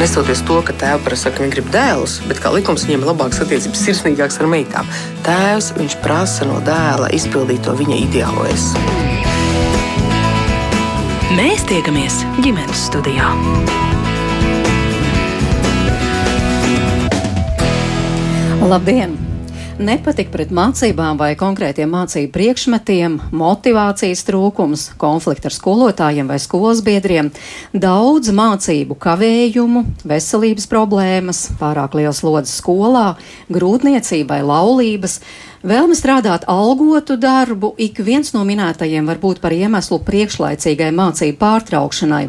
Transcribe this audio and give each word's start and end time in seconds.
nesoties 0.00 0.40
to, 0.48 0.56
ka 0.64 0.72
tēvs 0.80 1.04
prasa, 1.04 1.32
ka 1.34 1.44
viņi 1.44 1.52
grib 1.52 1.68
dēlus, 1.74 2.18
bet 2.28 2.40
kā 2.40 2.52
likums 2.54 2.86
viņiem 2.86 3.04
ir 3.04 3.10
labākas 3.10 3.42
attiecības, 3.44 3.82
sirsnīgākas 3.84 4.40
ar 4.40 4.48
meitām. 4.48 4.88
Tēvs 5.26 5.74
viņš 5.76 5.98
prasa 6.04 6.48
no 6.48 6.56
dēla 6.64 7.12
izpildīt 7.16 7.66
to 7.66 7.76
viņa 7.76 8.00
ideālojas. 8.06 8.70
Mēs 11.36 11.64
tiekamies 11.68 12.22
ģimenes 12.40 12.86
studijā. 12.88 13.28
Labdien! 18.70 19.19
Nepatika 19.80 20.28
pret 20.28 20.50
mācībām 20.52 21.16
vai 21.16 21.30
konkrētiem 21.40 21.88
mācību 21.88 22.28
priekšmetiem, 22.34 23.14
motivācijas 23.32 24.26
trūkums, 24.28 24.82
konflikti 25.00 25.48
ar 25.48 25.54
skolotājiem 25.56 26.28
vai 26.28 26.36
skolas 26.42 26.82
biedriem, 26.84 27.30
daudz 27.72 28.28
mācību 28.36 28.98
kavējumu, 29.00 29.86
veselības 30.04 30.68
problēmas, 30.68 31.40
pārāk 31.62 31.96
liels 31.96 32.20
lodziņš 32.26 32.58
skolā, 32.60 33.06
grūtniecība 33.48 34.36
vai 34.36 34.42
laulības. 34.50 35.16
Vēlme 35.64 35.96
strādāt 35.96 36.44
algotu 36.44 37.16
darbu 37.16 37.72
ik 37.80 38.02
viens 38.04 38.34
no 38.36 38.44
minētajiem 38.44 39.08
var 39.08 39.24
būt 39.24 39.40
par 39.40 39.56
iemeslu 39.56 40.02
priekšlaicīgai 40.04 40.92
mācību 40.92 41.40
pārtraukšanai. 41.40 42.26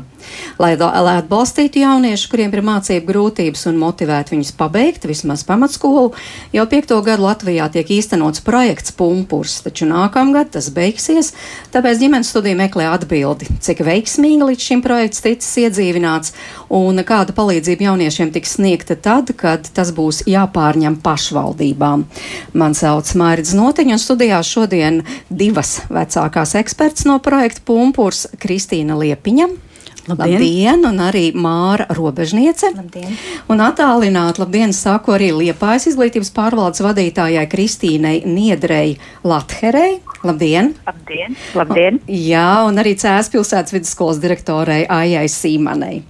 Lai, 0.61 0.73
lai 0.77 1.15
atbalstītu 1.19 1.81
jauniešus, 1.81 2.29
kuriem 2.31 2.53
ir 2.53 2.63
mācību 2.65 3.07
grūtības 3.07 3.67
un 3.71 3.79
motivētu 3.81 4.35
viņus 4.35 4.53
pabeigt 4.59 5.07
vismaz 5.09 5.43
pamatskolu, 5.47 6.11
jau 6.53 6.65
piekto 6.71 6.99
gadu 7.05 7.25
Latvijā 7.25 7.67
tiek 7.73 7.89
īstenots 7.97 8.43
projekts 8.45 8.93
Pumpurs, 8.97 9.59
taču 9.65 9.87
nākamgad 9.89 10.53
tas 10.55 10.69
beigsies, 10.73 11.33
tāpēc 11.73 12.01
ģimenes 12.01 12.31
studija 12.33 12.57
meklē 12.59 12.89
atbildi, 12.91 13.49
cik 13.63 13.83
veiksmīgi 13.87 14.51
līdz 14.51 14.67
šim 14.69 14.83
projekts 14.85 15.23
ticis 15.25 15.57
iedzīvināts 15.65 16.35
un 16.71 17.01
kāda 17.07 17.35
palīdzība 17.37 17.89
jauniešiem 17.89 18.31
tiks 18.35 18.57
sniegta 18.57 18.95
tad, 18.95 19.33
kad 19.37 19.67
tas 19.75 19.93
būs 19.95 20.23
jāpārņem 20.29 20.99
pašvaldībām. 21.03 22.05
Man 22.53 22.77
sauc 22.77 23.11
Mairidz 23.19 23.55
Notiņa, 23.57 23.97
un 23.97 24.03
studijā 24.03 24.39
šodien 24.45 25.01
divas 25.29 25.79
vecākās 25.91 26.55
eksperts 26.59 27.07
no 27.09 27.19
projekta 27.23 27.65
Pumpurs- 27.65 28.27
Kristīna 28.43 28.97
Liepiņa. 28.99 29.70
Labdien. 30.07 30.33
labdien, 30.33 30.85
un 30.85 30.97
arī 30.97 31.27
Māra 31.37 31.85
Robežniece. 31.93 32.71
Labdien. 32.73 33.13
Un 33.51 33.61
attālināt, 33.61 34.39
labdien, 34.41 34.73
saku 34.73 35.13
arī 35.13 35.29
Liepājas 35.35 35.91
izglītības 35.91 36.31
pārvaldes 36.33 36.81
vadītājai 36.81 37.45
Kristīnai 37.51 38.15
Niedrei 38.25 38.97
Latherei. 39.23 39.99
Labdien! 40.25 40.73
Labdien! 40.87 41.37
Labdien. 41.57 41.99
Jā, 42.07 42.63
un 42.65 42.81
arī 42.81 42.95
Cēs 42.97 43.29
pilsētas 43.33 43.75
vidusskolas 43.75 44.21
direktorei 44.21 44.87
Aijai 44.89 45.27
Sīmanei. 45.29 46.01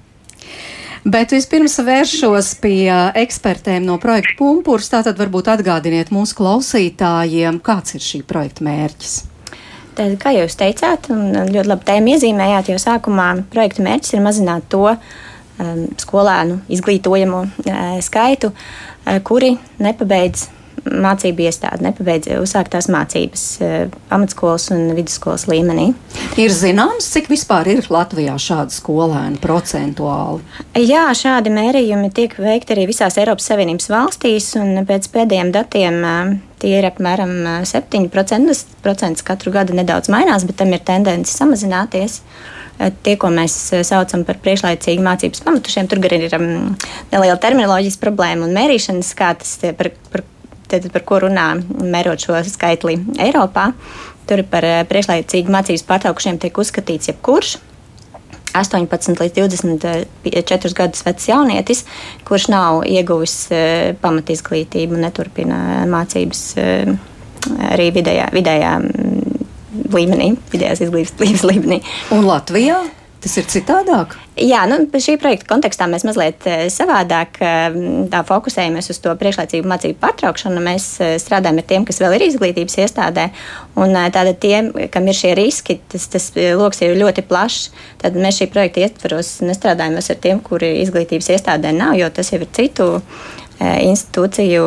Bet 1.02 1.34
vispirms 1.34 1.80
vēršos 1.82 2.54
pie 2.62 2.92
ekspertēm 3.18 3.88
no 3.88 3.98
projekta 3.98 4.38
Pumpurs. 4.38 4.92
Tātad 4.94 5.18
varbūt 5.18 5.50
atgādiniet 5.56 6.14
mūsu 6.14 6.38
klausītājiem, 6.38 7.58
kāds 7.66 7.98
ir 7.98 8.06
šī 8.06 8.22
projekta 8.30 8.68
mērķis. 8.68 9.31
Tad, 9.98 10.16
kā 10.22 10.32
jūs 10.36 10.56
teicāt, 10.60 11.10
un 11.12 11.52
ļoti 11.52 11.68
labi 11.68 11.88
tēmu 11.90 12.16
iezīmējāt, 12.16 12.72
jau 12.72 12.80
sākumā 12.80 13.28
projekta 13.52 13.84
mērķis 13.86 14.16
ir 14.16 14.24
mazināt 14.24 14.70
to 14.72 14.86
um, 14.94 15.84
skolēnu 16.00 16.62
izglītojamo 16.72 17.44
uh, 17.44 18.00
skaitu, 18.04 18.54
uh, 18.54 19.20
kuri 19.28 19.58
nepabeidz 19.84 20.48
mācību 20.82 21.46
iestādi, 21.46 21.86
nepabeidz 21.86 22.32
uzsāktās 22.42 22.88
mācības 22.92 23.44
eh, 23.62 23.94
pamatskolas 24.10 24.70
un 24.74 24.92
vidusskolas 24.98 25.46
līmenī. 25.52 25.92
Ir 26.42 26.54
zināms, 26.56 27.10
cik 27.14 27.30
vispār 27.32 27.70
ir 27.76 27.86
Latvijā 27.94 28.38
šādi 28.42 28.76
skolēni 28.76 29.40
procentuāli? 29.44 30.42
Jā, 30.80 31.08
šādi 31.18 31.54
mērījumi 31.54 32.12
tiek 32.16 32.36
veikti 32.42 32.76
arī 32.76 32.88
visās 32.90 33.20
Eiropas 33.22 33.52
Savienības 33.52 33.92
valstīs, 33.92 34.54
un 34.62 34.82
pēc 34.90 35.12
pēdējiem 35.14 35.54
datiem 35.56 36.02
eh, 36.02 36.34
tie 36.62 36.78
ir 36.80 36.88
apmēram 36.88 37.34
7%. 37.68 38.54
Eh, 38.54 38.64
procents 38.86 39.26
katru 39.26 39.54
gadu 39.54 39.76
nedaudz 39.78 40.12
mainās, 40.14 40.46
bet 40.48 40.62
tam 40.62 40.74
ir 40.74 40.84
tendence 40.86 41.34
samazināties 41.36 42.22
tie, 43.06 43.16
ko 43.20 43.30
mēs 43.34 43.56
saucam 43.86 44.24
par 44.26 44.40
priekšlaicīgu 44.42 45.04
mācības 45.06 45.44
pamatušiem, 45.46 45.90
tur 45.92 46.02
gan 46.02 46.16
ir 46.18 46.34
um, 46.34 46.46
neliela 47.12 47.38
terminoloģijas 47.42 48.00
problēma 48.02 48.48
un 48.48 48.56
mērīšanas, 48.56 49.12
kā 49.18 49.34
tas 49.38 49.60
par, 49.78 49.92
par 50.14 50.24
tad, 50.72 50.88
par 50.94 51.06
ko 51.06 51.22
runā, 51.28 51.52
mērot 51.70 52.26
šo 52.26 52.40
skaitli 52.48 52.98
Eiropā. 53.22 53.72
Tur 54.30 54.46
par 54.50 54.66
priekšlaicīgu 54.90 55.52
mācības 55.52 55.86
pārtraukušiem 55.90 56.40
tiek 56.42 56.58
uzskatīts 56.64 57.12
jebkurš. 57.12 57.58
18 58.58 59.22
līdz 59.22 59.38
24 59.40 60.76
gadus 60.78 61.06
vecs 61.08 61.30
jaunietis, 61.30 61.86
kurš 62.28 62.50
nav 62.54 62.84
ieguvis 62.90 63.38
uh, 63.52 63.92
pamatizglītību 64.02 65.00
neturpina 65.02 65.86
mācības 65.90 66.44
arī 67.72 67.90
vidējā, 67.96 68.30
vidējā 68.36 68.74
mm, 68.80 69.46
līmenī, 69.96 70.32
vidējās 70.54 70.84
izglītības 70.88 71.46
līmenī. 71.52 71.82
Un 72.16 72.28
Latvijā? 72.28 72.82
Tas 73.22 73.36
ir 73.38 73.46
citādāk. 73.46 74.16
Jā, 74.42 74.64
nu, 74.66 74.80
šī 74.90 75.14
projekta 75.22 75.52
kontekstā 75.52 75.86
mēs 75.92 76.02
mazliet 76.08 76.42
eh, 76.50 76.64
savādāk 76.74 77.36
eh, 77.46 77.76
fokusējamies 78.26 78.90
uz 78.90 78.98
to 79.04 79.14
priekšlaicīgu 79.20 79.70
mācību 79.70 80.00
pārtraukšanu. 80.02 80.64
Mēs 80.66 80.88
eh, 81.06 81.12
strādājam 81.22 81.60
ar 81.62 81.68
tiem, 81.70 81.86
kas 81.86 82.02
vēl 82.02 82.16
ir 82.18 82.26
izglītības 82.26 82.80
iestādē, 82.82 83.28
un 83.78 83.94
tātad 83.94 84.40
tiem, 84.42 84.72
kam 84.94 85.06
ir 85.06 85.20
šie 85.20 85.36
riski, 85.38 85.78
tas, 85.94 86.08
tas 86.10 86.32
lokus 86.58 86.82
ir 86.82 86.98
ļoti 86.98 87.26
plašs. 87.30 87.68
Tad 88.02 88.18
mēs 88.18 88.42
šī 88.42 88.50
projekta 88.56 88.88
ietvaros 88.88 89.36
nestrādājam 89.46 90.00
ar 90.02 90.18
tiem, 90.26 90.42
kuri 90.42 90.72
izglītības 90.82 91.30
iestādē 91.36 91.76
nav, 91.78 91.94
jo 92.02 92.10
tas 92.10 92.34
jau 92.34 92.42
ir 92.42 92.50
citu 92.58 92.90
institūciju 93.62 94.66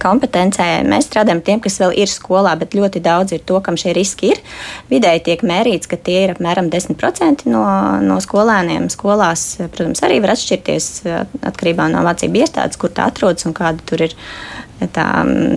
kompetencē. 0.00 0.66
Mēs 0.88 1.08
strādājam 1.08 1.40
tiem, 1.44 1.60
kas 1.64 1.78
vēl 1.80 1.94
ir 2.02 2.10
skolā, 2.10 2.52
bet 2.60 2.76
ļoti 2.76 3.02
daudz 3.04 3.34
ir 3.36 3.44
to, 3.48 3.60
kam 3.64 3.78
šie 3.80 3.94
riski 3.96 4.32
ir. 4.34 4.42
Vidēji 4.92 5.24
tiek 5.30 5.44
mērīts, 5.46 5.88
ka 5.90 5.96
tie 5.96 6.24
ir 6.26 6.34
apmēram 6.34 6.70
10% 6.72 7.46
no, 7.48 7.64
no 8.04 8.20
skolēniem. 8.20 8.90
Skolās, 8.92 9.56
protams, 9.72 10.04
arī 10.06 10.20
var 10.20 10.34
atšķirties 10.36 10.90
atkarībā 11.52 11.88
no 11.92 12.04
mācību 12.06 12.44
iestādes, 12.44 12.80
kur 12.80 12.92
tā 12.94 13.08
atrodas 13.10 13.48
un 13.48 13.56
kāda 13.56 13.84
tur 13.88 14.04
ir 14.08 14.16
tā, 14.94 15.06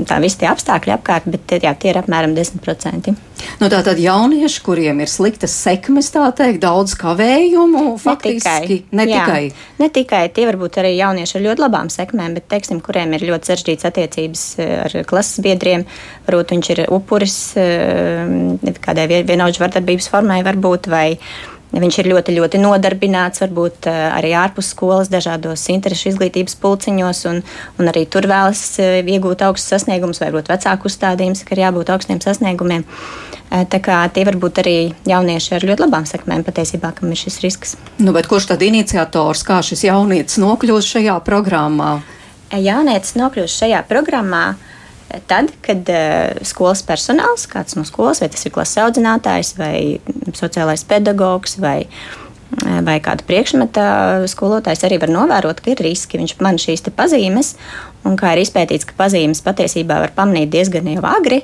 tā 0.09 0.17
visi 0.23 0.41
tie 0.41 0.49
apstākļi 0.51 0.95
apkārt, 0.97 1.29
bet 1.31 1.55
jā, 1.63 1.73
tie 1.79 1.93
ir 1.93 2.01
apmēram 2.01 2.35
10%. 2.35 3.13
Nu, 3.59 3.67
tā 3.71 3.79
tad 3.85 3.99
jaunieši, 3.99 4.61
kuriem 4.63 5.01
ir 5.03 5.11
sliktas 5.11 5.55
sekmes, 5.65 6.09
tā 6.13 6.25
teikt, 6.35 6.61
daudz 6.63 6.95
kavējumu, 6.99 7.97
faktiski 8.01 8.83
ne 8.91 9.07
tikai. 9.07 9.07
Ne 9.07 9.07
tikai, 9.09 9.43
ne 9.81 9.89
tikai 9.97 10.21
tie 10.35 10.47
varbūt 10.49 10.79
arī 10.81 10.93
jaunieši 10.95 11.37
ar 11.39 11.45
ļoti 11.47 11.65
labām 11.65 11.91
sekmēm, 11.93 12.37
bet, 12.37 12.47
teiksim, 12.51 12.81
kuriem 12.83 13.15
ir 13.17 13.27
ļoti 13.29 13.51
sarežģītas 13.51 13.89
attiecības 13.91 14.45
eh, 14.63 14.75
ar 14.85 14.97
klases 15.09 15.43
biedriem, 15.43 15.87
varbūt 16.27 16.55
viņš 16.55 16.71
ir 16.75 16.83
upuris 16.93 17.39
eh, 17.59 18.73
kādai 18.83 19.09
vienaudžu 19.27 19.63
vardarbības 19.65 20.11
formai 20.13 20.41
varbūt, 20.47 20.91
vai 20.91 21.07
Viņš 21.73 21.95
ir 22.03 22.09
ļoti, 22.11 22.35
ļoti 22.37 22.59
nodarbināts, 22.61 23.41
varbūt 23.41 23.87
eh, 23.89 23.99
arī 24.13 24.35
ārpus 24.37 24.69
skolas, 24.75 25.09
dažādos 25.09 25.63
interešu 25.73 26.11
izglītības 26.11 26.53
pulciņos, 26.61 27.21
un, 27.31 27.39
un 27.81 27.89
arī 27.89 28.03
tur 28.05 28.27
vēlas 28.29 28.61
eh, 28.77 28.99
iegūt 29.01 29.41
augstus 29.47 29.73
sasniegumus, 29.73 30.21
vai 30.21 30.29
varbūt 30.29 30.51
vecāku 30.53 30.85
uzstādījumus, 30.91 31.41
ka 31.47 31.55
ir 31.55 31.63
jābūt 31.63 31.89
augstiem 31.95 32.21
sasniegumiem. 32.21 32.85
Eh, 32.85 33.63
tā 33.73 33.79
kā 33.81 34.03
tie 34.13 34.25
var 34.29 34.37
būt 34.43 34.61
arī 34.61 34.75
jaunieši 35.09 35.55
ar 35.57 35.65
ļoti 35.71 35.85
labām 35.87 36.05
sekmēm, 36.09 36.45
patiesībā, 36.45 36.93
kam 36.99 37.09
ir 37.09 37.21
šis 37.23 37.39
risks. 37.41 37.73
Nu, 37.97 38.13
kurš 38.13 38.51
tad 38.53 38.61
iniciators, 38.61 39.41
kā 39.47 39.63
šis 39.65 39.87
jaunietis 39.89 40.37
nokļūst 40.43 40.97
šajā 40.99 41.17
programmā? 41.25 41.95
Jaunietis 42.53 43.17
nokļūst 43.17 43.63
šajā 43.63 43.81
programmā. 43.89 44.45
Uh, 44.53 44.72
tad, 45.29 45.51
kad 45.65 45.89
uh, 45.91 46.41
skolas 46.47 46.83
personāls, 46.85 47.45
kāds 47.49 47.77
no 47.77 47.85
skolas, 47.87 48.21
vai 48.23 48.29
tas 48.33 48.45
ir 48.45 48.53
klases 48.55 48.81
audzinātājs, 48.83 49.53
vai 49.59 49.75
sociālais 50.37 50.85
pedagogs, 50.89 51.57
vai, 51.61 51.85
uh, 51.85 52.79
vai 52.85 52.97
kāda 53.03 53.25
priekšmeta 53.27 53.85
skolotājs, 54.31 54.85
arī 54.87 54.99
var 55.03 55.13
novērot, 55.13 55.61
ka 55.63 55.73
ir 55.73 55.85
riski. 55.85 56.21
Viņš 56.21 56.35
man 56.43 56.59
šīs 56.61 56.85
pazīmes, 56.95 57.55
un 58.07 58.17
kā 58.19 58.35
ir 58.35 58.43
izpētīts, 58.43 58.89
ka 58.89 58.97
pazīmes 58.99 59.43
patiesībā 59.45 60.01
var 60.05 60.13
pamanīt 60.15 60.53
diezgan 60.53 60.89
jau 60.93 61.05
agri. 61.13 61.43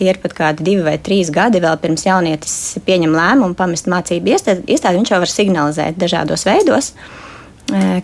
Tie 0.00 0.08
ir 0.08 0.20
pat 0.22 0.32
kādi 0.32 0.64
divi 0.64 0.84
vai 0.86 0.96
trīs 0.96 1.28
gadi 1.28 1.60
vēl 1.60 1.76
pirms 1.82 2.06
jaunietis 2.06 2.54
pieņem 2.86 3.12
lēmumu 3.12 3.56
pamest 3.58 3.90
mācību 3.90 4.32
iestādi. 4.32 4.78
Viņš 4.96 5.12
jau 5.12 5.18
var 5.20 5.28
signalizēt 5.28 5.98
dažādos 6.00 6.46
veidos 6.48 6.94
uh, 6.94 7.18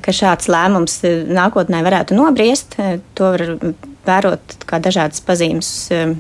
ka 0.02 0.14
šāds 0.14 0.50
lēmums 0.52 1.00
nākotnē 1.32 1.82
varētu 1.86 2.16
nobriest. 2.16 2.76
To 3.19 3.32
var 3.34 3.44
vērot 4.06 4.56
dažādas 4.82 5.23
pazīmes 5.25 5.73
um, 5.94 6.17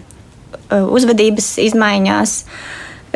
uh, 0.70 0.84
uzvedības 0.96 1.56
izmaiņās. 1.66 2.36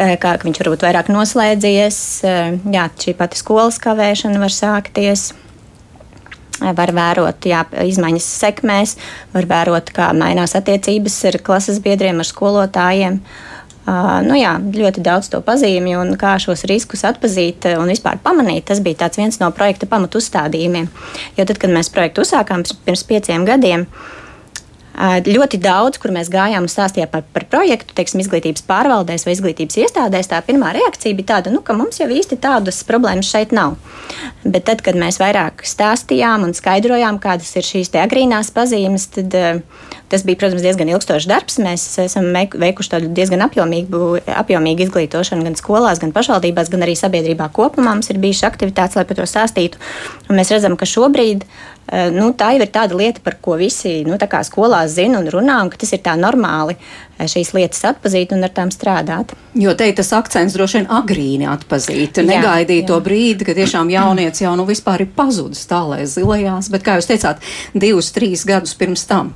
Uh, 0.01 0.15
kā 0.21 0.37
viņš 0.41 0.63
varbūt 0.63 0.87
vairāk 0.87 1.11
noslēdzies, 1.13 2.01
uh, 2.25 2.57
jā, 2.73 2.89
šī 3.05 3.15
pati 3.19 3.41
skolas 3.41 3.81
kavēšana 3.83 4.41
var 4.43 4.55
sākties. 4.55 5.31
Var 6.61 6.91
vērot 6.93 7.47
jā, 7.49 7.63
izmaiņas 7.89 8.27
sekmēs, 8.43 8.99
var 9.33 9.47
vērot, 9.49 9.95
kā 9.97 10.11
mainās 10.13 10.53
attiecības 10.59 11.15
ar 11.31 11.39
klases 11.41 11.79
biedriem, 11.81 12.21
ar 12.21 12.29
skolotājiem. 12.29 13.17
Uh, 13.89 14.19
nu 14.27 14.37
jā, 14.37 14.53
ļoti 14.61 15.01
daudz 15.03 15.31
to 15.33 15.41
pazīmju, 15.43 16.03
un 16.05 16.13
kā 16.21 16.35
šos 16.43 16.67
riskus 16.69 17.07
atpazīt 17.09 17.65
un 17.73 17.89
vispār 17.89 18.21
pamanīt, 18.23 18.67
tas 18.69 18.83
bija 18.85 19.09
viens 19.17 19.41
no 19.41 19.49
projekta 19.57 19.89
pamatu 19.89 20.21
uzstādījumiem. 20.21 20.91
Jo 21.41 21.49
tad, 21.49 21.57
kad 21.63 21.73
mēs 21.73 21.89
projektu 21.95 22.27
uzsākām 22.27 22.67
pirms 22.85 23.07
pieciem 23.09 23.49
gadiem, 23.49 23.89
uh, 23.89 24.20
Ļoti 24.99 25.61
daudz, 25.63 26.01
kur 26.03 26.13
mēs 26.13 26.29
gājām 26.33 26.67
un 26.67 26.71
stāstījām 26.71 27.09
par, 27.13 27.23
par 27.33 27.47
projektu, 27.53 27.95
teiksim, 27.97 28.21
izglītības 28.25 28.65
pārvaldēs 28.69 29.25
vai 29.25 29.37
izglītības 29.37 29.79
iestādēs, 29.85 30.29
tā 30.29 30.41
pirmā 30.45 30.75
reakcija 30.77 31.17
bija 31.17 31.37
tāda, 31.37 31.53
nu, 31.55 31.63
ka 31.65 31.77
mums 31.79 32.03
jau 32.03 32.09
īsti 32.11 32.41
tādas 32.43 32.83
problēmas 32.89 33.31
šeit 33.31 33.55
nav. 33.57 33.79
Bet 34.45 34.67
tad, 34.69 34.83
kad 34.85 34.99
mēs 34.99 35.21
vairāk 35.23 35.65
stāstījām 35.69 36.45
un 36.49 36.57
skaidrojām, 36.59 37.21
kādas 37.23 37.55
ir 37.57 37.67
šīs 37.67 37.95
agrīnās 38.03 38.53
pazīmes, 38.57 39.07
tad 39.15 39.39
tas 40.11 40.25
bija, 40.27 40.41
protams, 40.43 40.65
diezgan 40.65 40.91
ilgstošs 40.91 41.29
darbs. 41.31 41.61
Mēs 41.63 41.87
esam 42.03 42.29
veikuši 42.35 43.05
diezgan 43.15 43.45
apjomīgu, 43.47 44.21
apjomīgu 44.27 44.89
izglītošanu 44.89 45.47
gan 45.47 45.59
skolās, 45.59 46.03
gan 46.03 46.13
pašvaldībās, 46.17 46.71
gan 46.73 46.85
arī 46.87 46.97
sabiedrībā 46.99 47.47
kopumā. 47.55 47.95
Mums 47.95 48.11
ir 48.11 48.19
bijušas 48.23 48.49
aktivitātes, 48.51 48.99
lai 48.99 49.07
par 49.07 49.21
to 49.21 49.29
stāstītu. 49.31 49.79
Un 50.29 50.41
mēs 50.41 50.51
redzam, 50.51 50.75
ka 50.81 50.89
šobrīd 50.89 51.47
nu, 52.15 52.29
tā 52.39 52.53
jau 52.55 52.63
ir 52.63 52.71
tāda 52.71 52.95
lieta, 52.95 53.23
par 53.25 53.35
ko 53.43 53.57
visi 53.59 54.01
nu, 54.07 54.15
skolās 54.47 54.93
zina 54.95 55.19
un 55.19 55.27
runā, 55.27 55.57
un 55.65 55.71
ka 55.73 55.81
tas 55.81 55.91
ir 55.97 56.03
tā 56.05 56.15
normāli 56.15 56.77
eh, 56.77 57.27
šīs 57.27 57.51
lietas 57.57 57.83
atpazīt 57.91 58.35
un 58.37 58.47
ar 58.47 58.53
tām 58.55 58.71
strādāt. 58.71 59.35
Jo 59.59 59.75
te 59.75 59.91
tas 59.99 60.13
akcents 60.15 60.55
droši 60.55 60.79
vien 60.79 60.89
agrīni 61.01 61.49
atpazīt, 61.51 62.23
negaidīt 62.23 62.87
to 62.87 63.01
brīdi, 63.03 63.49
kad 63.49 63.59
tiešām 63.59 63.91
jaunieci 63.91 64.47
jau 64.47 64.55
nu 64.59 64.69
vispār 64.69 65.03
ir 65.03 65.11
pazudis 65.17 65.67
tālēs 65.71 66.15
zilajās, 66.15 66.71
bet, 66.71 66.87
kā 66.87 67.01
jūs 67.01 67.11
teicāt, 67.11 67.43
divus, 67.75 68.13
trīs 68.15 68.47
gadus 68.47 68.79
pirms 68.79 69.07
tam. 69.11 69.35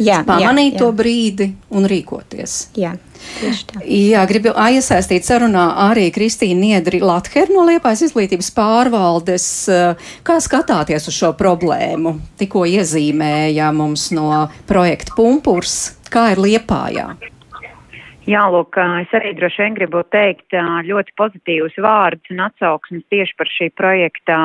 Jā, 0.00 0.22
pamanīt 0.24 0.72
jā, 0.72 0.78
jā. 0.78 0.80
to 0.80 0.92
brīdi 0.96 1.52
un 1.76 1.84
rīkoties. 1.90 2.60
Jā. 2.80 2.94
Jā, 3.40 4.22
gribu 4.28 4.52
iesaistīt 4.52 5.24
sarunā 5.24 5.64
arī 5.88 6.08
Kristīnu 6.12 6.60
Niedri 6.60 7.00
Lather 7.00 7.48
no 7.52 7.64
Liepājas 7.68 8.04
izglītības 8.08 8.50
pārvaldes. 8.56 9.46
Kā 10.26 10.36
skatāties 10.44 11.08
uz 11.08 11.16
šo 11.16 11.32
problēmu? 11.38 12.18
Tikko 12.40 12.66
iezīmēja 12.68 13.72
mums 13.76 14.10
no 14.16 14.46
projekta 14.68 15.16
Pumpurs, 15.16 15.96
kā 16.12 16.30
ir 16.34 16.42
Liepājā? 16.44 17.10
Jā, 18.28 18.44
lūk, 18.52 18.76
es 19.00 19.12
arī 19.16 19.32
droši 19.34 19.62
vien 19.64 19.76
gribu 19.78 20.02
teikt 20.12 20.54
ļoti 20.86 21.14
pozitīvus 21.18 21.78
vārdus 21.82 22.30
un 22.30 22.44
atsauksmes 22.44 23.02
tieši 23.10 23.34
par 23.40 23.48
šī 23.50 23.70
projekta 23.74 24.36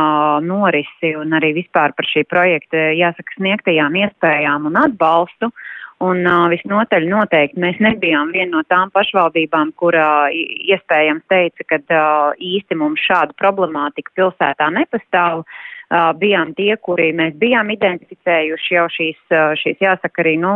norisi 0.41 1.11
un 1.19 1.35
arī 1.37 1.51
vispār 1.59 1.93
par 1.93 2.07
šī 2.09 2.23
projekta, 2.31 2.87
jāsaka, 2.97 3.35
sniegtajām 3.37 3.99
iespējām 3.99 4.71
un 4.71 4.79
atbalstu. 4.87 5.51
Uh, 5.51 5.64
Un 6.03 6.25
uh, 6.27 6.49
visnotaļ 6.51 7.05
noteikti 7.07 7.61
mēs 7.63 7.77
nebijām 7.79 8.33
viena 8.35 8.57
no 8.57 8.63
tām 8.67 8.89
pašvaldībām, 8.91 9.71
kura 9.79 10.27
iespējams 10.35 11.23
teica, 11.31 11.67
ka 11.69 11.79
uh, 11.87 12.33
īsti 12.35 12.75
mums 12.75 12.99
šāda 13.05 13.31
problemātika 13.39 14.11
pilsētā 14.19 14.67
nepastāv. 14.75 15.45
Bijām 15.93 16.53
tie, 16.57 16.73
kuri 16.81 17.11
mēs 17.13 17.35
bijām 17.37 17.69
identificējuši 17.69 18.73
jau 18.73 18.85
šīs, 18.89 19.19
šīs 19.61 19.83
jāsaka, 19.83 20.23
arī 20.23 20.33
nu, 20.41 20.53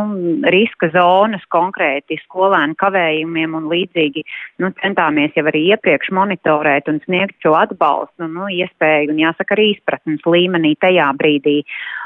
riska 0.50 0.90
zonas 0.90 1.44
konkrēti 1.54 2.18
skolēnu 2.24 2.74
kavējumiem 2.80 3.54
un 3.54 3.68
līdzīgi. 3.70 4.24
Nu, 4.58 4.72
centāmies 4.82 5.36
jau 5.38 5.46
arī 5.46 5.62
iepriekš 5.70 6.10
monitorēt 6.16 6.90
un 6.90 6.98
sniegt 7.04 7.38
šo 7.44 7.54
atbalstu, 7.60 8.26
nu, 8.26 8.48
iespēju 8.50 9.14
un 9.14 9.22
jāsaka 9.22 9.54
arī 9.54 9.70
izpratnes 9.76 10.26
līmenī 10.26 10.74
tajā 10.82 11.12
brīdī. 11.20 11.60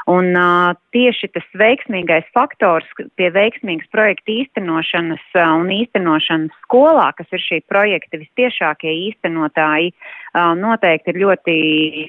Un 0.05 0.35
uh, 0.37 0.75
tieši 0.93 1.31
tas 1.33 1.47
veiksmīgais 1.57 2.27
faktors 2.35 2.85
pie 3.17 3.31
veiksmīgas 3.33 3.89
projekta 3.89 4.35
īstenošanas 4.35 5.23
uh, 5.33 5.55
un 5.57 5.71
īstenošanas 5.73 6.53
skolā, 6.67 7.09
kas 7.17 7.33
ir 7.33 7.41
šī 7.41 7.59
projekta 7.65 8.21
vistiešākie 8.21 8.93
īstenotāji, 9.07 9.95
uh, 9.95 10.24
noteikti 10.59 11.13
ir 11.13 11.19
ļoti 11.21 11.55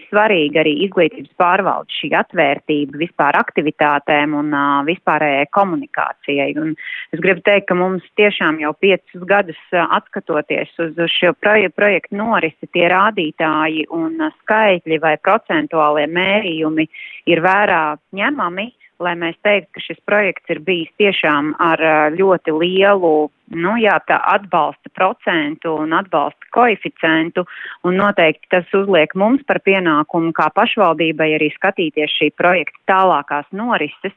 svarīga 0.09 0.63
arī 0.63 0.73
izglītības 0.87 1.33
pārvalde, 1.41 1.93
šī 2.01 2.11
atvērtība 2.19 2.99
vispār 3.01 3.39
aktivitātēm 3.39 4.35
un 4.39 4.55
vispārējai 4.89 5.47
komunikācijai. 5.55 6.49
Un 6.63 6.75
es 7.15 7.23
gribu 7.23 7.45
teikt, 7.47 7.69
ka 7.71 7.79
mums 7.79 8.07
tiešām 8.19 8.61
jau 8.63 8.73
piecus 8.81 9.27
gadus 9.29 9.61
atskatoties 9.73 10.73
uz 10.83 10.99
šo 11.15 11.35
proje 11.41 11.71
projektu 11.75 12.19
norisi, 12.19 12.71
tie 12.75 12.89
rādītāji 12.93 13.87
un 13.95 14.19
skaitļi 14.43 15.01
vai 15.03 15.17
procentuālie 15.23 16.09
mērījumi 16.11 16.89
ir 17.31 17.45
vērā 17.45 17.85
ņemami, 18.17 18.71
lai 19.03 19.15
mēs 19.19 19.37
teiktu, 19.45 19.71
ka 19.77 19.83
šis 19.85 19.99
projekts 20.09 20.53
ir 20.53 20.61
bijis 20.65 20.93
tiešām 21.01 21.55
ar 21.63 21.83
ļoti 22.17 22.55
lielu 22.57 23.15
nu, 23.55 23.77
jā, 23.79 23.97
atbalsta 24.09 24.91
procentu 24.95 25.77
un 25.85 25.95
atbalsta 25.95 26.51
koeficientu, 26.57 27.47
un 27.87 27.99
noteikti 28.01 28.51
tas 28.51 28.73
uzliek 28.75 29.15
mums 29.15 29.45
par 29.47 29.61
pienākumu 29.63 30.33
kā 30.37 30.49
pašvaldībai 30.57 31.33
arī 31.39 31.53
skatīties 31.55 32.17
šī 32.19 32.33
projekta 32.39 32.83
tālākās 32.91 33.47
norises 33.53 34.17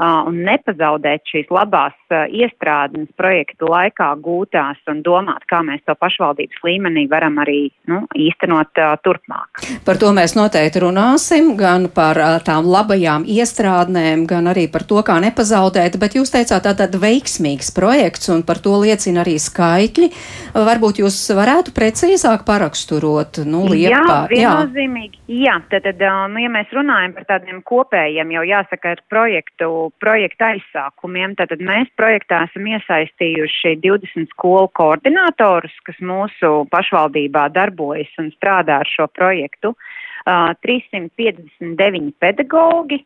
un 0.00 0.40
nepazaudēt 0.46 1.28
šīs 1.28 1.50
labās 1.52 1.96
iestrādes 2.32 3.10
projektu 3.20 3.68
laikā 3.70 4.08
gūtās 4.24 4.80
un 4.90 5.02
domāt, 5.06 5.44
kā 5.50 5.60
mēs 5.66 5.82
to 5.86 5.94
pašvaldības 5.98 6.62
līmenī 6.66 7.06
varam 7.10 7.38
arī 7.42 7.68
nu, 7.90 8.02
īstenot 8.16 8.80
turpmāk. 9.04 9.62
Par 9.86 10.00
to 10.00 10.12
mēs 10.16 10.34
noteikti 10.38 10.82
runāsim, 10.82 11.52
gan 11.58 11.88
par 11.94 12.18
tām 12.46 12.68
labajām 12.70 13.26
iestrādnēm, 13.28 14.24
gan 14.30 14.50
arī 14.50 14.66
par 14.72 14.86
to, 14.88 15.02
kā 15.06 15.18
nepazaudēt, 15.22 15.98
bet 16.00 16.16
jūs 16.18 16.32
teicāt 16.34 16.64
tātad 16.66 16.96
veiksmīgs 17.00 17.72
projekts 17.76 18.32
un 18.32 18.44
par 18.46 18.62
to 18.64 18.74
liecina 18.80 19.22
arī 19.24 19.36
skaitļi. 19.42 20.10
Varbūt 20.56 21.02
jūs 21.04 21.20
varētu 21.36 21.74
precīzāk 21.76 22.46
paraksturot, 22.48 23.42
nu, 23.46 23.66
liepā. 23.68 24.00
Jā, 24.00 24.18
viennozīmīgi. 24.32 25.20
Jā, 25.44 25.60
tad, 25.70 25.86
tad 25.86 26.02
nu, 26.32 26.40
ja 26.42 26.50
mēs 26.52 26.72
runājam 26.74 27.14
par 27.14 27.28
tādiem 27.36 27.60
kopējiem, 27.66 28.34
jau 28.38 28.44
jāsaka, 28.48 28.96
ar 28.96 29.04
projektu 29.10 29.89
projekta 30.02 30.52
aizsākumiem. 30.54 31.34
Tātad 31.38 31.62
mēs 31.64 31.90
projektā 31.98 32.44
esam 32.46 32.68
iesaistījuši 32.70 33.74
20 33.82 34.30
skolu 34.34 34.70
koordinatorus, 34.78 35.74
kas 35.86 35.98
mūsu 36.04 36.52
pašvaldībā 36.72 37.48
darbojas 37.54 38.12
un 38.22 38.30
strādā 38.36 38.80
ar 38.84 38.90
šo 38.90 39.08
projektu, 39.12 39.74
uh, 39.74 40.52
359 40.66 42.14
pedagogi. 42.22 43.02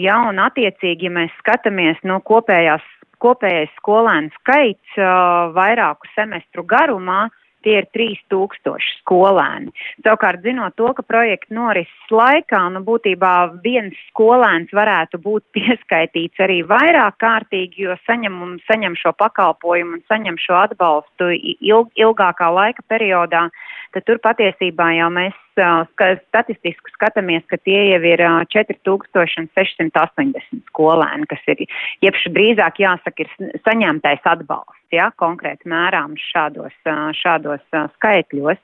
Ja, 0.00 0.22
un 0.30 0.40
attiecīgi, 0.40 1.10
ja 1.10 1.12
mēs 1.12 1.32
skatāmies 1.42 1.98
no 2.04 2.16
nu, 2.16 2.24
kopējās, 2.24 2.84
kopējais 3.20 3.72
skolēnu 3.76 4.32
skaits 4.38 4.98
uh, 4.98 5.52
vairāku 5.56 6.08
semestru 6.14 6.64
garumā, 6.64 7.26
uh, 7.28 7.41
tie 7.64 7.78
ir 7.80 7.88
3000 7.94 8.78
skolēni. 9.00 9.72
Savukārt, 10.04 10.42
zinot 10.44 10.76
to, 10.78 10.90
ka 10.96 11.04
projekta 11.06 11.54
norises 11.56 12.12
laikā, 12.12 12.62
nu, 12.74 12.82
būtībā 12.86 13.32
viens 13.64 13.98
skolēns 14.10 14.72
varētu 14.76 15.20
būt 15.22 15.44
pieskaitīts 15.56 16.42
arī 16.42 16.62
vairāk 16.68 17.18
kārtīgi, 17.22 17.86
jo 17.86 17.96
saņem, 18.06 18.40
saņem 18.68 18.98
šo 19.00 19.14
pakalpojumu 19.18 19.98
un 19.98 20.04
saņem 20.10 20.40
šo 20.42 20.58
atbalstu 20.64 21.32
ilg, 21.34 21.92
ilgākā 21.98 22.50
laika 22.52 22.84
periodā, 22.88 23.48
tad 23.92 24.08
tur 24.08 24.20
patiesībā 24.24 24.92
jau 24.98 25.10
mēs 25.12 25.38
statistiski 25.54 26.92
skatāmies, 26.94 27.44
ka 27.50 27.56
tie 27.60 27.92
jau 27.92 28.00
ir 28.08 28.22
uh, 28.24 28.40
4680 28.52 30.62
skolēni, 30.70 31.28
kas 31.30 31.42
ir, 31.52 31.64
jebšu 32.04 32.32
drīzāk 32.34 32.80
jāsaka, 32.82 33.24
ir 33.24 33.28
saņemtais 33.66 34.22
atbalsts, 34.24 34.88
ja, 34.94 35.10
konkrēti 35.20 35.70
mērām 35.72 36.16
šādos, 36.30 36.74
šādos 37.20 37.64
skaitļos. 37.98 38.60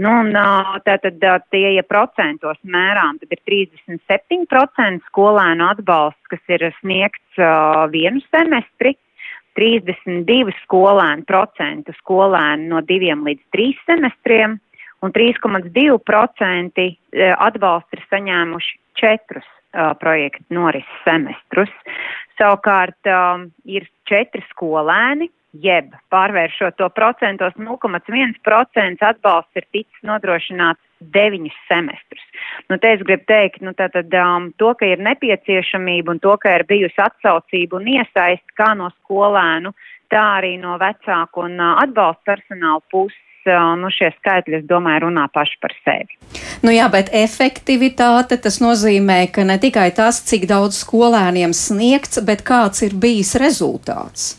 Nu, 0.00 0.10
un, 0.22 0.32
tātad 0.86 1.20
tie, 1.52 1.66
ja 1.76 1.84
procentos 1.84 2.56
mērām, 2.64 3.18
tad 3.20 3.36
ir 3.36 3.42
37% 3.44 5.04
skolēnu 5.10 5.66
atbalsts, 5.68 6.30
kas 6.32 6.42
ir 6.48 6.64
sniegts 6.80 7.42
uh, 7.42 7.84
vienu 7.92 8.22
semestri, 8.30 8.96
32 9.58 10.54
skolēnu 10.64 11.26
procentu 11.28 11.94
skolēnu 11.98 12.70
no 12.70 12.80
diviem 12.86 13.24
līdz 13.26 13.42
trīs 13.54 13.78
semestriem 13.88 14.58
un 15.02 15.12
3,2% 15.16 16.84
e, 16.84 17.30
atbalstu 17.32 17.96
ir 17.96 18.06
saņēmuši 18.10 18.78
četrus 19.00 19.46
uh, 19.46 19.92
projektu 20.00 20.44
norises 20.54 21.04
semestrus. 21.06 21.72
Savukārt 22.40 23.08
um, 23.08 23.48
ir 23.64 23.86
četri 24.08 24.42
skolēni, 24.50 25.30
jeb 25.52 25.90
pārvēršot 26.12 26.76
to 26.78 26.88
procentos 26.94 27.56
0,1% 27.58 29.06
atbalsts 29.08 29.58
ir 29.58 29.66
ticis 29.72 30.06
nodrošināts 30.06 30.82
deviņus 31.00 31.56
semestrus. 31.68 32.26
Nu, 32.68 32.76
te 32.78 32.92
es 32.94 33.02
gribu 33.06 33.24
teikt, 33.28 33.62
nu, 33.64 33.72
tātad, 33.76 34.12
um, 34.20 34.50
to, 34.60 34.74
ka 34.78 34.86
ir 34.86 35.02
nepieciešamība 35.02 36.14
un 36.14 36.20
to, 36.22 36.36
ka 36.40 36.52
ir 36.58 36.66
bijusi 36.68 37.00
atsaucība 37.02 37.80
un 37.80 37.88
iesaist 37.96 38.44
kā 38.58 38.74
no 38.78 38.90
skolēnu, 39.00 39.72
tā 40.12 40.22
arī 40.38 40.56
no 40.60 40.76
vecāku 40.80 41.46
un 41.48 41.58
uh, 41.58 41.80
atbalsta 41.82 42.34
personāla 42.34 42.84
puses. 42.92 43.18
Uh, 43.50 43.74
nu, 43.80 43.90
šie 43.90 44.12
skaitļi, 44.18 44.60
es 44.60 44.66
domāju, 44.70 45.06
runā 45.08 45.26
paši 45.34 45.56
par 45.62 45.74
sevi. 45.84 46.18
Nu 46.62 46.74
jā, 46.74 46.86
bet 46.92 47.10
efektivitāte 47.16 48.38
tas 48.38 48.60
nozīmē, 48.62 49.24
ka 49.34 49.46
ne 49.48 49.58
tikai 49.62 49.88
tas, 49.96 50.22
cik 50.30 50.46
daudz 50.50 50.82
skolēniem 50.84 51.54
sniegts, 51.56 52.22
bet 52.26 52.44
kāds 52.46 52.84
ir 52.86 52.94
bijis 52.94 53.34
rezultāts. 53.40 54.36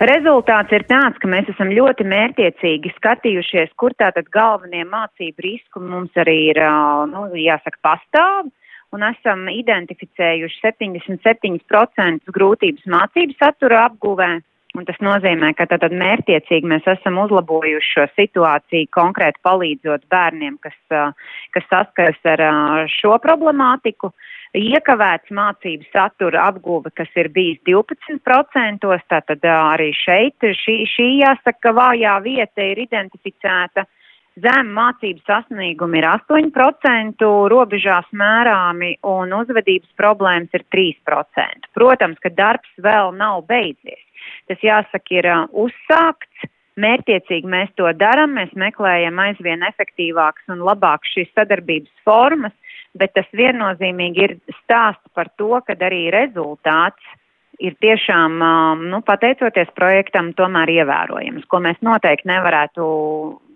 Rezultāts 0.00 0.72
ir 0.72 0.86
tāds, 0.88 1.18
ka 1.20 1.28
mēs 1.28 1.48
esam 1.52 1.68
ļoti 1.76 2.06
mērtiecīgi 2.08 2.94
skatījušies, 2.96 3.74
kur 3.76 3.92
tātad 4.00 4.30
galvenie 4.32 4.86
mācību 4.88 5.44
riski 5.44 5.82
mums 5.84 6.14
arī 6.16 6.38
ir, 6.54 6.60
nu, 7.12 7.26
jāsaka, 7.36 7.76
pastāv. 7.84 8.48
Un 8.96 9.04
esam 9.06 9.44
identificējuši 9.52 10.64
77% 10.64 12.32
grūtības 12.34 12.88
mācību 12.90 13.36
satura 13.38 13.84
apguvē. 13.90 14.30
Un 14.78 14.86
tas 14.86 14.98
nozīmē, 15.02 15.50
ka 15.58 15.66
tad 15.66 15.82
mērtiecīgi 15.90 16.68
mēs 16.70 16.84
esam 16.92 17.16
uzlabojuši 17.24 17.88
šo 17.96 18.04
situāciju, 18.14 18.86
konkrēti 18.94 19.42
palīdzot 19.42 20.04
bērniem, 20.14 20.60
kas, 20.62 20.76
kas 21.56 21.64
saskaras 21.72 22.28
ar 22.30 22.42
šo 22.92 23.16
problemātiku. 23.24 24.12
Iekavēts 24.54 25.30
mācību 25.34 25.86
satura 25.90 26.46
apguve, 26.50 26.90
kas 26.94 27.10
ir 27.18 27.30
bijis 27.34 27.58
12%, 27.66 28.86
tātad 29.10 29.46
arī 29.50 29.90
šeit 29.94 30.46
šī, 30.62 30.76
šī 30.90 31.08
jāsaka 31.20 31.72
vājā 31.74 32.16
vieta 32.22 32.66
ir 32.66 32.82
identificēta. 32.86 33.86
Zem 34.40 34.70
mācību 34.74 35.22
sasniegumi 35.26 35.98
ir 35.98 36.06
8%, 36.06 37.26
robežās 37.50 38.06
mērāmi 38.14 38.92
un 39.06 39.34
uzvedības 39.34 39.90
problēmas 39.98 40.54
ir 40.54 40.62
3%. 40.74 41.70
Protams, 41.74 42.22
ka 42.22 42.30
darbs 42.30 42.70
vēl 42.78 43.10
nav 43.18 43.42
beidzies. 43.50 44.06
Tas 44.50 44.64
jāsaka 44.64 45.16
ir 45.16 45.28
uzsākts, 45.64 46.48
mērtiecīgi 46.80 47.48
mēs 47.50 47.70
to 47.78 47.90
darām, 47.98 48.36
mēs 48.38 48.52
meklējam 48.58 49.18
aizvien 49.22 49.64
efektīvākas 49.68 50.52
un 50.52 50.64
labākas 50.66 51.12
šīs 51.16 51.30
sadarbības 51.36 51.92
formas, 52.06 52.54
bet 52.98 53.14
tas 53.14 53.28
viennozīmīgi 53.36 54.24
ir 54.26 54.36
stāsts 54.62 55.12
par 55.14 55.30
to, 55.38 55.52
ka 55.66 55.76
arī 55.86 56.08
rezultāts 56.14 57.16
ir 57.60 57.76
tiešām, 57.84 58.40
nu, 58.88 59.02
pateicoties 59.04 59.70
projektam, 59.76 60.32
tomēr 60.36 60.72
ievērojams, 60.80 61.46
ko 61.50 61.60
mēs 61.60 61.80
noteikti 61.84 62.30
nevarētu 62.30 62.84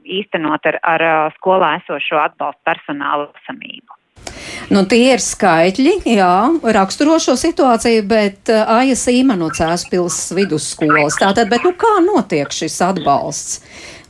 īstenot 0.04 0.66
ar, 0.68 0.80
ar 0.84 1.04
skolā 1.38 1.78
esošo 1.80 2.20
atbalstu 2.20 2.60
personālu 2.68 3.30
esamību. 3.40 4.03
Nu, 4.72 4.84
tie 4.88 5.12
ir 5.12 5.20
skaitļi, 5.20 5.98
jā, 6.14 6.36
raksturo 6.76 7.18
šo 7.20 7.34
situāciju, 7.36 8.06
bet 8.08 8.52
uh, 8.52 8.64
Aija 8.78 8.96
Sīma 8.96 9.36
no 9.36 9.50
Cēspils 9.52 10.30
vidusskolas. 10.36 11.18
Tātad, 11.20 11.50
bet 11.52 11.66
nu 11.66 11.74
kā 11.76 11.98
notiek 12.04 12.54
šis 12.54 12.78
atbalsts? 12.86 13.60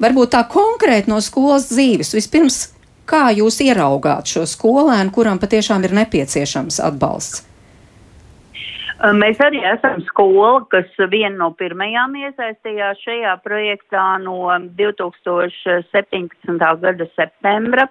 Varbūt 0.02 0.34
tā 0.34 0.44
konkrēti 0.50 1.10
no 1.10 1.18
skolas 1.22 1.66
dzīves. 1.72 2.14
Vispirms, 2.14 2.60
Kā 3.04 3.26
jūs 3.36 3.58
ieraugāt 3.60 4.30
šo 4.32 4.46
skolēnu, 4.48 5.12
kuram 5.12 5.40
patiešām 5.40 5.82
ir 5.84 5.92
nepieciešams 5.92 6.80
atbalsts? 6.86 7.42
Mēs 9.20 9.36
arī 9.44 9.60
esam 9.68 9.98
skola, 10.06 10.62
kas 10.72 10.88
viena 11.12 11.36
no 11.36 11.50
pirmajām 11.58 12.14
iesaistījās 12.16 13.02
šajā 13.04 13.34
projektā 13.44 14.04
no 14.22 14.48
2017. 14.78 16.56
gada 16.86 17.08
septembra. 17.12 17.84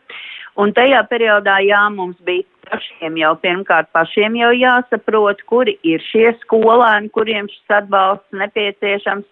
Un 0.58 0.74
tajā 0.74 1.03
periodā, 1.12 1.60
jā, 1.62 1.84
mums 1.93 2.17
bija 2.25 2.48
pašiem 2.70 3.17
jau 3.22 3.34
pirmkārt 3.43 3.89
pašiem 3.96 4.38
jau 4.39 4.51
jāsaprot, 4.55 5.41
kuri 5.50 5.77
ir 5.88 6.03
šie 6.12 6.32
skolēni, 6.43 7.12
kuriem 7.15 7.50
šis 7.51 7.77
atbalsts 7.82 8.39
nepieciešams. 8.39 9.25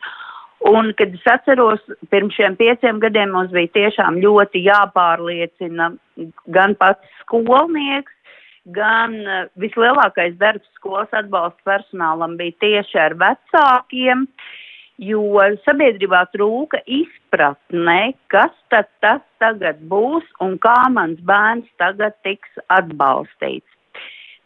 Un, 0.70 0.92
kad 0.94 1.14
es 1.18 1.24
atceros, 1.26 1.82
pirms 2.14 2.36
šiem 2.38 2.56
pieciem 2.60 3.00
gadiem 3.02 3.32
mums 3.34 3.50
bija 3.54 3.72
tiešām 3.80 4.20
ļoti 4.22 4.62
jāpārliecina 4.68 5.88
gan 6.54 6.76
pats 6.78 7.22
skolnieks, 7.24 8.14
gan 8.70 9.16
uh, 9.26 9.48
vislielākais 9.58 10.36
darbs 10.38 10.68
skolas 10.78 11.10
atbalsta 11.18 11.66
personālam 11.66 12.38
bija 12.38 12.54
tieši 12.62 13.00
ar 13.02 13.18
vecākiem, 13.18 14.28
jo 15.02 15.42
sabiedrībā 15.66 16.22
trūka 16.36 16.82
izpratne, 16.86 18.14
kas 18.32 18.54
tad 18.70 18.90
tas 19.02 19.22
tagad 19.42 19.82
būs 19.90 20.26
un 20.46 20.58
kā 20.62 20.78
mans 20.94 21.20
bērns 21.26 21.70
tagad 21.82 22.16
tiks 22.26 22.62
atbalstīts. 22.70 23.66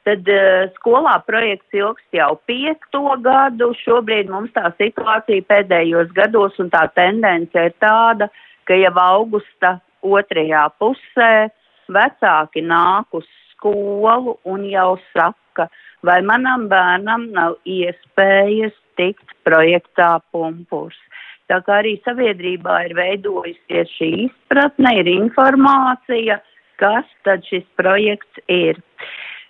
Tad 0.06 0.28
uh, 0.30 0.68
skolā 0.78 1.16
projekts 1.26 1.74
ilgst 1.74 2.14
jau 2.14 2.36
piekto 2.46 3.18
gadu. 3.26 3.72
Šobrīd 3.82 4.30
mums 4.30 4.54
tā 4.54 4.70
situācija 4.78 5.48
pēdējos 5.50 6.14
gados 6.14 6.60
un 6.62 6.70
tā 6.74 6.86
tendence 6.94 7.58
ir 7.58 7.74
tāda, 7.82 8.30
ka 8.70 8.78
jau 8.78 8.94
augusta 9.02 9.80
otrajā 10.06 10.68
pusē 10.78 11.50
vecāki 11.90 12.62
nāk 12.62 13.18
uz 13.18 13.26
skolu 13.56 14.38
un 14.46 14.70
jau 14.70 14.94
saka, 15.10 15.68
vai 16.04 16.22
manam 16.22 16.68
bērnam 16.72 17.30
nav 17.36 17.58
iespējas 17.66 18.76
tikt 19.00 19.36
projektā 19.48 20.18
pumpurs. 20.32 20.98
Tā 21.50 21.60
kā 21.62 21.80
arī 21.84 21.96
sabiedrībā 22.06 22.80
ir 22.88 22.96
veidojusies 22.98 23.92
šī 24.00 24.10
izpratne, 24.26 24.96
ir 25.02 25.10
informācija, 25.12 26.40
kas 26.82 27.06
tad 27.28 27.46
šis 27.46 27.66
projekts 27.78 28.42
ir. 28.50 28.80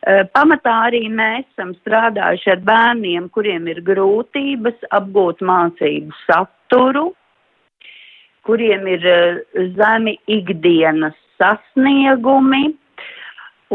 Eh, 0.06 0.22
pamatā 0.36 0.74
arī 0.90 1.06
mēs 1.10 1.46
esam 1.56 1.72
strādājuši 1.80 2.52
ar 2.54 2.60
bērniem, 2.68 3.30
kuriem 3.34 3.70
ir 3.72 3.80
grūtības 3.88 4.84
apgūt 4.94 5.40
mācību 5.42 6.14
saturu, 6.26 7.08
kuriem 8.46 8.86
ir 8.92 9.08
eh, 9.10 9.40
zemi 9.80 10.20
ikdienas 10.30 11.16
sasniegumi. 11.42 12.76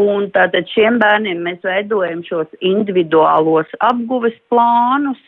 Un 0.00 0.30
tātad 0.34 0.68
šiem 0.72 1.00
bērniem 1.02 1.42
mēs 1.44 1.60
veidojam 1.66 2.22
šos 2.24 2.48
individuālos 2.64 3.68
apguves 3.84 4.36
plānus, 4.52 5.20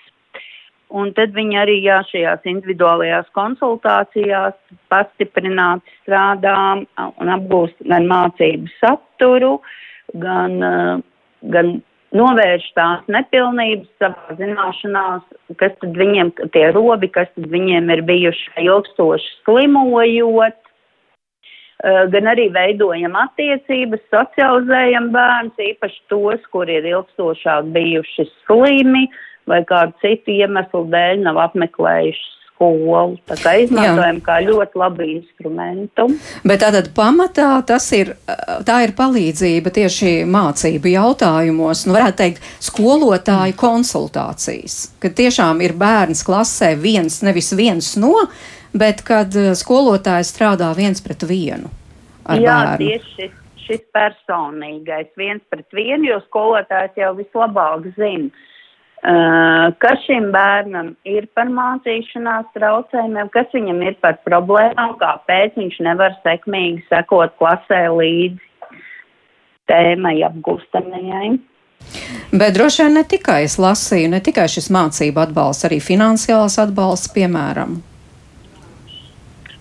un 0.93 1.12
tad 1.17 1.35
viņi 1.37 1.59
arī 1.61 1.79
jā, 1.83 2.00
šajās 2.11 2.47
individuālajās 2.49 3.31
konsultācijās 3.37 4.57
pastiprināti 4.93 5.93
strādā 6.02 6.57
un 6.79 7.33
apgūst 7.37 7.81
gan 7.88 8.09
mācību 8.11 8.71
saturu, 8.79 9.57
gan, 10.25 10.59
eh, 10.62 11.00
gan 11.55 11.75
novērš 12.17 12.67
tās 12.76 13.05
nepilnības 13.12 13.88
savā 14.00 14.37
zināšanās, 14.38 15.23
kas 15.61 15.73
tad 15.81 15.97
viņiem 15.97 16.33
tie 16.55 16.67
robi, 16.76 17.09
kas 17.12 17.31
tad 17.37 17.49
viņiem 17.52 17.91
ir 17.97 18.05
bijuši 18.09 18.67
ilgstoši 18.67 19.33
slimojot, 19.45 20.62
gan 21.83 22.31
arī 22.31 22.47
veidojam 22.55 23.17
attiecības, 23.19 24.05
socializējam 24.12 25.11
bērns, 25.15 25.59
īpaši 25.73 26.05
tos, 26.12 26.45
kuri 26.55 26.79
ir 26.79 26.91
ilgstošāk 26.93 27.73
bijuši 27.75 28.29
slimi 28.45 29.09
vai 29.51 29.65
kādu 29.67 29.97
citu 30.03 30.37
iemeslu 30.37 30.85
dēļ 30.93 31.25
nav 31.25 31.41
apmeklējuši 31.49 32.31
skolu. 32.62 33.19
Tā 33.27 33.37
kā 33.41 33.55
izmantojam 33.62 34.21
Jā. 34.21 34.25
kā 34.27 34.39
ļoti 34.47 34.79
labu 34.79 35.07
instrumentu. 35.09 36.07
Bet 36.47 36.62
tātad 36.62 36.93
pamatā 36.95 37.51
tas 37.67 37.89
ir, 37.97 38.15
tā 38.67 38.83
ir 38.87 38.95
palīdzība 38.99 39.73
tieši 39.75 40.23
mācību 40.31 40.95
jautājumos, 40.95 41.87
nu 41.87 41.97
varētu 41.97 42.19
teikt, 42.23 42.49
skolotāju 42.62 43.59
konsultācijas, 43.59 44.95
kad 45.03 45.17
tiešām 45.19 45.62
ir 45.65 45.75
bērns 45.79 46.25
klasē 46.27 46.75
viens, 46.79 47.23
nevis 47.27 47.53
viens 47.59 47.95
no, 48.01 48.29
bet 48.75 49.05
kad 49.07 49.35
eh, 49.37 49.52
skolotājs 49.59 50.33
strādā 50.35 50.73
viens 50.76 51.05
pret 51.05 51.26
vienu. 51.29 51.71
Jā, 52.29 52.59
bērnu. 52.79 52.87
tieši 52.87 53.12
šis, 53.17 53.37
šis 53.67 53.85
personīgais 53.95 55.11
viens 55.19 55.43
pret 55.50 55.67
vienu, 55.75 56.07
jo 56.12 56.23
skolotājs 56.29 56.99
jau 57.00 57.14
vislabāk 57.19 57.91
zina 57.99 58.31
Uh, 59.02 59.73
kas 59.83 59.99
šim 60.07 60.29
bērnam 60.31 60.93
ir 61.11 61.25
par 61.35 61.49
mācīšanās 61.50 62.52
traucējumiem, 62.55 63.33
kas 63.35 63.49
viņam 63.50 63.81
ir 63.83 63.97
par 63.99 64.21
problēmām, 64.23 64.93
kāpēc 65.00 65.57
viņš 65.59 65.81
nevar 65.83 66.14
sekmīgi 66.23 66.85
sekot 66.87 67.35
klasē 67.41 67.81
līdzi 67.91 68.79
tēmai 69.67 70.21
apgūstamajai. 70.29 71.33
Bet 72.31 72.55
droši 72.55 72.85
vien 72.85 72.95
ne 73.00 73.02
tikai 73.02 73.41
es 73.49 73.59
lasīju, 73.59 74.12
ne 74.14 74.23
tikai 74.23 74.47
šis 74.47 74.71
mācību 74.71 75.25
atbalsts, 75.25 75.67
arī 75.67 75.83
finansiāls 75.83 76.61
atbalsts, 76.62 77.11
piemēram. 77.11 77.81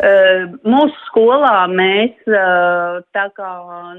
Uh, 0.02 0.48
mūsu 0.66 0.96
skolā 1.12 1.68
mēs 1.70 2.16
uh, 2.26 3.04
tā 3.14 3.28
kā 3.38 3.50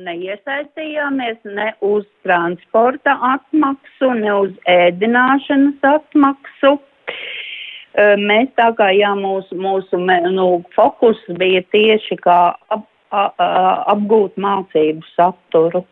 neiesaistījāmies 0.02 1.36
ne 1.46 1.68
uz 1.86 2.02
transporta 2.26 3.14
atmaksu, 3.28 4.08
ne 4.18 4.32
uz 4.40 4.56
ēdināšanas 4.66 5.86
atmaksu. 5.92 6.72
Uh, 6.74 8.16
mēs 8.18 8.50
tā 8.58 8.72
kā, 8.74 8.90
jā, 8.98 9.12
mūsu, 9.14 9.54
mūsu 9.54 10.00
nu, 10.02 10.48
fokus 10.74 11.22
bija 11.38 11.62
tieši 11.70 12.18
kā 12.24 12.40
ap, 12.74 12.88
a, 13.14 13.28
a, 13.38 13.48
apgūt 13.94 14.42
mācību 14.42 15.06
saturu. 15.12 15.84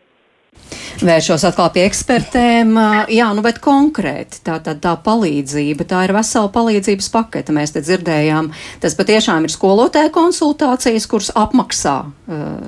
Vēršos 1.01 1.43
atkal 1.47 1.71
pie 1.73 1.85
ekspertēm. 1.87 2.75
Jā, 3.09 3.31
nu, 3.33 3.41
bet 3.45 3.57
konkrēti 3.63 4.43
tā, 4.45 4.59
tā, 4.61 4.75
tā 4.77 4.93
palīdzība, 5.01 5.87
tā 5.89 6.03
ir 6.05 6.13
vesela 6.13 6.51
palīdzības 6.53 7.09
pakete. 7.13 7.55
Mēs 7.55 7.73
te 7.73 7.81
dzirdējām, 7.81 8.51
tas 8.83 8.97
patiešām 8.99 9.47
ir 9.47 9.53
skolotāja 9.53 10.11
konsultācijas, 10.13 11.07
kuras 11.09 11.31
apmaksā 11.33 11.95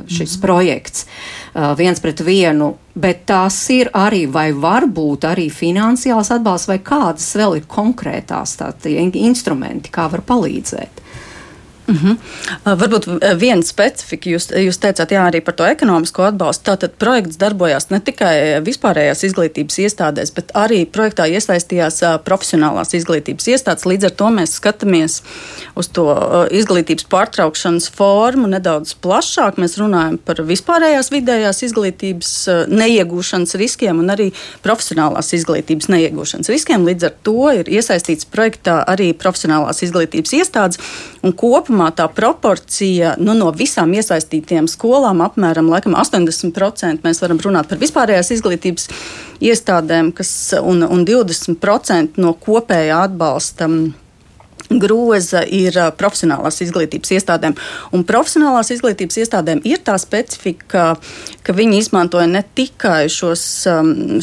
šis 0.09 0.37
mm. 0.37 0.41
projekts 0.41 1.05
viens 1.77 2.01
pret 2.01 2.23
vienu, 2.25 2.71
bet 2.97 3.27
tās 3.29 3.59
ir 3.73 3.91
arī 3.93 4.25
vai 4.31 4.47
var 4.57 4.87
būt 4.89 5.29
arī 5.29 5.49
finansiāls 5.53 6.33
atbalsts 6.33 6.71
vai 6.71 6.79
kādas 6.81 7.29
vēl 7.37 7.59
ir 7.59 7.69
konkrētās 7.69 8.57
tādi 8.63 8.97
instrumenti, 9.21 9.93
kā 9.93 10.09
var 10.09 10.25
palīdzēt. 10.25 11.02
Uh 11.87 12.03
-huh. 12.03 12.17
uh, 12.65 12.79
varbūt 12.79 13.05
viena 13.39 13.61
specifika, 13.61 14.29
jūs, 14.29 14.47
jūs 14.55 14.77
teicāt, 14.79 15.11
jā, 15.11 15.23
arī 15.27 15.41
par 15.43 15.53
to 15.53 15.65
ekonomisko 15.67 16.23
atbalstu. 16.23 16.63
Tātad 16.71 16.95
projekts 16.99 17.37
darbojās 17.37 17.89
ne 17.89 17.99
tikai 17.99 18.61
vispārējās 18.63 19.23
izglītības 19.27 19.79
iestādēs, 19.83 20.31
bet 20.35 20.51
arī 20.55 20.85
projektā 20.85 21.27
iesaistījās 21.27 21.99
profesionālās 22.23 22.93
izglītības 22.93 23.47
iestādes. 23.47 23.85
Līdz 23.85 24.05
ar 24.05 24.11
to 24.11 24.29
mēs 24.31 24.55
skatāmies 24.59 25.21
uz 25.75 25.87
to 25.87 26.05
izglītības 26.51 27.03
pārtraukšanas 27.03 27.89
formu 27.91 28.47
nedaudz 28.47 28.93
plašāk. 28.93 29.59
Mēs 29.59 29.77
runājam 29.77 30.17
par 30.17 30.39
vispārējās 30.39 31.11
vidējās 31.11 31.63
izglītības 31.63 32.31
neiegūšanas 32.67 33.55
riskiem 33.59 33.99
un 33.99 34.09
arī 34.09 34.31
profesionālās 34.63 35.33
izglītības 35.33 35.89
neiegūšanas 35.89 36.49
riskiem. 36.49 36.87
Līdz 36.87 37.03
ar 37.03 37.13
to 37.23 37.51
ir 37.51 37.65
iesaistīts 37.67 38.25
projektā 38.25 38.83
arī 38.87 39.11
profesionālās 39.13 39.83
izglītības 39.83 40.33
iestādes 40.39 40.79
un 41.23 41.33
kopumā 41.37 41.89
tā 41.95 42.07
proporcija 42.11 43.15
nu, 43.21 43.35
no 43.37 43.51
visām 43.55 43.93
iesaistītajām 43.95 44.67
skolām 44.71 45.23
apmēram 45.25 45.71
80% 45.73 47.05
mēs 47.05 47.23
varam 47.23 47.41
runāt 47.43 47.71
par 47.71 47.81
vispārējās 47.81 48.33
izglītības 48.37 48.89
iestādēm, 49.43 50.11
kas 50.15 50.31
un, 50.59 50.83
un 50.83 51.05
20% 51.07 52.21
no 52.21 52.35
kopējā 52.39 53.03
atbalsta 53.07 53.69
groza 54.69 55.43
ir 55.45 55.77
profesionālās 55.97 56.61
izglītības 56.63 57.13
iestādēm. 57.17 57.55
Un 57.93 58.05
profesionālās 58.07 58.71
izglītības 58.73 59.19
iestādēm 59.23 59.61
ir 59.67 59.81
tā 59.85 59.95
specifika, 60.01 60.93
ka 61.43 61.55
viņi 61.55 61.79
izmantoja 61.81 62.27
ne 62.29 62.43
tikai 62.55 63.07
šos, 63.11 63.43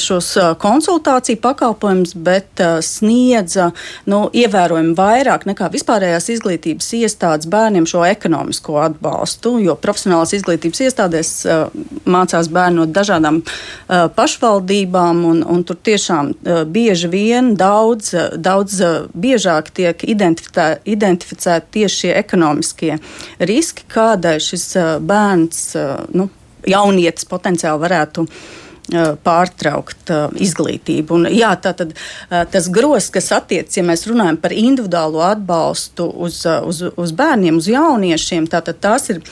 šos 0.01 0.31
konsultāciju 0.63 1.41
pakalpojumus, 1.43 2.15
bet 2.15 2.63
sniedza 2.85 3.71
nu, 4.11 4.23
ievērojami 4.33 4.95
vairāk 4.99 5.47
nekā 5.51 5.71
vispārējās 5.73 6.31
izglītības 6.37 6.93
iestādes 7.01 7.49
bērniem 7.51 7.89
šo 7.89 8.05
ekonomisko 8.09 8.79
atbalstu. 8.85 9.57
Jo 9.61 9.77
profesionālās 9.81 10.35
izglītības 10.39 10.85
iestādēs 10.89 11.33
mācās 12.11 12.51
bērni 12.53 12.81
no 12.81 12.87
dažādām 12.89 13.43
pašvaldībām, 14.17 15.25
un, 15.31 15.43
un 15.45 15.65
tur 15.67 15.79
tiešām 15.91 16.33
bieži 16.73 17.11
vien 17.13 17.55
daudz, 17.59 18.15
daudz 18.37 18.81
biežāk 19.15 19.71
tiek 19.77 20.05
identificēti 20.05 20.30
identificēti 20.85 21.81
tieši 21.81 22.01
šie 22.05 22.15
ekonomiskie 22.21 22.97
riski, 23.41 23.87
kādai 23.91 24.39
šis 24.43 24.73
bērns, 25.07 25.63
nu, 26.17 26.31
jaunietis 26.69 27.29
potenciāli 27.29 27.83
varētu 27.83 28.27
pārtraukt 29.23 30.11
izglītību. 30.43 31.15
Un, 31.15 31.29
jā, 31.31 31.53
tātad, 31.63 31.93
uh, 31.95 32.41
tas 32.51 32.67
grozs, 32.75 33.11
kas 33.15 33.29
attiecas, 33.37 33.77
ja 33.79 33.85
mēs 33.87 34.03
runājam 34.11 34.41
par 34.43 34.55
individuālo 34.57 35.23
atbalstu 35.29 36.09
uz, 36.11 36.41
uz, 36.43 36.83
uz 36.99 37.13
bērniem, 37.15 37.61
uz 37.61 37.69
jauniešiem, 37.71 38.49
tātad 38.51 38.81
tās 38.83 39.07
ir 39.13 39.23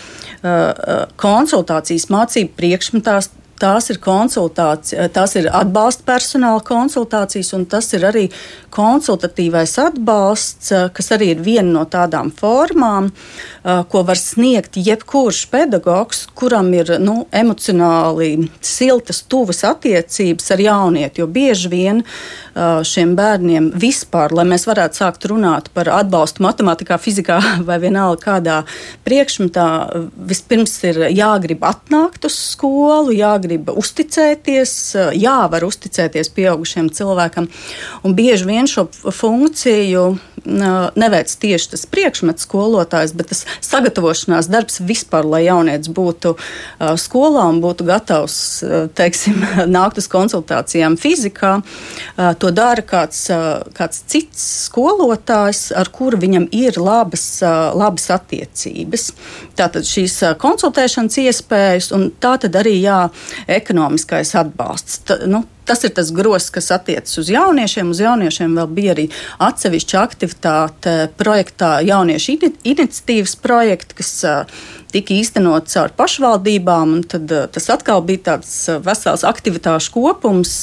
konsultācijas 1.18 2.06
mācību 2.14 2.52
priekšmetās, 2.54 3.32
tās 3.60 3.90
ir 3.92 4.00
konsultācijas, 4.02 5.12
tās 5.14 5.34
ir 5.38 5.48
atbalsta 5.52 6.06
personāla 6.08 6.62
konsultācijas, 6.64 7.52
un 7.56 7.66
tas 7.70 7.90
ir 7.96 8.06
arī 8.08 8.26
konsultatīvais 8.74 9.74
atbalsts, 9.82 10.72
kas 10.94 11.12
arī 11.16 11.32
ir 11.34 11.42
viena 11.44 11.70
no 11.78 11.84
tādām 11.88 12.30
formām, 12.34 13.10
ko 13.62 14.02
var 14.06 14.20
sniegt 14.20 14.78
jebkurš 14.80 15.44
pedagogs, 15.52 16.26
kuram 16.38 16.70
ir 16.76 16.94
nu, 17.02 17.22
emocionāli 17.34 18.48
siltas, 18.64 19.22
tuvas 19.28 19.64
attiecības 19.66 20.52
ar 20.54 20.62
jaunieti. 20.64 21.22
Jo 21.22 21.28
bieži 21.32 21.72
vien 21.72 22.04
šiem 22.88 23.14
bērniem 23.18 23.70
vispār, 23.78 24.34
lai 24.34 24.46
mēs 24.48 24.66
varētu 24.68 25.02
sākt 25.02 25.26
runāt 25.30 25.70
par 25.74 25.90
atbalstu 25.98 26.44
matemātikā, 26.46 26.98
fizikā 27.00 27.40
vai 27.68 27.80
vienalga 27.82 28.22
kādā 28.28 28.58
priekšmetā, 29.08 29.68
vispirms 30.28 30.76
ir 30.88 31.02
jāgrib 31.14 31.64
atnākt 31.66 32.28
uz 32.28 32.36
skolu, 32.54 33.14
jāgrib 33.16 33.47
jāgrib 33.48 33.70
uzticēties, 33.72 34.72
jāvar 35.16 35.64
uzticēties 35.64 36.30
pieaugušiem 36.36 36.90
cilvēkam. 36.92 37.48
Un 38.04 38.14
bieži 38.14 38.46
vien 38.46 38.66
šo 38.68 38.88
funkciju 38.92 40.18
neveic 40.48 41.32
tieši 41.42 41.72
tas 41.74 41.84
priekšmets 41.90 42.46
skolotājs, 42.46 43.14
bet 43.16 43.30
tas 43.32 43.44
sagatavošanās 43.64 44.48
darbs 44.50 44.80
vispār, 44.84 45.26
lai 45.28 45.44
jaunietis 45.46 45.90
būtu 45.94 46.34
skolā 47.00 47.46
un 47.52 47.60
būtu 47.64 47.86
gatavs 47.88 48.38
teiksim, 48.98 49.42
nākt 49.76 50.00
uz 50.00 50.08
konsultācijām 50.10 50.98
fizikā. 51.00 51.58
To 52.16 52.52
dara 52.54 52.84
kāds, 52.84 53.26
kāds 53.76 54.02
cits 54.10 54.46
skolotājs, 54.68 55.68
ar 55.76 55.92
kuru 55.94 56.20
viņam 56.20 56.48
ir 56.56 56.80
labas, 56.80 57.26
labas 57.42 58.08
attiecības. 58.14 59.10
Tātad 59.58 59.86
šīs 59.88 60.20
konsultēšanas 60.40 61.20
iespējas 61.24 61.92
un 61.96 62.10
tā 62.20 62.36
tad 62.42 62.58
arī 62.58 62.78
jā, 62.80 63.04
ekonomiskais 63.58 64.34
atbalsts. 64.38 65.02
Ta, 65.08 65.20
nu, 65.28 65.44
Tas 65.68 65.84
ir 65.84 65.92
tas 65.96 66.10
grozs, 66.14 66.48
kas 66.54 66.70
attiecas 66.72 67.18
uz 67.20 67.28
jauniešiem. 67.28 67.90
Uz 67.92 68.00
jauniešiem 68.00 68.56
vēl 68.56 68.70
bija 68.72 68.94
arī 68.96 69.06
atsevišķa 69.44 70.00
aktivitāte 70.00 70.96
projektā 71.20 71.78
Jauniešu 71.84 72.38
iniciatīvas 72.64 73.36
projekta, 73.44 73.98
kas 73.98 74.12
tika 74.92 75.12
īstenots 75.12 75.76
caur 75.76 75.92
pašvaldībām. 75.98 76.96
Tad, 77.12 77.34
tas 77.52 77.68
atkal 77.74 78.00
bija 78.08 78.24
tāds 78.32 78.54
vesels 78.84 79.26
aktivitāšu 79.28 79.92
kopums, 79.98 80.56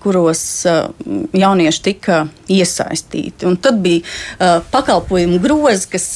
kuros 0.00 0.44
jaunieši 0.64 1.84
tika 1.84 2.24
iesaistīti. 2.48 3.44
Un 3.48 3.60
tad 3.60 3.84
bija 3.84 4.58
pakalpojumu 4.72 5.40
grozi, 5.44 5.88
kas, 5.92 6.10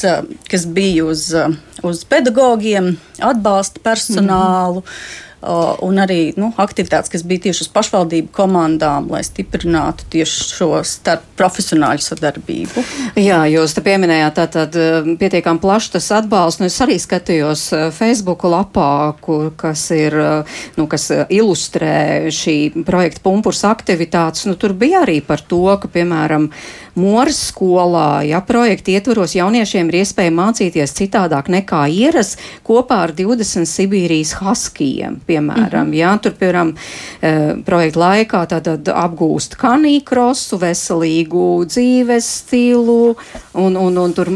kas 0.49 0.64
bija 0.64 1.05
uz, 1.12 1.29
uz 1.85 2.05
pedagogiem, 2.09 2.94
atbalsta 3.21 3.85
personālu. 3.85 4.81
Mm 4.81 4.87
-hmm 4.88 5.27
un 5.40 6.01
arī 6.03 6.33
nu, 6.38 6.51
aktivitātes, 6.59 7.11
kas 7.12 7.22
bija 7.27 7.46
tieši 7.46 7.66
uz 7.66 7.70
pašvaldību 7.74 8.33
komandām, 8.35 9.07
lai 9.12 9.20
stiprinātu 9.27 10.09
tieši 10.11 10.46
šo 10.57 10.70
starp 10.87 11.27
profesionāļu 11.38 12.03
sadarbību. 12.03 12.85
Jā, 13.18 13.44
jūs 13.51 13.77
te 13.77 13.85
pieminējāt 13.87 14.38
tātad 14.40 14.79
pietiekam 15.20 15.61
plašs 15.62 15.92
tas 15.94 16.11
atbalsts, 16.18 16.62
nu 16.62 16.66
es 16.66 16.79
arī 16.83 16.98
skatījos 17.03 17.68
Facebook 17.94 18.42
lapā, 18.51 19.14
kur, 19.22 19.53
kas 19.59 19.85
ir, 19.94 20.16
nu, 20.79 20.88
kas 20.90 21.11
ilustrē 21.29 22.33
šī 22.35 22.59
projekta 22.88 23.22
pumpurs 23.22 23.62
aktivitātes, 23.68 24.48
nu 24.51 24.59
tur 24.59 24.74
bija 24.79 25.05
arī 25.07 25.20
par 25.24 25.44
to, 25.46 25.62
ka, 25.79 25.90
piemēram, 25.92 26.51
Moras 26.98 27.40
skolā, 27.52 28.24
ja 28.26 28.42
projekta 28.44 28.96
ietvaros 28.96 29.37
jauniešiem 29.38 29.92
ir 29.92 30.00
iespēja 30.02 30.34
mācīties 30.34 30.96
citādāk 30.98 31.48
nekā 31.52 31.87
ieras 31.92 32.37
kopā 32.66 33.04
ar 33.06 33.14
20 33.16 33.68
Sibīrijas 33.68 34.34
haskijiem 34.42 35.20
piemēram, 35.28 35.87
mm 35.87 35.92
-hmm. 35.92 35.98
jā, 36.00 36.18
tur, 36.22 36.32
piemēram, 36.40 36.74
e, 37.22 37.32
projekta 37.64 38.00
laikā 38.00 38.42
tātad 38.52 38.88
apgūst 38.92 39.56
kanīkrosu, 39.61 40.58
veselīgu 40.58 41.64
dzīves 41.66 42.28
stilu, 42.40 43.16
un, 43.54 43.76
un, 43.76 43.98
un 43.98 44.12
tur, 44.12 44.30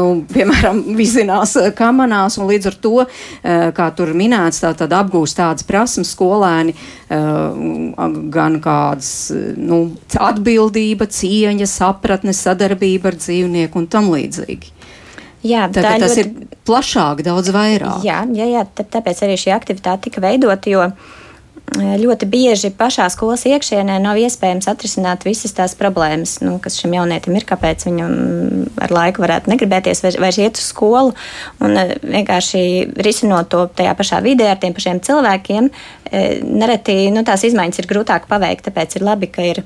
nu, 0.00 0.24
piemēram, 0.34 0.82
vizinās 1.02 1.56
kamanās, 1.74 2.38
un 2.38 2.48
līdz 2.50 2.66
ar 2.66 2.74
to, 2.80 2.96
e, 3.02 3.72
kā 3.76 3.90
tur 3.96 4.14
minēts, 4.14 4.62
tātad 4.64 4.92
apgūst 4.92 5.36
tādas 5.36 5.62
prasmes 5.62 6.12
skolēni, 6.12 6.74
gan 8.32 8.54
kādas, 8.64 9.32
nu, 9.56 9.78
atbildība, 10.16 11.04
cieņa, 11.06 11.66
sapratne, 11.66 12.01
sadarbība 12.36 13.12
ar 13.12 13.18
dzīvnieku 13.20 13.78
un 13.78 13.86
tam 13.86 14.10
līdzīgi. 14.12 14.82
Jā, 15.42 15.66
tā, 15.72 15.82
tā 15.82 15.96
tas 15.98 16.14
ļoti... 16.14 16.22
ir 16.22 16.60
plašāk, 16.66 17.24
daudz 17.26 17.50
vairāk. 17.54 18.04
Jā, 18.06 18.22
jā, 18.30 18.46
jā 18.46 18.62
tā, 18.78 18.86
tāpēc 18.86 19.24
arī 19.26 19.38
šī 19.40 19.50
aktivitāte 19.56 20.06
tika 20.06 20.22
veidota, 20.22 20.70
jo 20.70 20.84
e, 20.86 20.92
ļoti 21.98 22.28
bieži 22.30 22.70
pašā 22.78 23.08
skolas 23.10 23.42
iekšienē 23.50 23.98
nav 24.04 24.20
iespējams 24.22 24.70
atrisināt 24.70 25.26
visas 25.26 25.54
tās 25.56 25.74
problēmas, 25.78 26.36
nu, 26.46 26.60
kas 26.62 26.78
šim 26.78 26.94
jaunietim 26.94 27.34
ir, 27.34 27.46
kāpēc 27.48 27.88
viņam 27.88 28.14
ar 28.86 28.94
laiku 28.94 29.24
varētu 29.24 29.50
negribēties 29.50 30.04
vairs, 30.06 30.20
vairs 30.22 30.38
iet 30.44 30.62
uz 30.62 30.68
skolu. 30.70 31.16
Un 31.58 31.74
e, 31.74 31.88
vienkārši 31.98 32.62
risinot 33.02 33.50
to 33.50 33.66
tajā 33.80 33.96
pašā 33.98 34.22
vidē 34.22 34.52
ar 34.52 34.62
tiem 34.62 34.78
pašiem 34.78 35.02
cilvēkiem, 35.02 35.72
e, 36.06 36.26
nereti 36.46 37.00
nu, 37.10 37.26
tās 37.26 37.42
izmaiņas 37.50 37.82
ir 37.82 37.90
grūtāk 37.90 38.30
paveikt, 38.30 38.68
tāpēc 38.70 39.00
ir 39.00 39.10
labi, 39.10 39.32
ka 39.34 39.50
ir 39.56 39.64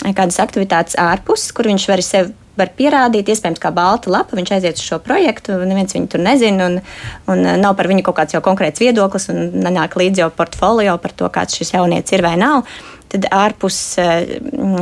kādas 0.00 0.40
aktivitātes 0.42 0.96
ārpus, 1.00 1.50
kur 1.56 1.68
viņš 1.70 1.88
var 1.90 2.04
sevi 2.06 2.38
var 2.58 2.72
pierādīt, 2.76 3.30
iespējams, 3.32 3.60
kā 3.62 3.72
balta 3.74 4.10
lapa. 4.12 4.36
Viņš 4.36 4.54
aiziet 4.56 4.80
uz 4.80 4.84
šo 4.84 4.98
projektu, 5.04 5.56
neviens 5.64 5.94
viņu 5.96 6.10
tur 6.12 6.22
nezina, 6.24 6.68
un, 6.68 6.80
un 7.32 7.46
nav 7.62 7.76
par 7.78 7.88
viņu 7.90 8.04
kaut 8.06 8.18
kāds 8.20 8.36
jau 8.36 8.42
konkrēts 8.44 8.82
viedoklis, 8.82 9.30
un 9.32 9.62
nenāk 9.64 9.96
līdzi 10.00 10.24
jau 10.24 10.32
portfolio 10.36 10.98
par 11.00 11.14
to, 11.16 11.30
kāds 11.32 11.56
šis 11.58 11.74
jaunietis 11.76 12.16
ir 12.16 12.24
vai 12.24 12.34
nav. 12.40 12.66
Tad 13.12 13.26
ārpus 13.36 13.78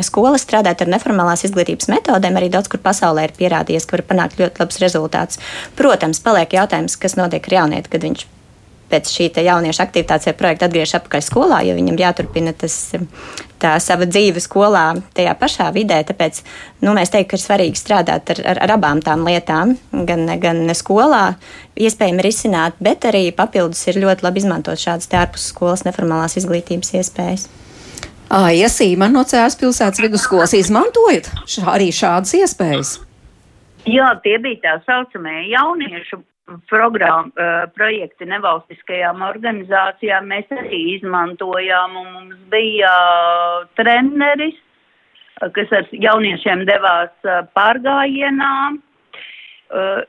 skolas 0.07 0.45
strādāt 0.47 0.85
ar 0.85 0.91
neformālās 0.91 1.43
izglītības 1.49 1.91
metodēm 1.91 2.39
arī 2.39 2.51
daudz 2.53 2.71
kur 2.71 2.83
pasaulē 2.83 3.27
ir 3.27 3.35
pierādījies, 3.39 3.87
ka 3.87 3.99
var 3.99 4.07
panākt 4.13 4.39
ļoti 4.39 4.63
labus 4.63 4.83
rezultātus. 4.83 5.41
Protams, 5.79 6.23
paliek 6.23 6.55
jautājums, 6.55 6.99
kas 6.99 7.19
notiek 7.19 7.51
ar 7.51 7.59
jaunieti, 7.63 7.91
kad 7.91 8.07
viņš 8.07 8.29
pēc 8.91 9.11
šī 9.13 9.29
jauniešu 9.47 9.83
aktivitātes 9.85 10.29
vai 10.29 10.35
projekta 10.39 10.69
atgriežas 10.69 10.99
atpakaļ 11.01 11.23
skolā, 11.25 11.61
jo 11.67 11.77
viņam 11.79 12.01
jāturpina 12.01 12.53
tas, 12.57 12.77
tā 13.63 13.75
sava 13.83 14.09
dzīve 14.09 14.43
skolā, 14.43 14.85
tajā 15.17 15.35
pašā 15.39 15.69
vidē. 15.77 16.01
Tāpēc 16.09 16.43
nu, 16.85 16.95
mēs 16.97 17.13
teiktu, 17.13 17.33
ka 17.33 17.39
ir 17.39 17.45
svarīgi 17.45 17.81
strādāt 17.81 18.35
ar, 18.35 18.43
ar, 18.55 18.63
ar 18.67 18.75
abām 18.77 19.03
tām 19.05 19.25
lietām, 19.29 19.77
gan, 20.09 20.27
gan 20.43 20.63
skolā, 20.77 21.37
iespējami 21.81 22.27
risināt, 22.27 22.79
bet 22.83 23.07
arī 23.09 23.29
papildus 23.37 23.87
ir 23.91 24.01
ļoti 24.03 24.27
labi 24.27 24.45
izmantot 24.45 24.81
šādas 24.81 25.11
ārpus 25.23 25.51
skolas 25.53 25.87
neformālās 25.89 26.39
izglītības 26.41 26.95
iespējas. 27.01 27.49
Iesī, 28.31 28.93
man 28.95 29.17
no 29.17 29.25
Cēlās 29.27 29.57
pilsētas 29.59 29.99
vidusskolas 29.99 30.53
izmantojat 30.55 31.33
šā, 31.51 31.65
arī 31.73 31.89
šādas 31.91 32.37
iespējas? 32.39 32.93
Jā, 33.91 34.13
tie 34.23 34.37
bija 34.39 34.61
tā 34.63 34.75
saucamie 34.87 35.49
jauniešu 35.51 36.21
programma, 36.71 37.31
uh, 37.35 37.63
projekti 37.77 38.29
nevalstiskajām 38.31 39.23
organizācijām 39.27 40.29
mēs 40.31 40.51
arī 40.55 40.81
izmantojām, 40.97 41.97
un 42.01 42.13
mums 42.17 42.43
bija 42.53 42.91
uh, 42.91 43.65
treneris, 43.79 44.59
uh, 45.41 45.49
kas 45.57 45.73
ar 45.81 45.91
jauniešiem 45.93 46.67
devās 46.69 47.33
pārgājienā, 47.57 48.55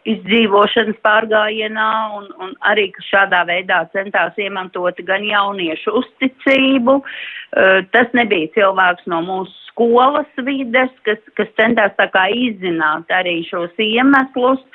izdzīvošanas 0.09 0.97
pārgājienā, 1.05 1.89
un, 2.17 2.23
un 2.41 2.53
arī 2.65 2.87
šādā 3.05 3.43
veidā 3.45 3.83
centās 3.93 4.33
iemantot 4.41 4.97
gan 5.05 5.21
jauniešu 5.21 5.93
uzticību. 5.99 6.95
Tas 7.93 8.15
nebija 8.17 8.49
cilvēks 8.55 9.05
no 9.11 9.19
mūsu 9.27 9.53
skolas 9.67 10.41
vides, 10.47 10.89
kas, 11.05 11.21
kas 11.37 11.53
centās 11.59 11.93
tā 11.99 12.09
kā 12.09 12.25
izzināt 12.33 13.11
arī 13.13 13.41
šos 13.47 13.77
iemeslus 13.77 14.65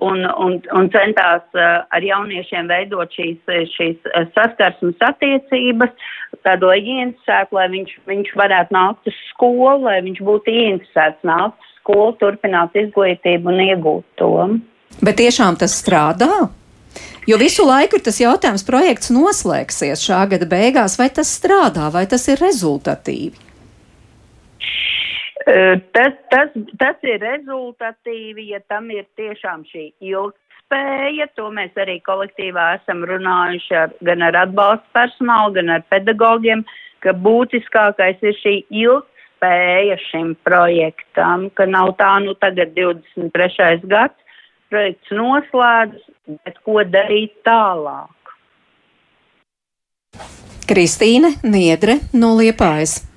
un, 0.00 0.24
un, 0.44 0.56
un 0.72 0.88
centās 0.94 1.44
uh, 1.56 1.82
ar 1.92 2.04
jauniešiem 2.06 2.70
veidot 2.70 3.12
šīs, 3.12 3.38
šīs 3.74 4.08
uh, 4.10 4.24
saskarsmes 4.36 5.04
attiecības, 5.04 5.92
tādo 6.46 6.72
ieinteresētu, 6.74 7.58
lai 7.58 7.68
viņš, 7.74 7.94
viņš 8.08 8.32
varētu 8.38 8.76
nākt 8.76 9.12
uz 9.12 9.20
skolu, 9.30 9.84
lai 9.86 10.00
viņš 10.06 10.22
būtu 10.26 10.54
ieinteresēts 10.54 11.28
nākt 11.28 11.60
uz 11.60 11.76
skolu, 11.82 12.16
turpināt 12.22 12.74
izglītību 12.78 13.52
un 13.52 13.62
iegūt 13.68 14.08
to. 14.20 14.32
Bet 15.02 15.20
tiešām 15.20 15.60
tas 15.60 15.76
strādā? 15.78 16.32
Jo 17.26 17.38
visu 17.38 17.64
laiku 17.64 17.96
ir 17.96 18.02
tas 18.04 18.18
jautājums, 18.20 18.64
projekts 18.66 19.12
noslēgsies 19.14 20.02
šā 20.02 20.24
gada 20.32 20.48
beigās, 20.50 20.98
vai 20.98 21.08
tas 21.14 21.30
strādā, 21.30 21.86
vai 21.94 22.04
tas 22.10 22.26
ir 22.28 22.42
rezultatīvi? 22.42 23.51
Tas, 25.42 26.14
tas, 26.30 26.54
tas 26.78 27.06
ir 27.06 27.18
rezultatīvi, 27.22 28.50
ja 28.52 28.60
tam 28.70 28.90
ir 28.94 29.06
tiešām 29.18 29.64
šī 29.66 29.88
ilgspēja. 29.98 31.26
To 31.38 31.48
mēs 31.54 31.74
arī 31.82 31.98
kolektīvā 32.06 32.66
esam 32.78 33.02
runājuši 33.08 33.78
ar, 33.80 33.94
gan 34.06 34.22
ar 34.22 34.38
atbalsta 34.44 34.86
personālu, 34.94 35.56
gan 35.58 35.74
ar 35.78 35.84
pedagogiem, 35.90 36.62
ka 37.02 37.16
būtiskākais 37.24 38.22
ir 38.22 38.38
šī 38.38 38.56
ilgspēja 38.84 39.98
šim 40.06 40.34
projektam, 40.46 41.48
ka 41.58 41.66
nav 41.66 41.96
tā, 41.98 42.14
nu 42.22 42.36
tagad 42.38 42.76
23. 42.78 43.82
gads, 43.90 44.18
projekts 44.70 45.10
noslēdzas, 45.10 46.10
bet 46.46 46.60
ko 46.62 46.82
darīt 46.86 47.34
tālāk? 47.46 48.14
Kristīne 50.70 51.34
Niedre 51.42 51.98
no 52.14 52.36
Liepājas. 52.38 53.11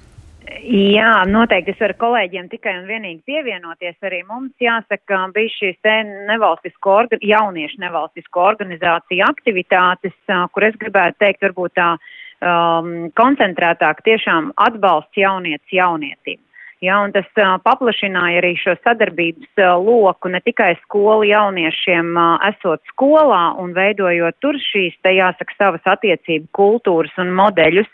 Jā, 0.66 1.10
noteikti 1.30 1.76
es 1.76 1.82
varu 1.82 1.94
kolēģiem 2.02 2.48
tikai 2.50 2.72
un 2.80 2.88
vienīgi 2.90 3.22
pievienoties. 3.30 4.00
Arī 4.08 4.24
mums 4.26 4.54
jāsaka, 4.62 5.20
bija 5.36 5.52
šīs 5.54 5.90
nevalstisko, 6.32 6.96
jauniešu 7.22 7.82
nevalstisko 7.84 8.42
organizāciju 8.50 9.28
aktivitātes, 9.28 10.16
kur 10.26 10.66
es 10.66 10.80
gribētu 10.82 11.22
teikt, 11.22 11.46
varbūt 11.46 11.76
tā 11.78 11.92
um, 11.94 13.12
koncentrētāk 13.14 14.02
tiešām 14.10 14.56
atbalsts 14.66 15.22
jaunietis 15.22 15.78
jaunietim. 15.78 16.42
Ja, 16.86 17.00
un 17.02 17.14
tas 17.16 17.28
uh, 17.40 17.56
paplašināja 17.66 18.42
arī 18.42 18.52
šo 18.60 18.76
sadarbības 18.84 19.62
uh, 19.62 19.72
loku 19.82 20.30
ne 20.30 20.42
tikai 20.46 20.74
skolu 20.84 21.26
jauniešiem 21.30 22.12
uh, 22.14 22.36
esot 22.52 22.84
skolā 22.92 23.56
un 23.62 23.74
veidojot 23.74 24.38
tur 24.44 24.60
šīs, 24.62 24.94
te 25.02 25.16
jāsaka, 25.16 25.56
savas 25.58 25.88
attiecību 25.96 26.52
kultūras 26.54 27.16
un 27.22 27.32
modeļus, 27.40 27.90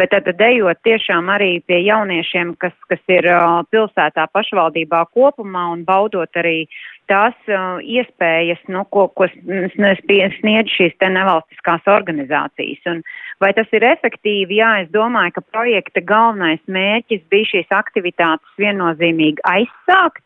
bet 0.00 0.12
tad 0.12 0.42
ejot 0.48 0.82
tiešām 0.84 1.30
arī 1.32 1.52
pie 1.64 1.80
jauniešiem, 1.86 2.52
kas, 2.60 2.74
kas 2.90 3.00
ir 3.08 3.30
uh, 3.30 3.62
pilsētā 3.72 4.26
pašvaldībā 4.34 5.04
kopumā 5.14 5.70
un 5.72 5.86
baudot 5.88 6.42
arī 6.42 6.66
tās 7.10 7.36
uh, 7.50 7.78
iespējas, 7.80 8.60
nu, 8.72 8.84
ko, 8.92 9.06
ko 9.16 9.28
sniedz 9.74 10.74
šīs 10.74 10.94
te 11.00 11.10
nevalstiskās 11.12 11.86
organizācijas. 11.90 12.84
Un 12.90 13.02
vai 13.42 13.52
tas 13.56 13.70
ir 13.76 13.86
efektīvi? 13.86 14.60
Jā, 14.60 14.70
es 14.84 14.92
domāju, 14.94 15.36
ka 15.36 15.46
projekta 15.54 16.04
galvenais 16.04 16.62
mērķis 16.66 17.24
bija 17.32 17.50
šīs 17.54 17.74
aktivitātes 17.74 18.60
viennozīmīgi 18.60 19.44
aizsākt. 19.50 20.24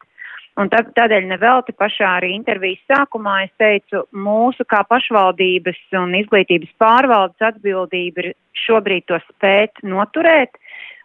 Un 0.59 0.67
tad, 0.73 0.89
tādēļ 0.97 1.29
nevelti 1.31 1.71
pašā 1.79 2.17
arī 2.19 2.33
intervijas 2.35 2.81
sākumā 2.91 3.45
es 3.45 3.53
teicu, 3.63 4.03
mūsu 4.11 4.67
kā 4.67 4.81
pašvaldības 4.91 5.79
un 6.01 6.17
izglītības 6.19 6.73
pārvaldes 6.83 7.47
atbildība 7.53 8.25
ir 8.25 8.33
šobrīd 8.67 9.07
to 9.07 9.21
spēt 9.29 9.79
noturēt, 9.87 10.59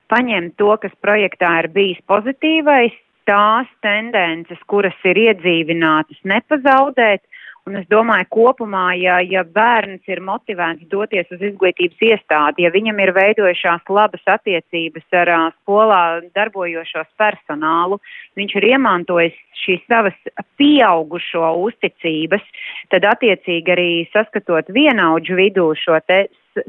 paņemt 0.09 0.57
to, 0.57 0.73
kas 0.81 0.95
projektā 1.05 1.51
ir 1.61 1.69
bijis 1.75 2.01
pozitīvais, 2.09 2.97
tās 3.29 3.69
tendences, 3.85 4.59
kuras 4.67 4.97
ir 5.07 5.19
iedzīvinātas, 5.27 6.19
nepazaudēt. 6.27 7.23
Un 7.63 7.77
es 7.79 7.85
domāju, 7.87 8.25
kopumā, 8.35 8.89
ja, 8.99 9.21
ja 9.23 9.45
bērns 9.47 10.03
ir 10.11 10.19
motivēts 10.19 10.83
doties 10.91 11.29
uz 11.31 11.45
izglītības 11.47 12.01
iestādi, 12.03 12.65
ja 12.65 12.71
viņam 12.73 12.97
ir 12.99 13.13
veidojušās 13.15 13.87
labas 13.87 14.25
attiecības 14.33 15.15
ar 15.21 15.31
uh, 15.31 15.45
skolā 15.61 16.01
darbojošos 16.35 17.07
personālu, 17.15 18.01
viņš 18.35 18.57
ir 18.59 18.67
iemantojis 18.73 19.37
šīs 19.63 19.85
savas 19.87 20.17
pieaugušo 20.59 21.53
uzticības, 21.69 22.43
tad 22.91 23.07
attiecīgi 23.13 23.75
arī 23.77 23.89
saskatot 24.11 24.67
vienaudžu 24.75 25.39
vidū 25.39 25.69
šo 25.79 26.01
te 26.03 26.25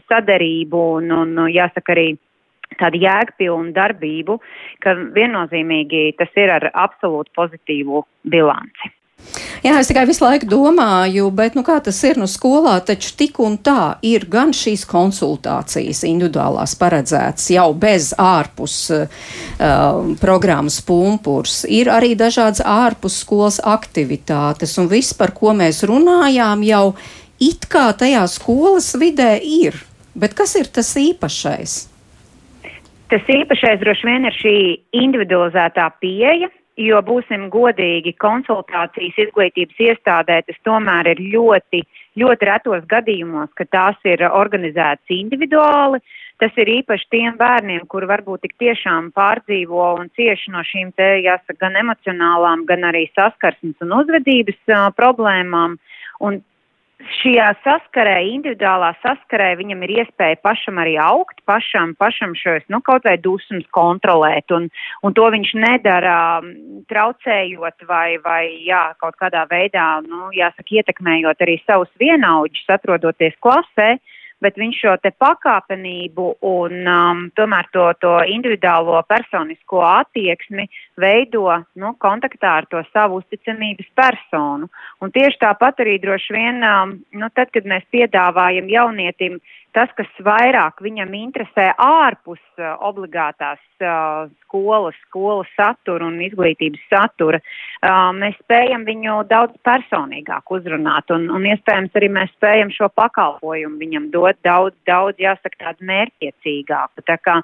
sadarību 0.06 0.84
un, 1.00 1.10
un 1.10 1.48
jāsaka 1.50 1.96
arī 1.96 2.12
tādu 2.80 3.00
jēgpilnu 3.04 3.72
darbību, 3.76 4.40
ka 4.84 4.96
viennozīmīgi 5.14 6.10
tas 6.18 6.34
ir 6.40 6.52
ar 6.56 6.70
absolūti 6.72 7.34
pozitīvu 7.36 8.04
bilanci. 8.30 8.94
Jā, 9.64 9.78
es 9.80 9.88
tikai 9.88 10.02
visu 10.04 10.20
laiku 10.20 10.44
domāju, 10.50 11.30
bet 11.32 11.54
nu, 11.56 11.62
kā 11.64 11.78
tas 11.80 11.96
ir 12.04 12.18
nu, 12.20 12.26
skolā, 12.28 12.74
taču 12.84 13.14
tik 13.16 13.38
un 13.40 13.56
tā 13.64 13.96
ir 14.04 14.26
gan 14.28 14.52
šīs 14.52 14.82
konsultācijas 14.90 16.02
individuālās 16.04 16.74
paredzētas 16.76 17.46
jau 17.54 17.70
bez 17.72 18.10
ārpus 18.20 18.76
uh, 18.92 19.30
programmas 20.20 20.76
pumpurs, 20.84 21.62
ir 21.64 21.88
arī 21.94 22.12
dažādas 22.20 22.60
ārpus 22.60 23.22
skolas 23.24 23.56
aktivitātes, 23.64 24.76
un 24.82 24.92
viss, 24.92 25.16
par 25.16 25.32
ko 25.32 25.56
mēs 25.56 25.80
runājām, 25.88 26.66
jau 26.68 26.84
it 27.40 27.64
kā 27.72 27.88
tajā 27.96 28.26
skolas 28.28 28.92
vidē 29.00 29.38
ir. 29.40 29.80
Bet 30.14 30.36
kas 30.36 30.52
ir 30.60 30.68
tas 30.68 30.92
īpašais? 31.00 31.93
Tas 33.12 33.26
īpašais 33.28 33.80
droši 33.82 34.06
vien 34.08 34.24
ir 34.24 34.36
šī 34.38 34.58
individualizētā 34.96 35.90
pieeja, 36.00 36.48
jo 36.80 37.00
būsim 37.06 37.46
godīgi, 37.52 38.14
konsultācijas 38.22 39.18
izglītības 39.26 39.82
iestādē 39.88 40.40
tas 40.46 40.56
tomēr 40.66 41.12
ir 41.12 41.20
ļoti, 41.34 41.82
ļoti 42.18 42.48
retos 42.48 42.86
gadījumos, 42.90 43.52
ka 43.58 43.66
tās 43.70 44.08
ir 44.08 44.24
organizētas 44.30 45.14
individuāli. 45.14 46.00
Tas 46.42 46.56
ir 46.58 46.66
īpaši 46.80 47.06
tiem 47.14 47.36
bērniem, 47.38 47.84
kuri 47.92 48.08
varbūt 48.10 48.42
tik 48.42 48.56
tiešām 48.58 49.12
pārdzīvo 49.14 49.84
un 50.00 50.08
cieši 50.18 50.50
no 50.50 50.64
šīm 50.66 50.90
te, 50.98 51.12
jāsaka, 51.22 51.60
gan 51.60 51.78
emocionālām, 51.84 52.64
gan 52.66 52.88
arī 52.88 53.04
saskarsmes 53.12 53.78
un 53.84 53.94
uzvedības 54.00 54.58
uh, 54.72 54.88
problēmām. 54.98 55.76
Un 56.26 56.40
šajā 57.02 57.48
saskarē, 57.64 58.14
individuālā 58.30 58.92
saskarē, 59.02 59.54
viņam 59.58 59.82
ir 59.86 59.92
iespēja 60.00 60.38
pašam 60.44 60.78
arī 60.82 60.94
augt, 61.00 61.40
pašam, 61.48 61.94
pašam 61.98 62.34
šos, 62.38 62.64
nu, 62.72 62.80
kaut 62.84 63.06
vai 63.08 63.16
dusmas 63.20 63.66
kontrolēt, 63.74 64.52
un, 64.54 64.68
un 65.02 65.16
to 65.16 65.26
viņš 65.34 65.54
nedara 65.58 66.16
traucējot 66.90 67.86
vai, 67.88 68.16
vai, 68.24 68.42
jā, 68.66 68.86
kaut 69.02 69.18
kādā 69.20 69.44
veidā, 69.50 69.88
nu, 70.06 70.30
jāsaka, 70.36 70.80
ietekmējot 70.80 71.44
arī 71.44 71.58
savus 71.64 71.90
vienaudžus, 72.00 72.66
atrodoties 72.78 73.36
klasē, 73.44 73.96
bet 74.44 74.58
viņš 74.60 74.80
šo 74.84 74.94
te 75.02 75.12
pakāpenību 75.24 76.26
un 76.50 76.90
um, 76.90 77.24
tomēr 77.38 77.68
to, 77.72 77.86
to 78.04 78.12
individuālo 78.28 79.00
personisko 79.08 79.80
attieksmi 79.88 80.68
veido 81.00 81.46
nu, 81.80 81.94
kontaktā 82.04 82.58
ar 82.60 82.68
to 82.70 82.82
savu 82.92 83.22
uzticamības 83.22 83.90
personu. 83.96 84.68
Un 85.00 85.14
tieši 85.14 85.40
tāpat 85.46 85.84
arī 85.84 85.98
droši 86.02 86.36
vien, 86.36 86.62
um, 86.68 86.96
nu, 87.16 87.30
tad, 87.34 87.52
kad 87.54 87.68
mēs 87.68 87.86
piedāvājam 87.94 88.70
jaunietim 88.72 89.40
tas, 89.74 89.90
kas 89.98 90.10
vairāk 90.24 90.78
viņam 90.84 91.12
interesē 91.18 91.68
ārpus 91.82 92.40
uh, 92.60 92.74
obligātās 92.86 93.60
uh, 93.82 94.30
skolas, 94.44 94.96
skolas 95.08 95.50
satura 95.58 96.06
un 96.06 96.20
izglītības 96.24 96.82
satura, 96.92 97.40
uh, 97.40 98.10
mēs 98.16 98.38
spējam 98.44 98.86
viņu 98.86 99.18
daudz 99.30 99.58
personīgāk 99.66 100.54
uzrunāt 100.56 101.10
un, 101.14 101.26
un 101.34 101.46
iespējams 101.50 101.98
arī 101.98 102.10
mēs 102.16 102.32
spējam 102.36 102.72
šo 102.74 102.90
pakalpojumu 102.94 103.80
viņam 103.82 104.08
dot 104.14 104.40
daudz, 104.46 104.78
daudz, 104.88 105.18
jāsaka, 105.22 105.60
tādu 105.66 105.90
mērķiecīgāku. 105.90 107.04
Tā 107.10 107.18
kā, 107.24 107.40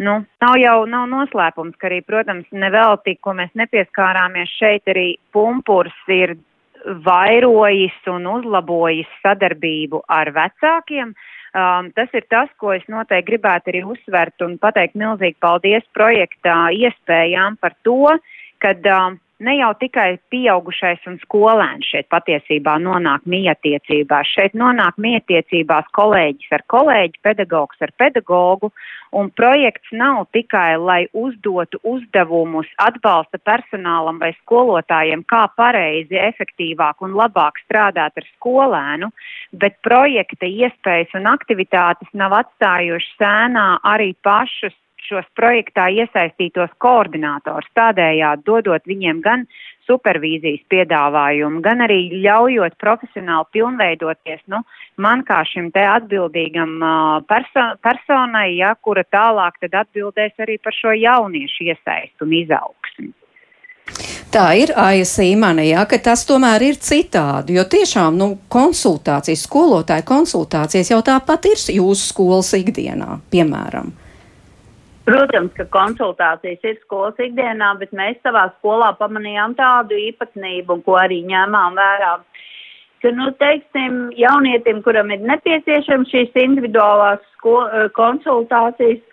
nu, 0.00 0.18
nav 0.42 0.58
jau 0.62 0.76
nav 0.90 1.08
noslēpums, 1.12 1.76
ka 1.80 1.90
arī, 1.90 2.02
protams, 2.08 2.48
nevelti, 2.56 3.18
ko 3.20 3.36
mēs 3.36 3.52
nepieskārāmies 3.58 4.56
šeit, 4.56 4.88
arī 4.88 5.12
pumpurs 5.36 5.96
ir 6.12 6.38
vairojis 7.06 7.96
un 8.12 8.28
uzlabojis 8.30 9.08
sadarbību 9.24 10.04
ar 10.12 10.30
vecākiem. 10.36 11.10
Uh, 11.10 11.32
Um, 11.56 11.88
tas 11.96 12.12
ir 12.12 12.26
tas, 12.28 12.50
ko 12.60 12.74
es 12.76 12.82
noteikti 12.92 13.30
gribētu 13.30 13.72
arī 13.72 13.80
uzsvert 13.88 14.42
un 14.44 14.58
pateikt 14.60 14.98
milzīgi 15.00 15.38
paldies 15.40 15.86
projektā 15.96 16.56
iespējām 16.76 17.56
par 17.62 17.72
to, 17.86 18.12
kad 18.60 18.84
um, 18.92 19.16
ne 19.38 19.56
jau 19.58 19.72
tikai 19.76 20.16
pieaugušais 20.32 21.04
un 21.10 21.18
skolēns 21.20 21.88
šeit 21.90 22.08
patiesībā 22.12 22.76
nonāk 22.80 23.26
mietiecībās. 23.28 24.28
Šeit 24.32 24.56
nonāk 24.56 24.96
mietiecībās 25.02 25.88
kolēģis 25.96 26.54
ar 26.56 26.64
kolēģi, 26.72 27.20
pedagogs 27.26 27.82
ar 27.84 27.92
pedagogu, 28.00 28.70
un 29.16 29.28
projekts 29.36 29.92
nav 29.92 30.24
tikai, 30.32 30.78
lai 30.80 31.02
uzdotu 31.12 31.80
uzdevumus 31.84 32.70
atbalsta 32.82 33.40
personālam 33.44 34.20
vai 34.22 34.32
skolotājiem, 34.40 35.26
kā 35.28 35.44
pareizi, 35.56 36.16
efektīvāk 36.16 37.04
un 37.04 37.16
labāk 37.18 37.60
strādāt 37.66 38.16
ar 38.16 38.28
skolēnu, 38.36 39.12
bet 39.52 39.78
projekta 39.84 40.48
iespējas 40.48 41.12
un 41.18 41.28
aktivitātes 41.32 42.08
nav 42.16 42.34
atstājušas 42.40 43.14
sēnā 43.20 43.68
arī 43.84 44.14
pašus 44.24 44.74
šos 45.06 45.26
projektā 45.38 45.88
iesaistītos 45.92 46.72
koordinātors, 46.82 47.68
tādējādi 47.76 48.46
dodot 48.46 48.86
viņiem 48.88 49.20
gan 49.24 49.44
supervīzijas 49.86 50.64
piedāvājumu, 50.72 51.60
gan 51.62 51.84
arī 51.86 51.98
ļaujot 52.24 52.74
profesionāli 52.82 53.46
pilnveidoties, 53.54 54.40
nu, 54.50 54.62
man 55.02 55.22
kā 55.26 55.42
šim 55.46 55.70
te 55.74 55.84
atbildīgam 55.86 56.80
perso 57.28 57.68
personai, 57.86 58.56
ja, 58.58 58.74
kura 58.82 59.06
tālāk 59.06 59.60
tad 59.62 59.78
atbildēs 59.84 60.34
arī 60.42 60.58
par 60.62 60.74
šo 60.74 60.96
jauniešu 60.96 61.70
iesaistu 61.70 62.26
un 62.26 62.34
izaugsmu. 62.40 63.12
Tā 64.34 64.48
ir 64.58 64.72
Aija 64.74 65.04
Sīmane, 65.06 65.68
jā, 65.68 65.84
ka 65.88 66.00
tas 66.02 66.24
tomēr 66.26 66.64
ir 66.66 66.80
citādi, 66.82 67.54
jo 67.56 67.62
tiešām, 67.70 68.18
nu, 68.18 68.26
konsultācijas, 68.52 69.44
skolotāja 69.46 70.02
konsultācijas 70.04 70.90
jau 70.90 70.98
tāpat 71.06 71.46
ir 71.52 71.62
jūsu 71.78 72.10
skolas 72.10 72.50
ikdienā, 72.58 73.20
piemēram. 73.30 73.94
Protams, 75.06 75.52
ka 75.54 75.68
konsultācijas 75.70 76.64
ir 76.66 76.78
skolas 76.80 77.20
ikdienā, 77.22 77.68
bet 77.78 77.92
mēs 77.94 78.18
savā 78.26 78.48
skolā 78.56 78.88
pamanījām 78.98 79.54
tādu 79.54 79.94
īpatnību, 80.02 80.80
ko 80.82 80.96
arī 80.98 81.20
ņēmām 81.28 81.78
vērā. 81.78 82.16
Ka, 83.04 83.12
nu, 83.14 83.28
teiksim, 83.38 84.00
jaunietim, 84.18 84.80
kuram 84.82 85.12
ir 85.14 85.22
nepieciešams 85.28 86.10
šīs 86.10 86.38
individuālās 86.42 87.22
sko, 87.36 87.54
eh, 87.68 87.86
konsultācijas, 87.94 89.04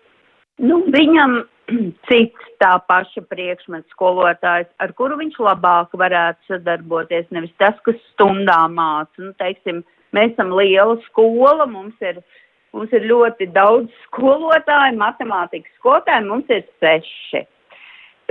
nu, 0.66 0.82
viņam 0.96 1.44
cits 2.10 2.54
tā 2.64 2.74
paša 2.90 3.22
priekšmets 3.30 3.94
skolotājs, 3.94 4.72
ar 4.82 4.96
kuru 4.98 5.20
viņš 5.22 5.38
labāk 5.46 5.94
varētu 5.94 6.56
sadarboties, 6.56 7.30
nevis 7.30 7.54
tas, 7.62 7.78
kas 7.86 8.02
stundā 8.16 8.64
māca. 8.66 9.14
Nu, 9.22 9.36
teiksim, 9.38 9.86
mēs 10.16 10.34
esam 10.34 10.56
liela 10.58 10.98
skola, 11.06 11.70
mums 11.70 12.02
ir 12.02 12.18
uh, 12.18 12.40
Mums 12.74 12.94
ir 12.98 13.06
ļoti 13.06 13.52
daudz 13.54 13.92
skolotāju, 14.08 14.98
matemātikas 14.98 15.74
skolotāju, 15.78 16.30
mums 16.32 16.50
ir 16.50 16.64
seši. 16.82 17.44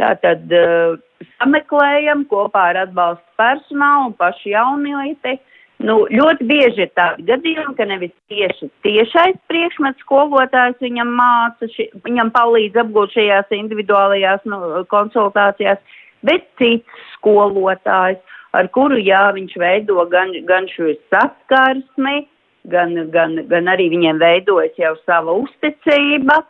Tātad 0.01 0.51
uh, 0.57 0.97
sameklējam 1.37 2.25
kopā 2.31 2.71
ar 2.73 2.81
atbalstu 2.87 3.39
personālu 3.39 4.11
un 4.11 4.15
pašu 4.19 4.51
jaunieti. 4.55 5.37
Nu, 5.83 6.05
ļoti 6.11 6.47
bieži 6.47 6.85
ir 6.85 6.91
tādi 6.95 7.25
gadījumi, 7.27 7.75
ka 7.75 7.87
nevis 7.91 8.13
tieši 8.31 8.69
tiešais 8.87 9.39
priekšmets 9.51 10.03
skolotājs 10.05 10.79
viņam 10.83 11.11
māca, 11.19 11.67
ši, 11.75 11.89
viņam 12.05 12.31
palīdz 12.35 12.79
apgūt 12.85 13.17
šajās 13.17 13.51
individuālajās 13.57 14.45
nu, 14.47 14.61
konsultācijās, 14.93 15.83
bet 16.23 16.47
cits 16.61 17.09
skolotājs, 17.17 18.23
ar 18.55 18.71
kuru 18.75 19.01
jā, 19.03 19.25
viņš 19.35 19.59
veido 19.59 20.07
gan, 20.13 20.31
gan 20.47 20.71
šo 20.71 20.93
saskarsmi, 21.11 22.23
gan, 22.71 22.95
gan, 23.11 23.37
gan 23.51 23.71
arī 23.71 23.89
viņiem 23.93 24.21
veidojas 24.23 24.77
jau 24.79 24.95
sava 25.07 25.35
uzticība. 25.43 26.43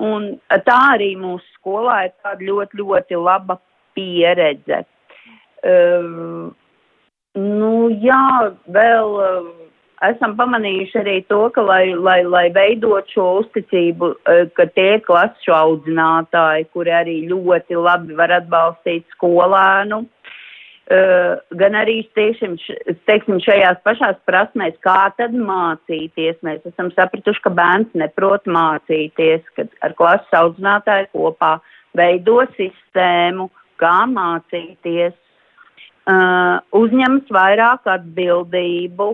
Un 0.00 0.38
tā 0.64 0.78
arī 0.94 1.12
mūsu 1.20 1.44
skolā 1.58 2.06
ir 2.06 2.14
tāda 2.24 2.46
ļoti, 2.46 2.80
ļoti 2.80 3.18
laba 3.20 3.58
pieredze. 3.96 4.84
Uh, 5.60 6.48
nu, 7.36 7.72
jā, 8.00 8.22
vēl 8.72 9.10
uh, 9.20 9.50
esam 10.08 10.38
pamanījuši 10.38 11.02
arī 11.02 11.18
to, 11.28 11.42
ka, 11.52 11.66
lai, 11.68 11.92
lai, 11.92 12.22
lai 12.24 12.46
veidot 12.54 13.12
šo 13.12 13.26
uzticību, 13.42 14.14
uh, 14.24 14.46
ka 14.56 14.70
tie 14.72 15.02
klasu 15.04 15.52
audzinātāji, 15.52 16.70
kuri 16.72 16.96
arī 16.96 17.18
ļoti 17.28 17.76
labi 17.76 18.16
var 18.16 18.32
atbalstīt 18.40 19.04
skolēnu. 19.18 20.00
Uh, 20.06 20.30
gan 20.88 21.76
arī 21.78 22.00
tiešām, 22.18 22.56
teiksim, 23.06 23.38
šajās 23.44 23.78
pašās 23.86 24.16
prasmēs, 24.26 24.74
kā 24.82 25.12
tad 25.16 25.34
mācīties. 25.36 26.40
Mēs 26.42 26.64
esam 26.66 26.90
sapratuši, 26.96 27.42
ka 27.44 27.52
bērns 27.54 27.94
neprot 27.94 28.46
mācīties, 28.50 29.44
kad 29.56 29.70
ar 29.86 29.94
klases 29.94 30.34
audzinātāju 30.34 31.10
kopā 31.12 31.58
veido 31.94 32.40
sistēmu, 32.56 33.50
kā 33.80 34.02
mācīties, 34.10 35.14
uh, 36.10 36.58
uzņems 36.76 37.30
vairāk 37.30 37.86
atbildību. 37.86 39.12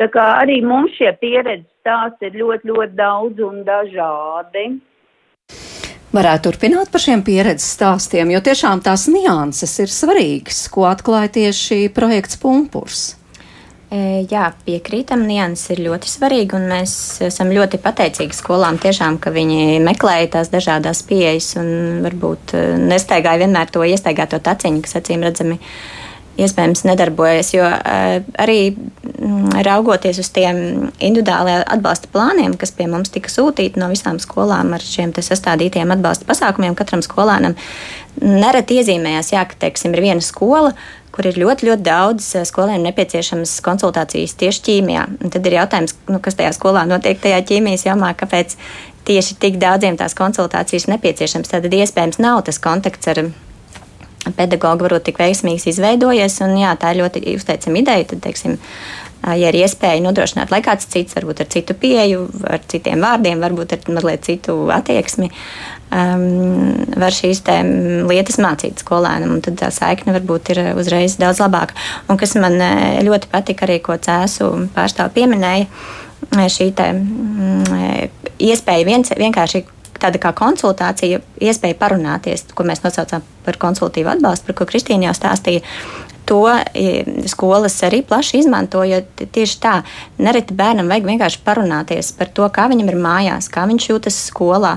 Tā 0.00 0.08
kā 0.08 0.24
arī 0.40 0.62
mums 0.64 0.94
šie 0.96 1.12
pieredzes 1.20 1.68
stāsti 1.82 2.30
ir 2.30 2.40
ļoti, 2.40 2.70
ļoti 2.70 2.96
daudz 2.96 3.42
un 3.44 3.60
dažādi 3.66 4.78
varētu 6.12 6.50
turpināt 6.50 6.92
par 6.92 7.02
šiem 7.02 7.24
pieredzes 7.26 7.72
stāstiem, 7.76 8.30
jo 8.34 8.42
tiešām 8.44 8.84
tās 8.84 9.08
nianses 9.12 9.74
ir 9.82 9.92
svarīgas, 9.92 10.66
ko 10.72 10.86
atklāja 10.90 11.32
tieši 11.40 11.88
projekts 11.94 12.38
Pumpurs. 12.40 13.02
E, 13.92 14.22
jā, 14.30 14.46
piekrītam, 14.64 15.26
nianses 15.28 15.74
ir 15.74 15.82
ļoti 15.84 16.08
svarīgi, 16.08 16.56
un 16.56 16.70
mēs 16.70 16.94
esam 17.26 17.52
ļoti 17.52 17.80
pateicīgi 17.82 18.36
skolām 18.36 18.78
tiešām, 18.80 19.18
ka 19.20 19.32
viņi 19.34 19.82
meklēja 19.84 20.30
tās 20.38 20.52
dažādas 20.52 21.02
pieejas 21.08 21.50
un 21.60 22.00
varbūt 22.06 22.56
e, 22.56 22.62
nestaigāja 22.80 23.44
vienmēr 23.44 23.72
to 23.72 23.84
iestaigāto 23.84 24.40
taciņu, 24.40 24.80
kas 24.86 24.96
acīm 25.02 25.26
redzami 25.28 25.58
ir 25.60 25.76
iespējams 26.40 26.84
nedarbojas. 26.88 27.52
Jo 27.54 27.66
uh, 27.68 28.22
arī 28.40 28.58
mm, 28.72 29.62
raugoties 29.66 30.20
uz 30.22 30.30
tiem 30.34 30.90
individuālajiem 30.96 31.66
atbalsta 31.76 32.10
plāniem, 32.12 32.56
kas 32.60 32.74
pie 32.76 32.88
mums 32.90 33.12
tika 33.12 33.32
sūtīti 33.32 33.80
no 33.80 33.90
visām 33.92 34.20
skolām 34.22 34.72
ar 34.76 34.84
šiem 34.84 35.12
sastādītiem 35.16 35.92
atbalsta 35.94 36.28
pasākumiem, 36.28 36.76
katram 36.78 37.04
skolēnam 37.04 37.58
nereti 38.20 38.80
iezīmējās, 38.80 39.32
jā, 39.34 39.44
ka 39.48 39.58
teiksim, 39.66 39.94
ir 39.96 40.04
viena 40.04 40.24
skola. 40.24 40.72
Kur 41.12 41.26
ir 41.28 41.36
ļoti, 41.36 41.66
ļoti 41.68 41.84
daudz 41.84 42.26
eh, 42.38 42.46
skolēniem 42.48 42.86
nepieciešamas 42.88 43.58
konsultācijas 43.64 44.32
tieši 44.40 44.62
ķīmijā. 44.68 45.02
Un 45.20 45.32
tad 45.34 45.44
ir 45.44 45.58
jautājums, 45.58 45.92
nu, 46.08 46.22
kas 46.24 46.38
tajā 46.38 46.54
skolā 46.56 46.86
notiek, 46.88 47.20
tajā 47.20 47.42
ķīmijas 47.50 47.84
jomā, 47.84 48.14
kāpēc 48.16 48.56
tieši 49.04 49.36
tik 49.42 49.58
daudziem 49.60 49.98
tās 50.00 50.16
konsultācijas 50.16 50.88
nepieciešams. 50.88 51.52
Tad 51.52 51.68
iespējams 51.68 52.20
nav 52.22 52.40
tas 52.48 52.60
kontakts 52.64 53.12
ar 53.12 53.26
pedagogi 54.36 54.86
varbūt 54.86 55.08
tik 55.08 55.20
veiksmīgs 55.22 55.66
izveidojies. 55.72 56.40
Un, 56.46 56.56
jā, 56.60 56.74
tā 56.78 56.92
ir 56.92 57.02
ļoti 57.02 57.24
uzteicama 57.36 57.80
ideja. 57.82 58.08
Tad, 58.12 58.22
teiksim, 58.24 58.58
ja 59.26 59.50
ir 59.50 59.58
iespēja 59.62 60.02
nodrošināt, 60.04 60.52
lai 60.54 60.62
kāds 60.64 60.88
cits, 60.90 61.16
varbūt 61.18 61.44
ar 61.44 61.50
citu 61.52 61.76
pieeju, 61.78 62.26
ar 62.50 62.62
citiem 62.70 63.02
vārdiem, 63.02 63.42
varbūt 63.42 63.76
ar 63.76 63.90
mazliet 63.94 64.26
citu 64.26 64.56
attieksmi, 64.74 65.30
um, 65.94 66.24
var 67.02 67.16
šīs 67.16 67.42
lietas 68.10 68.38
mācīt 68.42 68.84
skolēnam. 68.84 69.40
Tad 69.44 69.58
tā 69.62 69.72
saikne 69.74 70.14
varbūt 70.18 70.54
ir 70.54 70.62
uzreiz 70.78 71.18
daudz 71.20 71.42
labāka. 71.42 71.78
Un 72.10 72.20
kas 72.20 72.36
man 72.38 72.58
ļoti 73.06 73.30
patika 73.32 73.66
arī, 73.68 73.80
ko 73.82 73.98
cēsu 73.98 74.52
pārstāv 74.76 75.12
pieminēja, 75.16 75.68
šī 76.32 76.72
te, 76.78 76.88
mm, 76.94 78.10
iespēja 78.42 78.86
viens, 78.86 79.10
vienkārši 79.18 79.64
tāda 80.02 80.20
kā 80.22 80.32
konsultācija, 80.36 81.20
iespēja 81.42 81.78
parunāties, 81.80 82.48
ko 82.54 82.66
mēs 82.68 82.82
nosaucām 82.84 83.24
par 83.46 83.58
konsultīvu 83.62 84.12
atbalstu, 84.16 84.48
par 84.48 84.60
ko 84.60 84.68
Kristīna 84.70 85.10
jau 85.10 85.18
stāstīja. 85.18 85.62
to 86.26 86.46
skolas 87.26 87.82
arī 87.82 88.02
plaši 88.06 88.38
izmanto, 88.38 88.84
jo 88.86 89.00
tieši 89.18 89.56
tā, 89.60 89.72
nereti 90.22 90.54
bērnam 90.54 90.88
vajag 90.88 91.08
vienkārši 91.08 91.40
parunāties 91.44 92.12
par 92.18 92.30
to, 92.30 92.46
kā 92.48 92.68
viņam 92.70 92.92
ir 92.92 92.98
mājās, 93.02 93.50
kā 93.50 93.66
viņš 93.66 93.88
jūtas 93.90 94.20
skolā 94.28 94.76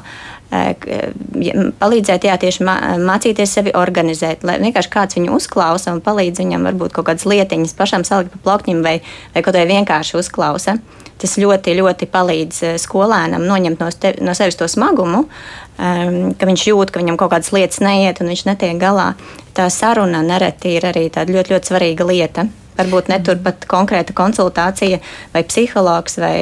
palīdzēt, 0.51 2.27
jā, 2.27 2.35
tieši 2.39 2.65
mācīties 2.65 3.55
sevi 3.57 3.73
organizēt, 3.75 4.45
lai 4.47 4.57
vienkārši 4.61 4.91
kāds 4.93 5.17
viņu 5.17 5.33
uzklausa 5.35 5.93
un 5.95 6.03
palīdz 6.05 6.43
viņam 6.43 6.67
varbūt 6.69 6.95
kaut 6.95 7.09
kādas 7.09 7.25
lietiņas 7.29 7.75
pašam 7.77 8.05
salikt 8.07 8.35
pa 8.35 8.43
plaukņiem 8.49 8.83
vai, 8.85 8.99
vai 9.33 9.43
kaut 9.45 9.57
vai 9.57 9.65
vienkārši 9.69 10.19
uzklausa. 10.21 10.77
Tas 11.15 11.37
ļoti, 11.39 11.77
ļoti 11.79 12.09
palīdz 12.11 12.57
skolēnam 12.83 13.45
noņemt 13.47 13.79
no, 13.79 13.87
te, 13.95 14.11
no 14.19 14.33
sevis 14.35 14.57
to 14.59 14.67
smagumu, 14.67 15.23
um, 15.23 16.33
ka 16.35 16.49
viņš 16.49 16.65
jūt, 16.67 16.91
ka 16.91 16.99
viņam 16.99 17.17
kaut 17.21 17.31
kādas 17.31 17.53
lietas 17.55 17.79
neiet 17.83 18.19
un 18.19 18.33
viņš 18.33 18.43
netiek 18.49 18.75
galā. 18.81 19.13
Tā 19.55 19.69
saruna 19.71 20.19
nereti 20.25 20.75
ir 20.75 20.89
arī 20.91 21.07
tāda 21.15 21.37
ļoti, 21.37 21.55
ļoti 21.55 21.71
svarīga 21.71 22.07
lieta. 22.09 22.49
Varbūt 22.75 23.07
ne 23.07 23.21
turpat 23.23 23.63
konkrēta 23.71 24.11
konsultācija 24.15 24.99
vai 25.31 25.43
psihologs 25.47 26.19
vai 26.19 26.39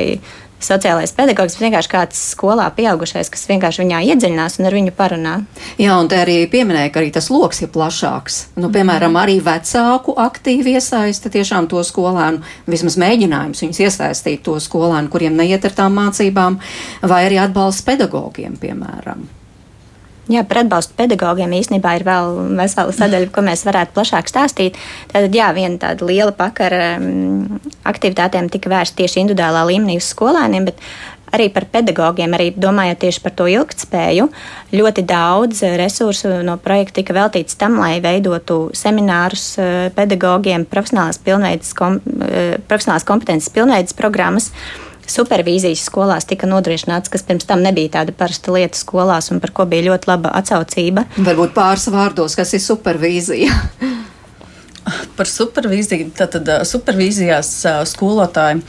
sociālais 0.68 1.14
pedagogs, 1.16 1.58
bet 1.58 1.66
vienkārši 1.68 1.92
kāds 1.92 2.24
skolā 2.34 2.70
pieaugušais, 2.78 3.30
kas 3.34 3.46
vienkārši 3.50 3.84
viņā 3.84 4.02
iedziļinās 4.14 4.58
un 4.60 4.70
ar 4.70 4.78
viņu 4.78 4.96
parunā. 4.98 5.36
Jā, 5.82 5.98
un 6.00 6.10
te 6.12 6.20
arī 6.22 6.40
pieminēja, 6.52 6.94
ka 6.94 7.04
arī 7.04 7.12
tas 7.16 7.30
lokus 7.34 7.64
ir 7.66 7.72
plašāks. 7.74 8.40
Nu, 8.62 8.72
piemēram, 8.74 9.18
arī 9.20 9.40
vecāku 9.44 10.18
aktīvi 10.24 10.78
iesaista 10.78 11.32
tiešām 11.34 11.70
to 11.72 11.84
skolēnu, 11.86 12.44
vismaz 12.70 13.00
mēģinājums 13.02 13.64
viņus 13.66 13.84
iesaistīt 13.88 14.44
to 14.48 14.58
skolēnu, 14.64 15.12
kuriem 15.14 15.38
neiet 15.38 15.66
ar 15.70 15.78
tām 15.84 16.00
mācībām, 16.00 16.60
vai 17.04 17.24
arī 17.28 17.40
atbalsts 17.44 17.86
pedagogiem, 17.88 18.58
piemēram. 18.62 19.43
Jā, 20.32 20.46
par 20.48 20.62
atbalstu 20.62 20.96
pedagogiem 20.96 21.52
īstenībā 21.58 21.98
ir 21.98 22.06
vēl 22.08 22.38
vesela 22.56 22.94
sadaļa, 22.96 23.28
ko 23.36 23.42
mēs 23.44 23.66
varētu 23.68 23.92
plašāk 23.98 24.30
stāstīt. 24.32 24.78
Tātad, 25.12 25.34
jā, 25.36 25.50
viena 25.56 25.76
tāda 25.82 26.08
liela 26.08 26.32
pakara 26.36 26.94
um, 26.96 27.58
aktivitātēm 27.90 28.48
tika 28.54 28.72
vērsta 28.72 29.02
tieši 29.02 29.20
individuālā 29.26 29.66
līmenī 29.68 29.98
uz 30.00 30.08
skolēniem, 30.14 30.70
bet 30.70 30.80
arī 31.34 31.50
par 31.52 31.68
pedagogiem, 31.74 32.38
arī 32.38 32.54
domājot 32.56 33.02
tieši 33.04 33.24
par 33.26 33.36
to 33.36 33.50
ilgtspēju, 33.52 34.30
ļoti 34.72 35.04
daudz 35.10 35.60
resursu 35.82 36.32
no 36.48 36.56
projekta 36.62 37.02
tika 37.02 37.18
veltīts 37.18 37.60
tam, 37.60 37.82
lai 37.84 37.98
veidotu 38.06 38.70
seminārus 38.80 39.50
uh, 39.60 39.74
pedagogiem, 39.98 40.64
profesionālās, 40.72 41.20
kom, 41.76 42.00
uh, 42.00 42.56
profesionālās 42.70 43.10
kompetences 43.12 43.52
pilnveidas 43.52 43.98
programmas 44.00 44.54
supervīzijas 45.10 45.84
skolās 45.88 46.28
tika 46.30 46.48
nodrošināts, 46.50 47.12
kas 47.12 47.26
pirms 47.28 47.48
tam 47.50 47.64
nebija 47.66 48.00
tāda 48.00 48.16
parasta 48.16 48.54
lieta 48.56 48.80
skolās 48.80 49.32
un 49.34 49.42
par 49.44 49.54
ko 49.56 49.68
bija 49.70 49.90
ļoti 49.90 50.10
laba 50.12 50.34
atsaucība. 50.40 51.08
Varbūt 51.18 51.56
pāris 51.56 51.90
vārdos, 51.94 52.38
kas 52.40 52.56
ir 52.56 52.64
supervīzija? 52.64 53.52
Par 55.18 55.30
supervīziju. 55.30 56.10
Tātad 56.18 56.50
supervīzijās 56.68 57.52
skolotāji 57.88 58.60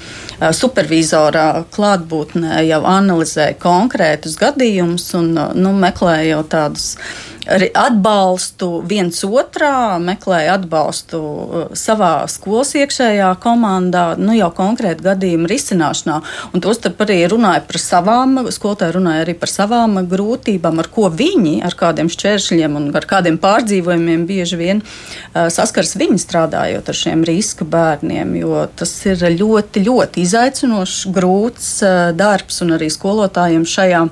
supervīzorā 0.54 1.64
klātbūtnē 1.74 2.60
jau 2.68 2.78
analizē 2.86 3.48
konkrētus 3.58 4.36
gadījumus 4.38 5.08
un 5.18 5.32
nu, 5.34 5.72
meklē 5.74 6.20
jau 6.28 6.44
tādus 6.46 6.92
arī 6.94 7.33
atbalstu 7.44 8.80
viens 8.88 9.18
otrā, 9.24 9.98
meklēja 10.00 10.56
atbalstu 10.58 11.20
uh, 11.20 11.64
savā 11.76 12.24
skolas 12.30 12.72
iekšējā 12.78 13.28
komandā, 13.42 14.14
nu 14.16 14.32
jau 14.36 14.48
konkrēti 14.54 15.04
gadījumu 15.04 15.48
risināšanā. 15.50 16.20
Un 16.54 16.64
tostarp 16.64 17.02
arī 17.04 17.20
runāja 17.28 17.64
par 17.68 17.80
savām, 17.82 18.38
skolotāji 18.54 18.96
runāja 18.96 19.26
arī 19.26 19.34
par 19.38 19.52
savām 19.52 20.00
grūtībām, 20.08 20.80
ar 20.80 20.88
ko 20.92 21.10
viņi, 21.12 21.58
ar 21.66 21.76
kādiem 21.76 22.08
šķēršļiem 22.12 22.78
un 22.80 22.88
ar 22.96 23.08
kādiem 23.08 23.38
pārdzīvojumiem 23.42 24.24
bieži 24.28 24.60
vien 24.60 24.80
uh, 24.80 25.50
saskars 25.52 25.96
viņi 26.00 26.20
strādājot 26.24 26.88
ar 26.88 27.00
šiem 27.00 27.26
riska 27.28 27.68
bērniem, 27.68 28.36
jo 28.40 28.64
tas 28.76 28.94
ir 29.10 29.20
ļoti, 29.36 29.84
ļoti 29.84 30.24
izaicinošs, 30.24 31.04
grūts 31.12 31.70
uh, 31.84 32.08
darbs 32.16 32.62
un 32.64 32.78
arī 32.78 32.88
skolotājiem 32.92 33.68
šajā 33.68 34.06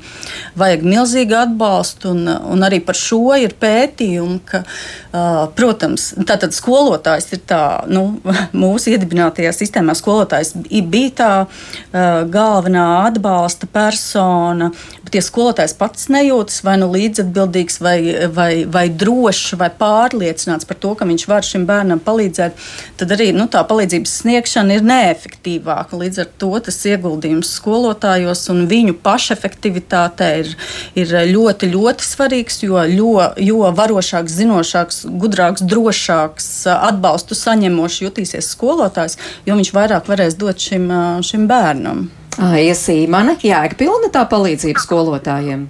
vajag 0.61 0.85
milzīgu 0.85 1.39
atbalstu 1.47 2.13
un, 2.13 2.27
un 2.29 2.69
arī 2.69 2.83
par 2.85 2.99
šo 2.99 3.22
to 3.23 3.37
ir 3.39 3.55
pētījumi, 3.61 4.39
ka, 4.49 4.63
uh, 4.65 5.45
protams, 5.57 6.11
tātad 6.29 6.55
skolotājs 6.57 7.31
ir 7.37 7.43
tā, 7.49 7.63
nu, 7.91 8.19
mūsu 8.65 8.93
iedibinātajā 8.95 9.53
sistēmā 9.55 9.95
skolotājs 9.99 10.55
bija 10.93 11.13
tā 11.23 11.31
uh, 11.45 12.23
galvenā 12.33 12.87
atbalsta 13.07 13.69
persona, 13.71 14.73
bet 15.05 15.19
ja 15.19 15.25
skolotājs 15.25 15.77
pats 15.79 16.09
nejūtas 16.13 16.63
vai 16.67 16.79
nu 16.81 16.91
līdzatbildīgs, 16.93 17.79
vai, 17.85 17.99
vai, 18.35 18.51
vai 18.67 18.87
drošs, 18.91 19.57
vai 19.61 19.71
pārliecināts 19.79 20.69
par 20.69 20.81
to, 20.83 20.95
ka 20.99 21.09
viņš 21.09 21.27
var 21.31 21.47
šim 21.47 21.67
bērnam 21.69 22.03
palīdzēt, 22.03 22.59
tad 23.01 23.15
arī 23.15 23.31
nu, 23.37 23.47
tā 23.53 23.63
palīdzības 23.69 24.17
sniegšana 24.23 24.79
ir 24.79 24.87
neefektīvāka. 24.89 26.01
Līdz 26.01 26.25
ar 26.25 26.33
to 26.41 26.53
tas 26.65 26.81
ieguldījums 26.89 27.53
skolotājos 27.59 28.47
un 28.53 28.65
viņu 28.71 28.97
pašefektivitātē 29.05 30.31
ir, 30.43 30.55
ir 30.99 31.15
ļoti, 31.33 31.71
ļoti 31.75 32.09
svarīgs, 32.09 32.63
jo 32.65 32.81
ļoti 32.81 33.12
jo, 33.13 33.27
jo 33.37 33.73
varošāks, 33.77 34.39
zinošāks, 34.41 35.03
gudrāks, 35.21 35.65
drošāks, 35.69 36.49
atbalstu 36.73 37.39
saņemošs 37.39 38.01
jutīsies 38.07 38.51
skolotājs, 38.55 39.19
jo 39.47 39.59
viņš 39.59 39.75
vairāk 39.77 40.11
varēs 40.11 40.39
dot 40.41 40.61
šim, 40.63 40.89
šim 41.27 41.47
bērnam. 41.51 42.09
Iesīmane, 42.41 43.37
jēgpilna 43.45 44.09
tā 44.15 44.25
palīdzība 44.31 44.81
skolotājiem 44.81 45.69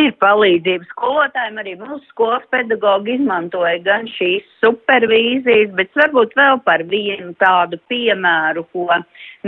ir 0.00 0.12
palīdzība 0.22 0.86
skolotājiem. 0.90 1.58
Arī 1.62 1.74
mūsu 1.80 2.02
skolas 2.10 2.44
pedagogi 2.52 3.16
izmantoja 3.16 3.78
gan 3.84 4.08
šīs 4.10 4.44
supervīzijas, 4.62 5.72
bet 5.78 5.92
varbūt 5.98 6.36
vēl 6.38 6.60
par 6.66 6.84
vienu 6.90 7.32
tādu 7.42 7.80
piemēru, 7.92 8.64
ko 8.72 8.88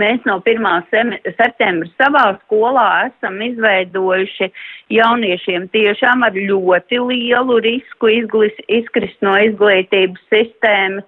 mēs 0.00 0.24
no 0.28 0.40
1. 0.44 1.14
septembra 1.38 1.90
savā 1.98 2.24
skolā 2.44 2.88
esam 3.09 3.40
izveidojuši 3.48 4.50
jauniešiem 4.94 5.68
tiešām 5.74 6.26
ar 6.26 6.37
ļoti 6.37 7.00
lielu 7.11 7.61
risku 7.68 8.11
izglis, 8.12 8.59
izkrist 8.68 9.22
no 9.24 9.37
izglītības 9.48 10.28
sistēmas. 10.33 11.07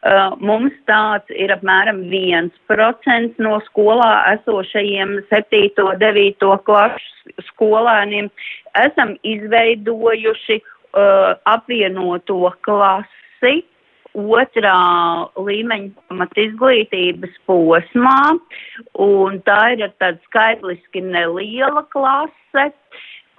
Uh, 0.00 0.30
mums 0.40 0.72
tāds 0.88 1.28
ir 1.36 1.50
apmēram 1.52 1.98
1% 2.08 3.42
no 3.44 3.58
skolā 3.66 4.12
esošajiem 4.30 5.18
7. 5.28 5.68
un 5.84 5.98
9. 6.00 6.46
klases 6.64 7.10
skolēniem. 7.50 8.30
Esam 8.78 9.16
izveidojuši 9.26 10.60
uh, 10.60 11.34
apvienoto 11.48 12.52
klasi 12.66 13.60
otrā 14.14 14.78
līmeņa 15.38 16.08
pamat 16.10 16.38
izglītības 16.42 17.36
posmā, 17.46 18.18
un 18.98 19.38
tā 19.46 19.60
ir 19.76 19.86
tāda 20.02 20.18
skaitliski 20.26 21.02
neliela 21.04 21.84
klase, 21.94 22.70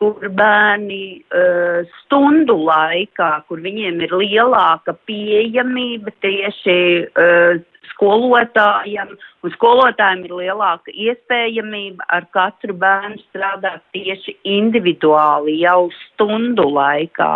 kur 0.02 0.24
bērni 0.34 1.22
uh, 1.22 1.84
stundu 2.00 2.56
laikā, 2.66 3.44
kur 3.48 3.62
viņiem 3.62 4.00
ir 4.08 4.16
lielāka 4.18 4.96
pieejamība 5.06 6.14
tieši 6.24 6.78
uh, 7.06 7.60
skolotājiem, 7.92 9.14
un 9.44 9.54
skolotājiem 9.56 10.26
ir 10.28 10.36
lielāka 10.40 10.94
iespējamība 10.94 12.08
ar 12.16 12.28
katru 12.36 12.76
bērnu 12.82 13.22
strādāt 13.28 13.84
tieši 13.96 14.36
individuāli 14.48 15.60
jau 15.62 15.90
stundu 16.00 16.68
laikā. 16.76 17.34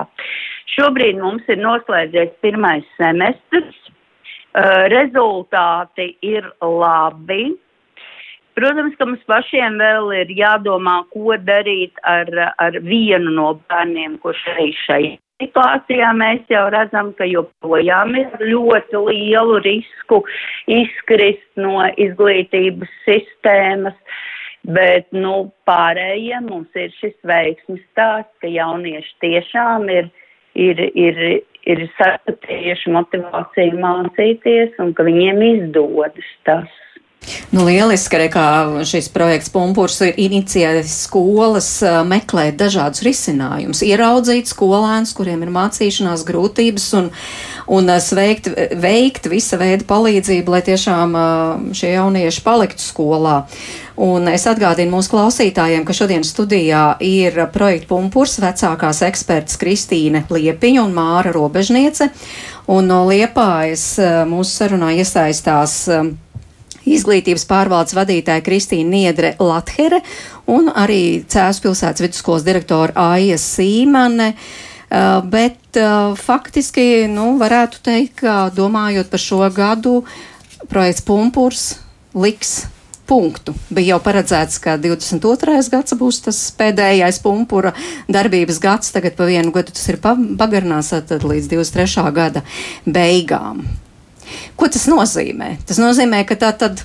Šobrīd 0.76 1.20
mums 1.22 1.46
ir 1.52 1.62
noslēdzies 1.62 2.34
pirmais 2.44 2.88
semestrs, 3.00 3.78
uh, 3.90 4.88
rezultāti 4.94 6.14
ir 6.26 6.48
labi. 6.62 7.54
Protams, 8.56 8.96
ka 8.96 9.08
mums 9.10 9.24
pašiem 9.28 9.76
vēl 9.82 10.14
ir 10.22 10.32
jādomā, 10.32 11.02
ko 11.12 11.36
darīt 11.44 12.00
ar, 12.08 12.32
ar 12.56 12.80
vienu 12.88 13.36
no 13.36 13.52
bērniem, 13.68 14.16
kurš 14.24 14.48
arī 14.56 14.72
šajā 14.86 15.16
situācijā 15.42 16.12
mēs 16.16 16.46
jau 16.52 16.66
redzam, 16.74 17.12
ka 17.18 17.28
joprojām 17.28 18.16
ir 18.20 18.46
ļoti 18.52 19.02
lielu 19.10 19.60
risku 19.66 20.22
izkrist 20.72 21.50
no 21.60 21.84
izglītības 21.98 22.92
sistēmas. 23.08 23.98
Bet, 24.66 25.12
nu, 25.14 25.52
pārējiem 25.70 26.48
mums 26.50 26.80
ir 26.80 26.94
šis 26.98 27.14
veiksmes 27.30 27.84
stāsts, 27.92 28.34
ka 28.42 28.50
jaunieši 28.50 29.12
tiešām 29.22 29.86
ir, 29.94 30.08
ir, 30.58 30.82
ir, 30.98 31.20
ir 31.70 31.84
sastatījuši 32.00 32.96
motivāciju 32.96 33.78
mācīties 33.84 34.82
un 34.82 34.96
ka 34.98 35.06
viņiem 35.06 35.44
izdodas 35.52 36.34
tas. 36.50 36.82
Nu, 37.54 37.64
lieliski, 37.66 38.18
arī, 38.18 38.26
kā 38.34 38.46
šis 38.86 39.08
projekts 39.14 39.52
Pumpurs 39.54 39.98
ir 40.06 40.18
inicijējis 40.20 40.92
skolas 41.06 41.70
meklēt 42.06 42.58
dažādus 42.60 43.02
risinājumus, 43.06 43.82
ieraudzīt 43.86 44.50
skolēnus, 44.52 45.14
kuriem 45.18 45.46
ir 45.46 45.54
mācīšanās 45.56 46.26
grūtības 46.28 46.88
un, 47.00 47.10
un 47.78 47.94
sveikt, 48.04 48.50
veikt 48.82 49.30
visa 49.32 49.60
veida 49.62 49.88
palīdzību, 49.90 50.54
lai 50.54 50.62
tiešām 50.68 51.18
šie 51.78 51.96
jaunieši 51.96 52.44
paliktu 52.46 52.86
skolā. 52.86 53.40
Un 53.96 54.28
es 54.28 54.44
atgādinu 54.52 54.98
mūsu 54.98 55.14
klausītājiem, 55.14 55.86
ka 55.88 55.96
šodien 55.96 56.26
studijā 56.28 56.98
ir 57.00 57.40
projekta 57.54 57.94
pumpurs 57.94 58.36
vecākās 58.44 59.00
eksperts 59.08 59.56
Kristīne 59.62 60.26
Liepiņa 60.28 60.84
un 60.84 60.94
Māra 60.98 61.32
Robežniece. 61.34 62.10
Un 62.68 62.92
no 62.92 63.06
Liepājas 63.08 63.94
mūsu 64.28 64.52
sarunā 64.52 64.92
iesaistās 65.00 65.86
izglītības 66.86 67.48
pārvaldes 67.50 67.96
vadītāja 67.98 68.44
Kristīna 68.46 68.90
Niedre 68.92 69.34
Lathere 69.42 70.02
un 70.52 70.70
arī 70.70 71.24
Cēzus 71.28 71.64
pilsētas 71.64 72.06
vidusskolas 72.06 72.46
direktora 72.48 73.12
Aija 73.14 73.40
Sīmane. 73.42 74.34
Uh, 74.86 75.20
bet 75.26 75.80
uh, 75.82 76.14
faktiski, 76.14 77.08
nu, 77.12 77.34
varētu 77.42 77.82
teikt, 77.84 78.20
ka 78.22 78.36
domājot 78.54 79.10
par 79.12 79.20
šo 79.20 79.42
gadu, 79.52 79.96
projekts 80.70 81.04
Pumpurs 81.04 81.66
liks 82.14 82.62
punktu. 83.06 83.54
Bija 83.70 83.96
jau 83.96 84.02
paredzēts, 84.06 84.60
ka 84.62 84.76
22. 84.82 85.58
gads 85.72 85.96
būs 86.00 86.22
tas 86.26 86.42
pēdējais 86.58 87.22
pumpura 87.24 87.74
darbības 88.12 88.60
gads, 88.64 88.94
tagad 88.96 89.18
pa 89.18 89.30
vienu 89.30 89.54
gadu 89.56 89.76
tas 89.76 89.86
ir 89.92 90.00
pagarināts 90.02 90.94
līdz 90.94 91.52
23. 91.54 92.06
gada 92.16 92.46
beigām. 92.86 93.66
Ko 94.60 94.70
tas 94.72 94.88
nozīmē? 94.92 95.56
Tas 95.68 95.80
nozīmē, 95.82 96.24
ka 96.28 96.38
tā 96.40 96.52
tad 96.58 96.84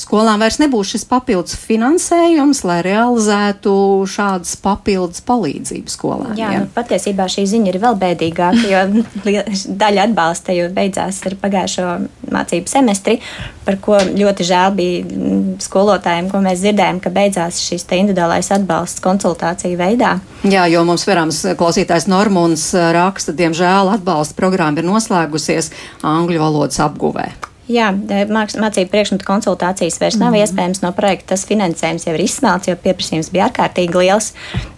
skolām 0.00 0.42
vairs 0.44 0.58
nebūs 0.60 0.92
šis 0.94 1.04
papildus 1.08 1.56
finansējums, 1.58 2.62
lai 2.68 2.78
realizētu 2.86 3.72
šādas 4.10 4.56
papildus 4.62 5.22
palīdzības 5.26 5.96
skolām. 5.98 6.34
Jā, 6.38 6.52
ja? 6.54 6.62
nu, 6.64 6.70
patiesībā 6.74 7.28
šī 7.32 7.46
ziņa 7.50 7.72
ir 7.72 7.78
vēl 7.82 7.98
bēdīgāka, 8.02 8.66
jo 8.70 8.82
daļa 9.82 10.06
atbalsta 10.10 10.56
jau 10.56 10.68
beidzās 10.76 11.22
ar 11.28 11.38
pagājušo 11.42 11.88
mācību 12.34 12.70
semestri, 12.70 13.18
par 13.66 13.80
ko 13.82 13.98
ļoti 14.04 14.46
žēl 14.46 14.76
bija 14.76 15.02
mm, 15.06 15.56
skolotājiem, 15.64 16.30
ko 16.32 16.42
mēs 16.44 16.62
dzirdējām, 16.64 17.00
ka 17.04 17.12
beidzās 17.14 17.60
šis 17.64 17.86
individuālais 17.96 18.52
atbalsts 18.54 19.02
konsultāciju 19.04 19.80
veidā. 19.80 20.16
Jā, 20.46 20.66
jo 20.70 20.84
mums 20.86 21.06
verams 21.08 21.42
klausītājs 21.58 22.08
Normunds 22.12 22.68
raksta, 22.74 23.34
diemžēl 23.36 23.96
atbalsta 23.96 24.36
programma 24.38 24.82
ir 24.82 24.88
noslēgusies 24.88 25.72
angļu 26.06 26.42
valodas 26.42 26.82
apguvē. 26.84 27.30
Jā, 27.66 27.88
mācību 27.90 28.90
priekšmetu 28.92 29.26
konsultācijas 29.26 29.98
vairs 29.98 30.16
nav 30.20 30.30
mm 30.30 30.36
-hmm. 30.36 30.42
iespējams 30.44 30.82
no 30.84 30.92
projekta. 30.94 31.34
Tas 31.34 31.46
finansējums 31.46 32.06
jau 32.06 32.14
ir 32.14 32.22
izsmelts, 32.22 32.68
jo 32.68 32.76
pieprasījums 32.76 33.32
bija 33.34 33.48
ārkārtīgi 33.48 33.98
liels. 33.98 34.32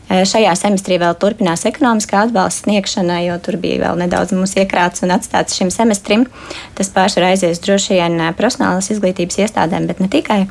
Šajā 0.09 0.55
semestrī 0.57 0.97
vēl 0.97 1.15
turpinās 1.21 1.67
ekonomiskā 1.69 2.23
atbalsta 2.25 2.63
sniegšana, 2.63 3.19
jo 3.27 3.39
tur 3.45 3.57
bija 3.61 3.83
vēl 3.83 3.99
nedaudz 3.99 4.33
mums 4.33 4.57
iekrāts 4.57 5.03
un 5.05 5.13
atstāts 5.13 5.59
šim 5.59 5.71
semestrim. 5.71 6.25
Tas 6.75 6.89
pārsvarā 6.89 7.35
aizies 7.35 7.61
droši 7.61 8.01
vien 8.01 8.35
profesionālas 8.37 8.91
izglītības 8.91 9.39
iestādēm, 9.39 9.87
bet 9.87 10.01
ne 10.01 10.09
tikai. 10.09 10.47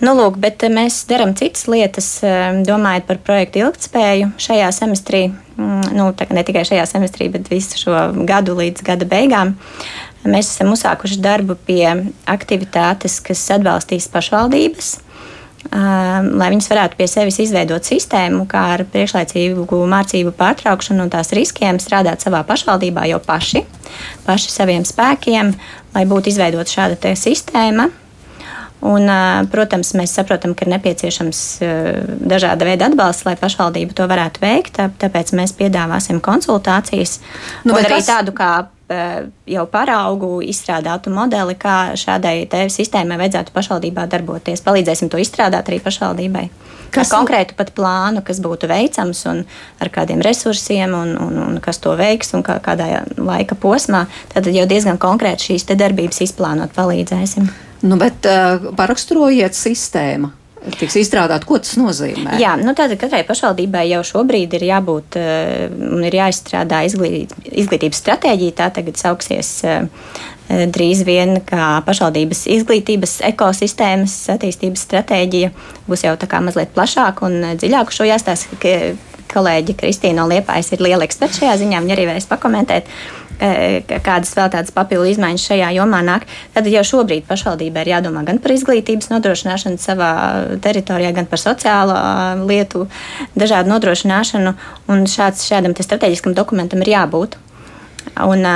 Nu, 0.00 0.10
lūk, 0.18 0.40
bet 0.42 0.62
mēs 0.68 1.04
darām 1.06 1.36
citas 1.38 1.68
lietas, 1.70 2.08
domājot 2.66 3.06
par 3.06 3.18
projektu 3.18 3.62
ilgtspēju 3.62 4.32
šajā 4.42 4.72
semestrī. 4.74 5.28
Mm, 5.56 5.94
nu, 5.94 6.08
ne 6.34 6.42
tikai 6.42 6.64
šajā 6.66 6.86
semestrī, 6.90 7.28
bet 7.30 7.46
visu 7.48 7.78
šo 7.78 8.10
gadu 8.26 8.56
līdz 8.58 8.82
gada 8.82 9.06
beigām. 9.06 9.54
Mēs 10.24 10.54
esam 10.54 10.72
uzsākuši 10.72 11.20
darbu 11.24 11.56
pie 11.66 11.88
aktivitātes, 12.30 13.18
kas 13.24 13.42
atbalstīs 13.54 14.08
pašvaldības. 14.12 14.94
Um, 15.64 16.34
lai 16.36 16.50
viņas 16.52 16.68
varētu 16.68 16.98
pie 16.98 17.06
sevis 17.08 17.38
izveidot 17.40 17.86
sistēmu, 17.88 18.44
kā 18.48 18.66
ar 18.74 18.84
priekšlaicīgu 18.92 19.78
mācību 19.88 20.34
pārtraukšanu 20.36 21.06
un 21.06 21.12
tās 21.12 21.32
riskiem 21.36 21.80
strādāt 21.80 22.24
savā 22.24 22.42
pašvaldībā 22.44 23.06
jau 23.08 23.20
paši, 23.24 23.64
paši 24.26 24.52
saviem 24.52 24.84
spēkiem, 24.84 25.54
lai 25.96 26.04
būtu 26.10 26.34
izveidota 26.34 26.76
šāda 26.76 27.14
sistēma, 27.16 27.88
Un, 28.84 29.08
protams, 29.48 29.94
mēs 29.96 30.12
saprotam, 30.12 30.52
ka 30.52 30.66
ir 30.66 30.74
nepieciešams 30.74 31.38
dažāda 32.28 32.66
veida 32.68 32.90
atbalsts, 32.90 33.24
lai 33.24 33.32
pašvaldība 33.40 33.96
to 33.96 34.04
varētu 34.10 34.42
veikt. 34.42 34.80
Tāpēc 35.00 35.32
mēs 35.38 35.54
piedāvāsim 35.56 36.20
konsultācijas. 36.24 37.16
Nu, 37.64 37.78
arī 37.78 38.02
kas... 38.02 38.10
tādu 38.10 38.34
kā 38.36 38.50
jau 39.48 39.64
paraugu 39.70 40.38
izstrādātu 40.44 41.12
modeli, 41.14 41.56
kā 41.60 41.94
šādai 41.98 42.46
sistēmai 42.72 43.18
vajadzētu 43.20 43.54
pašvaldībā 43.54 44.06
darboties. 44.10 44.62
Palīdzēsim 44.64 45.10
to 45.12 45.20
izstrādāt 45.22 45.70
arī 45.70 45.80
pašvaldībai. 45.84 46.48
Kas 46.94 47.10
ar 47.10 47.18
konkrētu 47.18 47.56
pat 47.58 47.72
plānu, 47.74 48.22
kas 48.26 48.38
būtu 48.42 48.68
veicams 48.70 49.24
un 49.30 49.42
ar 49.82 49.90
kādiem 49.94 50.22
resursiem, 50.22 50.94
un, 50.94 51.16
un, 51.18 51.40
un 51.48 51.58
kas 51.62 51.82
to 51.82 51.96
veiks 51.98 52.30
un 52.38 52.44
kā, 52.46 52.60
kādā 52.62 53.02
laika 53.18 53.58
posmā. 53.58 54.04
Tad 54.34 54.46
jau 54.46 54.68
diezgan 54.70 55.00
konkrēti 55.02 55.50
šīs 55.50 55.66
darbības 55.74 56.22
izplānot 56.28 56.74
palīdzēsim. 56.76 57.50
Nu, 57.84 57.98
bet 58.00 58.24
uh, 58.30 58.70
paraksturojiet 58.78 59.58
sistēmu 59.58 60.30
tiks 60.78 60.96
izstrādāt, 61.00 61.44
ko 61.48 61.58
tas 61.62 61.76
nozīmē? 61.80 62.38
Jā, 62.40 62.54
nu 62.60 62.72
tātad 62.76 62.98
katrai 63.00 63.22
pašvaldībai 63.28 63.84
jau 63.90 64.02
šobrīd 64.06 64.56
ir 64.58 64.66
jābūt 64.70 65.18
uh, 65.20 65.64
un 65.96 66.04
ir 66.06 66.18
jāizstrādā 66.20 66.84
izglīt, 66.88 67.34
izglītības 67.50 68.00
stratēģija. 68.04 68.56
Tā 68.60 68.70
tagad 68.78 69.00
sauksies 69.00 69.50
uh, 69.68 69.88
drīz 70.48 71.04
vien 71.08 71.38
kā 71.46 71.80
pašvaldības 71.86 72.46
izglītības 72.58 73.18
ekosistēmas 73.32 74.16
attīstības 74.36 74.86
stratēģija. 74.88 75.50
Būs 75.88 76.06
jau 76.06 76.14
tā 76.20 76.28
kā 76.30 76.40
mazliet 76.44 76.72
plašāk 76.76 77.24
un 77.26 77.40
dziļāk 77.60 77.92
šo 77.94 78.08
jāstāsta. 78.10 78.62
Kolēģi 79.34 79.74
Kristīna 79.74 80.20
no 80.20 80.28
Liepājas 80.30 80.68
ir 80.76 80.82
liela 80.84 81.02
eksperta 81.02 81.40
šajā 81.40 81.54
ziņā, 81.58 81.80
viņa 81.82 81.94
arī 81.96 82.04
varēs 82.06 82.28
pakomentēt. 82.30 82.86
Uh, 82.86 83.23
kādas 83.38 84.34
vēl 84.36 84.50
tādas 84.52 84.74
papildu 84.74 85.10
izmaiņas 85.12 85.46
šajā 85.50 85.70
jomā 85.78 86.00
nāk, 86.06 86.26
tad 86.54 86.68
jau 86.70 86.84
šobrīd 86.86 87.26
pašvaldībai 87.28 87.84
ir 87.84 87.92
jādomā 87.96 88.24
gan 88.26 88.40
par 88.42 88.54
izglītības 88.54 89.10
nodrošināšanu 89.12 89.80
savā 89.82 90.10
teritorijā, 90.64 91.12
gan 91.16 91.28
par 91.30 91.42
sociālo 91.42 91.96
lietu 92.48 92.86
dažādu 93.38 93.72
nodrošināšanu. 93.74 94.54
Un 94.92 95.06
šāds, 95.10 95.46
šādam 95.48 95.74
strateģiskam 95.76 96.36
dokumentam 96.36 96.84
ir 96.84 96.94
jābūt. 96.94 97.38
Un, 98.24 98.46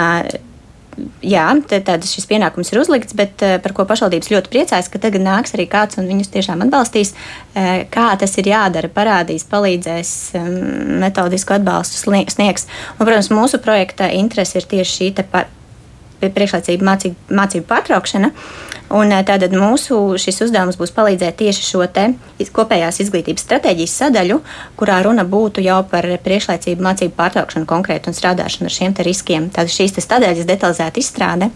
jā, 1.25 1.47
tad 1.69 2.07
šis 2.07 2.27
pienākums 2.31 2.73
ir 2.73 2.81
uzlikts, 2.83 3.17
bet 3.19 3.43
eh, 3.45 3.57
par 3.63 3.75
ko 3.77 3.87
pašvaldības 3.89 4.31
ļoti 4.33 4.53
priecājas, 4.53 4.91
ka 4.93 5.01
tagad 5.03 5.25
nāks 5.25 5.55
arī 5.57 5.69
kāds 5.71 6.01
un 6.01 6.09
viņus 6.11 6.33
tiešām 6.35 6.65
atbalstīs. 6.67 7.15
Eh, 7.55 7.85
kā 7.93 8.11
tas 8.21 8.37
ir 8.41 8.51
jādara, 8.51 8.91
parādīs, 8.93 9.47
palīdzēs, 9.49 10.15
metodisku 11.05 11.57
atbalstu 11.59 12.01
sniegs. 12.03 12.69
Un, 12.99 13.05
protams, 13.05 13.33
mūsu 13.35 13.63
projekta 13.63 14.11
interese 14.15 14.61
ir 14.61 14.69
tieši 14.71 14.97
šī 14.99 15.13
priekšlaicīga 16.27 16.87
mācību, 16.87 17.39
mācību 17.39 17.69
pārtraukšana. 17.69 18.33
Un 18.95 19.13
tātad 19.13 19.53
mūsu 19.53 19.99
šis 20.17 20.41
uzdevums 20.47 20.79
būs 20.81 20.95
palīdzēt 20.97 21.37
tieši 21.43 21.65
šo 21.67 21.85
te 21.93 22.07
kopējās 22.57 23.03
izglītības 23.05 23.45
stratēģijas 23.45 23.97
sadaļu, 24.01 24.39
kurā 24.81 25.03
runa 25.05 25.27
būtu 25.29 25.61
jau 25.65 25.83
par 25.91 26.09
priekšlaicību 26.25 26.87
mācību 26.87 27.13
pārtraukšanu 27.19 27.69
konkrēti 27.69 28.09
un 28.09 28.17
strādāšanu 28.17 28.71
ar 28.71 28.77
šiem 28.79 28.97
riskiem. 29.05 29.51
Tātad 29.53 29.75
šīs 29.75 29.99
sadaļas 30.01 30.49
detalizēta 30.49 31.03
izstrāde, 31.03 31.51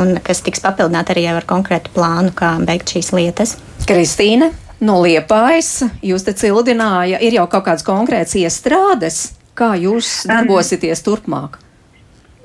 un 0.00 0.18
kas 0.26 0.42
tiks 0.42 0.64
papildināta 0.64 1.14
arī 1.14 1.28
ar 1.30 1.46
konkrētu 1.46 1.94
plānu, 1.94 2.34
kā 2.34 2.56
beigt 2.66 2.96
šīs 2.96 3.14
lietas. 3.14 3.56
Kristīne, 3.86 4.50
no 4.82 4.98
Liepājas, 5.04 5.84
jūs 6.02 6.26
te 6.26 6.34
cildināja, 6.34 7.22
ir 7.22 7.38
jau 7.38 7.46
kaut 7.52 7.68
kāds 7.70 7.86
konkrēts 7.86 8.34
iestrādes, 8.42 9.28
kā 9.54 9.76
jūs 9.78 10.24
darbosieties 10.26 11.06
turpmāk? 11.06 11.60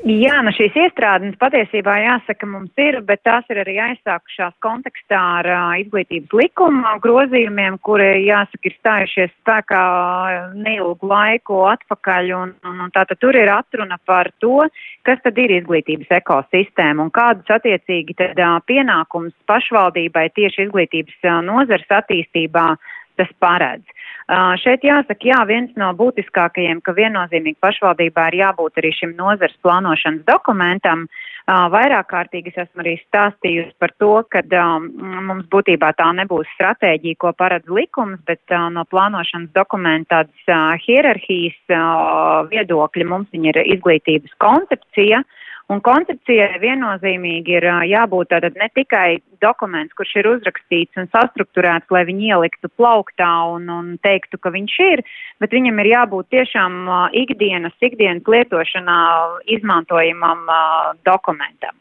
Jā, 0.06 0.36
nu 0.46 0.52
šīs 0.54 0.76
iestrādes 0.78 1.34
patiesībā 1.42 1.96
jāsaka 1.98 2.46
mums 2.46 2.70
ir, 2.78 3.00
bet 3.08 3.24
tās 3.26 3.48
ir 3.50 3.58
arī 3.64 3.80
aizsākušās 3.88 4.54
kontekstā 4.62 5.18
ar 5.40 5.48
uh, 5.50 5.72
izglītības 5.82 6.36
likuma 6.38 6.92
grozījumiem, 7.02 7.80
kuri, 7.82 8.12
jāsaka, 8.28 8.70
ir 8.70 8.76
stājušies 8.76 9.34
spēkā 9.40 9.82
neilgu 10.62 11.10
laiku 11.10 11.64
atpakaļ, 11.72 12.30
un, 12.38 12.54
un, 12.70 12.84
un 12.86 12.94
tātad 12.94 13.18
tur 13.18 13.34
ir 13.34 13.50
atruna 13.50 13.98
par 14.06 14.30
to, 14.46 14.68
kas 15.10 15.26
tad 15.26 15.42
ir 15.42 15.56
izglītības 15.58 16.14
ekosistēma 16.20 17.08
un 17.08 17.10
kādus 17.10 17.50
attiecīgi 17.58 18.14
tad 18.22 18.38
uh, 18.38 18.60
pienākums 18.70 19.34
pašvaldībai 19.50 20.28
tieši 20.38 20.68
izglītības 20.68 21.18
uh, 21.26 21.42
nozars 21.50 21.90
attīstībā 21.90 22.76
tas 23.20 23.32
paredz. 23.44 23.86
Uh, 24.26 24.56
šeit 24.58 24.82
jāsaka, 24.82 25.22
jā, 25.22 25.38
viens 25.46 25.70
no 25.78 25.92
būtiskākajiem, 25.94 26.80
ka 26.82 26.96
viennozīmīgi 26.98 27.60
pašvaldībā 27.62 28.24
ir 28.32 28.40
jābūt 28.40 28.80
arī 28.82 28.90
šim 28.98 29.12
nozars 29.20 29.54
plānošanas 29.62 30.24
dokumentam. 30.26 31.04
Uh, 31.46 31.68
vairāk 31.70 32.08
kārtīgi 32.10 32.50
es 32.50 32.58
esmu 32.64 32.82
arī 32.82 32.96
stāstījusi 33.04 33.76
par 33.78 33.94
to, 34.02 34.10
ka 34.34 34.42
um, 34.58 34.88
mums 35.28 35.46
būtībā 35.54 35.92
tā 36.00 36.10
nebūs 36.18 36.50
stratēģija, 36.56 37.20
ko 37.22 37.36
paredz 37.38 37.70
likums, 37.70 38.18
bet 38.26 38.42
uh, 38.50 38.66
no 38.74 38.82
plānošanas 38.90 39.54
dokumenta 39.54 40.24
tādas 40.26 40.82
hierarhijas 40.88 41.78
viedokļa 42.50 43.06
mums 43.10 43.30
ir 43.38 43.62
izglītības 43.62 44.34
koncepcija. 44.42 45.22
Un 45.74 45.80
koncepcijai 45.82 46.60
viennozīmīgi 46.62 47.56
ir 47.58 47.66
jābūt 47.90 48.30
tātad 48.30 48.58
ne 48.62 48.68
tikai 48.78 49.18
dokuments, 49.42 49.96
kurš 49.98 50.12
ir 50.22 50.28
uzrakstīts 50.30 51.00
un 51.02 51.10
sastruktūrēts, 51.10 51.90
lai 51.90 52.04
viņi 52.06 52.30
ieliktu 52.36 52.70
plauktā 52.78 53.32
un, 53.56 53.66
un 53.74 53.88
teiktu, 54.06 54.38
ka 54.38 54.54
viņš 54.54 54.76
ir, 54.86 55.02
bet 55.42 55.56
viņam 55.58 55.82
ir 55.82 55.90
jābūt 55.90 56.30
tiešām 56.36 56.78
ikdienas, 57.18 57.74
ikdienas 57.82 58.30
lietošanā 58.30 59.00
izmantojamam 59.58 60.46
dokumentam. 61.10 61.74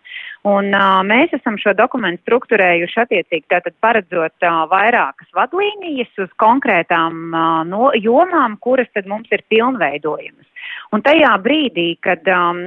Un 0.45 0.74
uh, 0.76 0.99
mēs 1.09 1.32
esam 1.32 1.55
šo 1.57 1.72
dokumentu 1.72 2.20
strukturējuši 2.26 2.99
attiecīgi 3.01 3.47
tātad 3.49 3.72
paredzot 3.80 4.45
uh, 4.45 4.64
vairākas 4.68 5.30
vadlīnijas 5.32 6.11
uz 6.20 6.34
konkrētām 6.42 7.30
uh, 7.32 7.62
no, 7.64 7.86
jomām, 7.97 8.59
kuras 8.61 8.90
tad 8.92 9.09
mums 9.09 9.32
ir 9.32 9.40
pilnveidojamas. 9.49 10.51
Un 10.92 11.01
tajā 11.05 11.30
brīdī, 11.40 11.86
kad 12.05 12.28
um, 12.28 12.61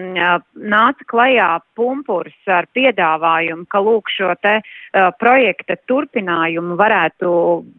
nāca 0.57 1.05
klajā 1.09 1.51
pumpurs 1.77 2.49
ar 2.49 2.65
piedāvājumu, 2.73 3.67
ka 3.69 3.81
lūk 3.85 4.09
šo 4.09 4.33
te 4.41 4.57
uh, 4.57 5.11
projekta 5.21 5.77
turpinājumu 5.85 6.81
varētu 6.81 7.29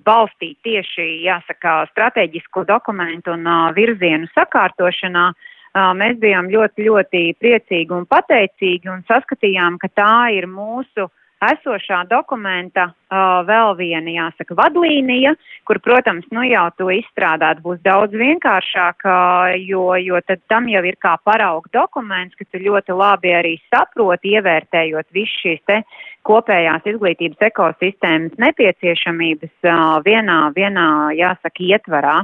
balstīt 0.07 0.63
tieši, 0.63 1.11
jāsaka, 1.27 1.81
strateģisko 1.91 2.69
dokumentu 2.71 3.35
un 3.35 3.47
uh, 3.51 3.71
virzienu 3.75 4.31
sakārtošanā, 4.39 5.31
uh, 5.35 5.55
mēs 5.75 6.19
bijām 6.19 6.49
ļoti, 6.51 6.89
ļoti 6.89 7.23
priecīgi 7.41 7.95
un 7.95 8.07
pateicīgi 8.07 8.89
un 8.89 9.05
saskatījām, 9.09 9.79
ka 9.79 9.89
tā 9.89 10.31
ir 10.35 10.47
mūsu 10.47 11.09
esošā 11.45 12.05
dokumenta 12.11 12.93
uh, 13.13 13.41
vēl 13.49 13.75
viena, 13.79 14.13
jāsaka, 14.13 14.57
vadlīnija, 14.59 15.35
kur, 15.69 15.81
protams, 15.85 16.27
nu 16.35 16.45
jau 16.47 16.67
to 16.79 16.91
izstrādāt 16.95 17.63
būs 17.65 17.81
daudz 17.87 18.17
vienkāršāk, 18.17 19.07
uh, 19.09 19.57
jo, 19.63 19.91
jo 20.03 20.21
tad 20.27 20.43
tam 20.53 20.69
jau 20.71 20.85
ir 20.85 20.99
kā 21.01 21.17
parauga 21.25 21.71
dokuments, 21.81 22.37
kas 22.39 22.49
ir 22.59 22.69
ļoti 22.69 22.97
labi 22.97 23.35
arī 23.35 23.57
saprot, 23.73 24.25
ievērtējot 24.25 25.11
visu 25.17 25.43
šīs 25.45 25.65
te 25.69 25.83
kopējās 26.29 26.85
izglītības 26.91 27.47
ekosistēmas 27.49 28.37
nepieciešamības 28.43 29.55
uh, 29.65 29.99
vienā, 30.05 30.41
vienā, 30.57 30.89
jāsaka, 31.17 31.65
ietvarā. 31.73 32.19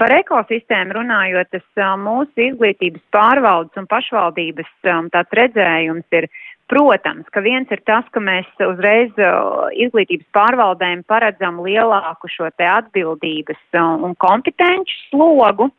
Par 0.00 0.10
ekosistēmu 0.16 0.96
runājot, 0.96 1.52
tas 1.52 1.66
uh, 1.76 1.92
mūsu 2.00 2.48
izglītības 2.48 3.04
pārvaldes 3.14 3.76
un 3.80 3.90
pašvaldības 3.90 4.72
um, 4.88 5.12
tāds 5.12 5.36
redzējums 5.36 6.18
ir 6.18 6.30
Protams, 6.64 7.26
ka 7.28 7.42
viens 7.44 7.68
ir 7.74 7.82
tas, 7.84 8.06
ka 8.14 8.22
mēs 8.24 8.46
uzreiz 8.64 9.12
uh, 9.20 9.66
izglītības 9.76 10.13
pārvaldēm 10.36 11.04
paredzam 11.08 11.60
lielāku 11.64 12.30
šo 12.30 12.50
te 12.56 12.66
atbildības 12.68 13.60
uh, 13.74 13.96
un 14.04 14.14
kompetenci 14.20 14.96
slogu, 15.08 15.70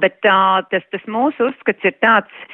bet 0.00 0.18
tas, 0.24 0.84
tas 0.92 1.04
mūsu 1.10 1.50
uzskats 1.50 1.86
ir 1.86 1.96
tāds, 2.02 2.44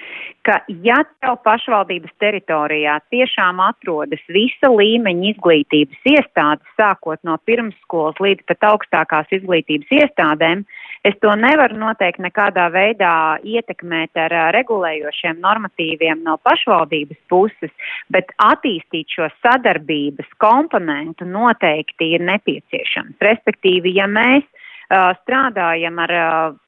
ka 0.45 0.59
ja 0.85 0.99
tev 1.25 1.39
pašvaldības 1.45 2.13
teritorijā 2.21 2.99
tiešām 3.13 3.63
atrodas 3.65 4.21
visa 4.33 4.69
līmeņa 4.69 5.31
izglītības 5.33 6.09
iestādes, 6.13 6.75
sākot 6.79 7.21
no 7.25 7.39
pirmsskolas 7.49 8.21
līdz 8.21 8.45
pat 8.51 8.67
augstākās 8.73 9.33
izglītības 9.39 9.95
iestādēm, 10.01 10.65
es 11.09 11.17
to 11.25 11.33
nevaru 11.41 11.79
noteikti 11.81 12.27
nekādā 12.27 12.67
veidā 12.75 13.15
ietekmēt 13.41 14.21
ar 14.21 14.37
regulējošiem 14.57 15.41
normatīviem 15.45 16.25
no 16.27 16.37
pašvaldības 16.45 17.21
puses, 17.33 17.73
bet 18.13 18.33
attīstīt 18.45 19.17
šo 19.17 19.31
sadarbības 19.41 20.29
komponentu 20.45 21.29
noteikti 21.29 22.15
ir 22.19 22.27
nepieciešams. 22.29 23.17
Respektīvi, 23.25 23.97
ja 23.97 24.11
mēs 24.11 24.45
strādājam 24.93 25.99
ar 26.05 26.13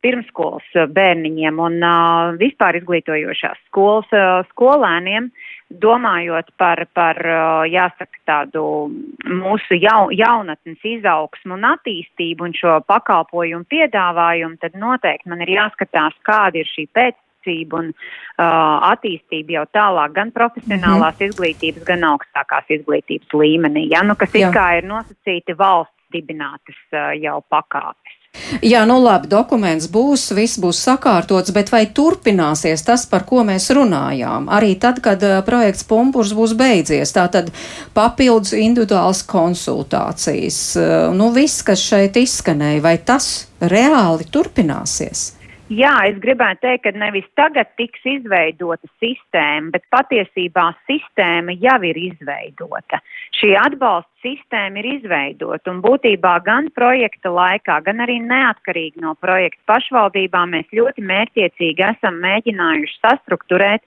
pirmskolas 0.04 0.88
bērniņiem 0.92 1.58
un 1.60 1.84
vispār 2.40 2.80
izglītojošās 2.80 3.60
skolas 3.68 4.08
skolēniem, 4.52 5.30
domājot 5.82 6.52
par, 6.58 6.84
par 6.94 7.18
jāsaka, 7.68 8.20
tādu 8.26 8.62
mūsu 9.26 9.78
jau, 9.82 10.08
jaunatnes 10.14 10.82
izaugsmu 10.86 11.56
un 11.58 11.68
attīstību 11.72 12.46
un 12.46 12.56
šo 12.56 12.78
pakalpojumu 12.86 13.66
piedāvājumu, 13.70 14.60
tad 14.62 14.78
noteikti 14.78 15.30
man 15.32 15.42
ir 15.44 15.56
jāskatās, 15.56 16.14
kāda 16.26 16.62
ir 16.62 16.70
šī 16.70 16.86
pēctecība 16.94 17.82
un 17.82 17.90
uh, 17.90 18.46
attīstība 18.92 19.58
jau 19.58 19.66
tālāk 19.74 20.14
gan 20.14 20.32
profesionālās 20.34 21.18
mm 21.18 21.20
-hmm. 21.20 21.28
izglītības, 21.28 21.84
gan 21.86 22.08
augstākās 22.12 22.70
izglītības 22.78 23.34
līmenī, 23.34 23.88
ja, 23.90 24.02
nu, 24.02 24.14
kas 24.14 24.34
it 24.34 24.54
kā 24.54 24.78
ir 24.78 24.84
nosacīti 24.86 25.58
valsts 25.58 25.95
dibinātas 26.14 26.78
uh, 26.92 27.12
jau 27.18 27.40
pakāpes. 27.52 28.14
Jā, 28.60 28.82
nu 28.84 28.98
labi, 29.00 29.30
dokuments 29.32 29.86
būs, 29.90 30.28
viss 30.36 30.58
būs 30.60 30.82
sakārtots, 30.84 31.52
bet 31.56 31.70
vai 31.72 31.86
turpināsies 31.96 32.84
tas, 32.84 33.06
par 33.08 33.24
ko 33.28 33.40
mēs 33.48 33.70
runājām? 33.74 34.50
Arī 34.52 34.74
tad, 34.80 35.00
kad 35.04 35.22
uh, 35.24 35.38
projekts 35.46 35.86
Pumpurs 35.88 36.34
būs 36.36 36.52
beidzies, 36.58 37.14
tātad 37.16 37.48
papildus 37.96 38.52
individuāls 38.56 39.24
konsultācijas, 39.26 40.60
uh, 40.80 41.14
nu 41.16 41.30
viss, 41.34 41.64
kas 41.66 41.82
šeit 41.82 42.20
izskanēja, 42.20 42.84
vai 42.84 42.98
tas 43.00 43.48
reāli 43.60 44.28
turpināsies? 44.28 45.35
Jā, 45.66 45.90
es 46.06 46.20
gribētu 46.22 46.60
teikt, 46.62 46.84
ka 46.84 46.90
nevis 46.94 47.24
tagad 47.34 47.72
tiks 47.74 48.04
izveidota 48.06 48.86
sistēma, 49.02 49.72
bet 49.74 49.82
patiesībā 49.90 50.68
sistēma 50.86 51.56
jau 51.58 51.80
ir 51.88 51.98
izveidota. 51.98 53.00
Šī 53.34 53.50
atbalsta 53.58 54.06
sistēma 54.22 54.78
ir 54.78 54.86
izveidota 54.92 55.72
un 55.72 55.80
būtībā 55.82 56.36
gan 56.46 56.70
projekta 56.70 57.34
laikā, 57.34 57.80
gan 57.82 58.04
arī 58.06 58.20
neatkarīgi 58.22 59.02
no 59.02 59.16
projekta 59.18 59.74
pašvaldībām 59.74 60.54
mēs 60.54 60.70
ļoti 60.70 61.02
mērķiecīgi 61.02 61.86
esam 61.88 62.22
mēģinājuši 62.22 63.00
sastruktūrēt, 63.00 63.82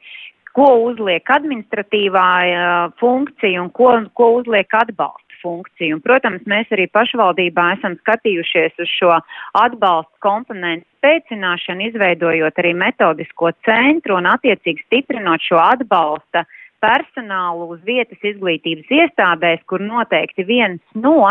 ko 0.51 0.67
uzliek 0.89 1.31
administratīvā 1.31 2.29
uh, 2.43 2.93
funkcija 2.99 3.63
un 3.63 3.71
ko, 3.71 3.93
ko 4.19 4.33
uzliek 4.41 4.75
atbalsts 4.81 5.29
funkciju. 5.39 5.95
Un, 5.95 6.03
protams, 6.03 6.43
mēs 6.49 6.67
arī 6.75 6.89
pašvaldībā 6.91 7.69
esam 7.77 7.95
skatījušies 8.01 8.83
uz 8.83 8.95
šo 8.99 9.15
atbalstu 9.55 10.25
komponentu 10.25 10.88
spēcināšanu, 10.99 11.89
izveidojot 11.89 12.59
arī 12.61 12.75
metodisko 12.77 13.53
centru 13.65 14.19
un 14.19 14.29
attiecīgi 14.29 14.85
stiprinot 14.85 15.43
šo 15.43 15.59
atbalsta 15.63 16.45
personālu 16.83 17.71
uz 17.75 17.79
vietas 17.87 18.19
izglītības 18.23 18.91
iestādēs, 19.01 19.63
kur 19.67 19.83
noteikti 19.83 20.45
viens 20.47 20.83
no 20.95 21.23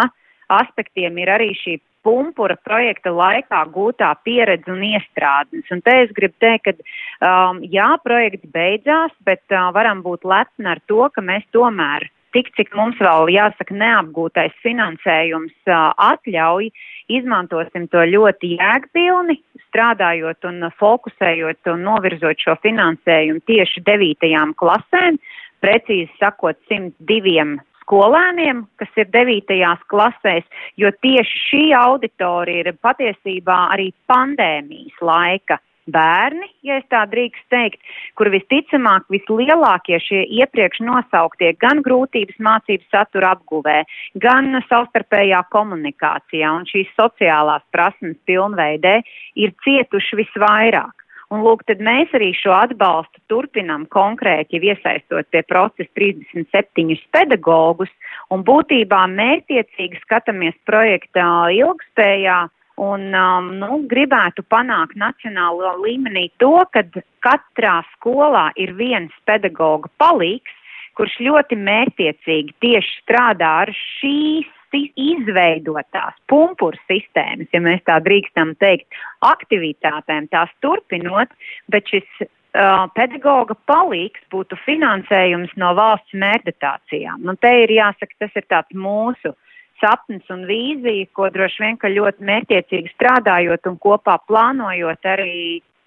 aspektiem 0.49 1.21
ir 1.21 1.31
arī 1.37 1.53
šī 1.57 1.79
pumpura 2.07 2.57
projekta 2.64 3.11
laikā 3.12 3.62
gūtā 3.75 4.12
pieredze 4.25 4.71
un 4.73 4.85
iestrādnes. 4.87 5.66
Un 5.75 5.83
te 5.85 5.97
es 6.05 6.12
gribu 6.16 6.37
teikt, 6.41 6.69
ka 6.71 7.29
um, 7.29 7.61
jā, 7.64 7.89
projekts 8.05 8.49
beidzās, 8.55 9.12
bet 9.29 9.43
uh, 9.53 9.69
varam 9.77 10.01
būt 10.05 10.25
lepni 10.29 10.71
ar 10.73 10.81
to, 10.89 11.09
ka 11.12 11.25
mēs 11.25 11.45
tomēr 11.53 12.09
tik 12.37 12.51
cik 12.57 12.74
mums 12.76 12.99
vēl 13.03 13.31
jāsaka 13.33 13.74
neapgūtais 13.74 14.55
finansējums 14.64 15.72
atļauj, 16.09 16.70
izmantosim 17.12 17.89
to 17.93 18.05
ļoti 18.12 18.57
jēgpilni, 18.59 19.39
strādājot 19.68 20.49
un 20.49 20.68
fokusējot 20.81 21.72
un 21.72 21.87
novirzot 21.89 22.41
šo 22.41 22.57
finansējumu 22.64 23.45
tieši 23.49 23.85
devītajām 23.87 24.55
klasēm, 24.61 25.20
precīzi 25.64 26.11
sakot 26.20 26.59
102 26.70 27.59
skolēniem, 27.89 28.66
kas 28.76 29.01
ir 29.01 29.09
9. 29.14 29.62
klasēs, 29.89 30.45
jo 30.76 30.91
tieši 31.03 31.41
šī 31.47 31.62
auditorija 31.79 32.66
ir 32.66 32.76
patiesībā 32.85 33.57
arī 33.72 33.91
pandēmijas 34.11 35.01
laika 35.01 35.57
bērni, 35.95 36.49
ja 36.66 36.78
es 36.80 36.86
tā 36.93 37.05
drīkst 37.11 37.47
teikt, 37.53 37.80
kur 38.18 38.30
visticamāk 38.34 39.09
vislielākie 39.12 40.01
šie 40.05 40.22
iepriekš 40.41 40.82
nosauktie 40.86 41.55
gan 41.62 41.82
grūtības 41.86 42.39
mācības 42.45 42.93
satura 42.93 43.34
apguvē, 43.36 43.80
gan 44.22 44.61
savstarpējā 44.68 45.43
komunikācijā 45.55 46.53
un 46.61 46.68
šīs 46.68 46.93
sociālās 46.99 47.64
prasmes 47.74 48.18
pilnveidē 48.28 49.01
ir 49.36 49.55
cietuši 49.64 50.22
visvairāk. 50.22 50.95
Un 51.28 51.43
lūk, 51.45 51.66
tad 51.68 51.82
mēs 51.84 52.12
arī 52.16 52.30
šo 52.32 52.55
atbalstu 52.57 53.20
turpinām 53.28 53.84
konkrēti, 53.93 54.57
jau 54.57 54.72
iesaistot 54.72 55.28
pie 55.28 55.43
procesa 55.45 55.91
37 55.99 57.03
pedagogus 57.12 57.91
un 58.32 58.45
būtībā 58.49 59.03
mērķiecīgi 59.12 60.01
skatāmies 60.07 60.57
projektā 60.68 61.26
ilgspējā 61.53 62.39
Un 62.79 63.11
um, 63.11 63.49
nu, 63.59 63.81
gribētu 63.91 64.45
panākt 64.47 64.95
nacionālo 64.99 65.72
līmenī 65.83 66.29
to, 66.39 66.62
ka 66.70 66.85
katrā 67.26 67.81
skolā 67.97 68.49
ir 68.55 68.76
viens 68.79 69.14
pedagoga 69.26 69.91
palīgs, 69.99 70.55
kurš 70.99 71.16
ļoti 71.26 71.59
mērķiecīgi 71.59 72.55
tieši 72.62 72.95
strādā 73.03 73.51
ar 73.64 73.74
šīs 73.74 74.55
izveidotās 75.01 76.14
pumpuru 76.29 76.79
sistēmas, 76.91 77.49
ja 77.55 77.61
mēs 77.64 77.81
tā 77.89 77.97
drīkstam 78.05 78.53
teikt, 78.61 78.87
aktivitātēm 79.24 80.29
tās 80.31 80.53
turpinot, 80.61 81.33
bet 81.72 81.89
šis 81.89 82.07
uh, 82.20 82.85
pedagoga 82.95 83.57
palīgs 83.70 84.22
būtu 84.31 84.59
finansējums 84.66 85.57
no 85.57 85.72
valsts 85.79 86.12
mērķetācijām. 86.12 87.24
Nu, 87.24 87.35
te 87.41 87.55
ir 87.64 87.72
jāsaka, 87.79 88.26
tas 88.26 88.37
ir 88.37 88.45
tāds 88.53 88.76
mūsu 88.76 89.33
uh, 89.33 89.47
sapnis 89.81 90.26
un 90.35 90.45
vīzija, 90.49 91.09
ko 91.16 91.31
droši 91.35 91.64
vien, 91.64 91.79
ka 91.81 91.93
ļoti 91.93 92.29
mērķiecīgi 92.29 92.95
strādājot 92.97 93.70
un 93.70 93.81
kopā 93.83 94.18
plānojot 94.29 95.11
arī 95.14 95.39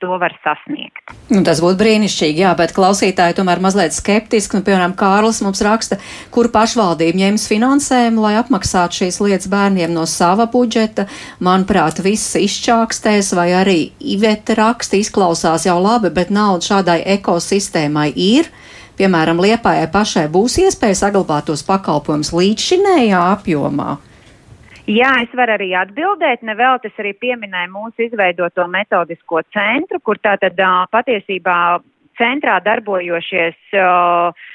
to 0.02 0.18
var 0.18 0.34
sasniegt. 0.42 1.14
Nu, 1.30 1.44
tas 1.46 1.62
būtu 1.62 1.78
brīnišķīgi, 1.80 2.42
jā, 2.42 2.52
bet 2.58 2.74
klausītāji 2.76 3.38
tomēr 3.38 3.62
mazliet 3.64 3.94
skeptiski. 3.94 4.58
Nu, 4.58 4.66
piemēram, 4.66 4.96
Kārlis 4.98 5.44
mums 5.46 5.62
raksta, 5.66 6.00
kur 6.34 6.50
pašvaldība 6.54 7.22
ņems 7.22 7.46
finansējumu, 7.52 8.24
lai 8.26 8.34
apmaksātu 8.42 9.04
šīs 9.04 9.22
lietas 9.22 9.52
bērniem 9.52 9.94
no 9.94 10.08
sava 10.10 10.48
budžeta. 10.52 11.06
Manuprāt, 11.44 12.02
viss 12.04 12.34
izčākstēs, 12.40 13.32
vai 13.38 13.52
arī 13.62 13.80
Iveta 14.16 14.58
raksta 14.58 14.98
izklausās 14.98 15.70
jau 15.70 15.78
labi, 15.84 16.10
bet 16.18 16.34
nauda 16.34 16.72
šādai 16.72 17.00
ekosistēmai 17.20 18.10
ir. 18.18 18.50
Piemēram, 19.02 19.40
Liepājai 19.42 19.88
pašai 19.90 20.28
būs 20.30 20.60
iespēja 20.62 21.00
saglabāt 21.00 21.48
tos 21.50 21.64
pakalpojumus 21.66 22.30
līdzšinējā 22.38 23.22
apjomā. 23.32 23.96
Jā, 24.86 25.16
es 25.24 25.34
varu 25.34 25.56
arī 25.56 25.72
atbildēt. 25.74 26.44
Nevēl 26.46 26.78
tas 26.84 27.00
arī 27.02 27.16
pieminēja 27.18 27.72
mūsu 27.74 28.06
izveidoto 28.06 28.68
metodisko 28.70 29.42
centru, 29.56 29.98
kur 30.06 30.22
tātad 30.22 30.62
patiesībā 30.94 31.58
centrā 32.22 32.60
darbojošies 32.62 33.58
uh, 33.82 34.46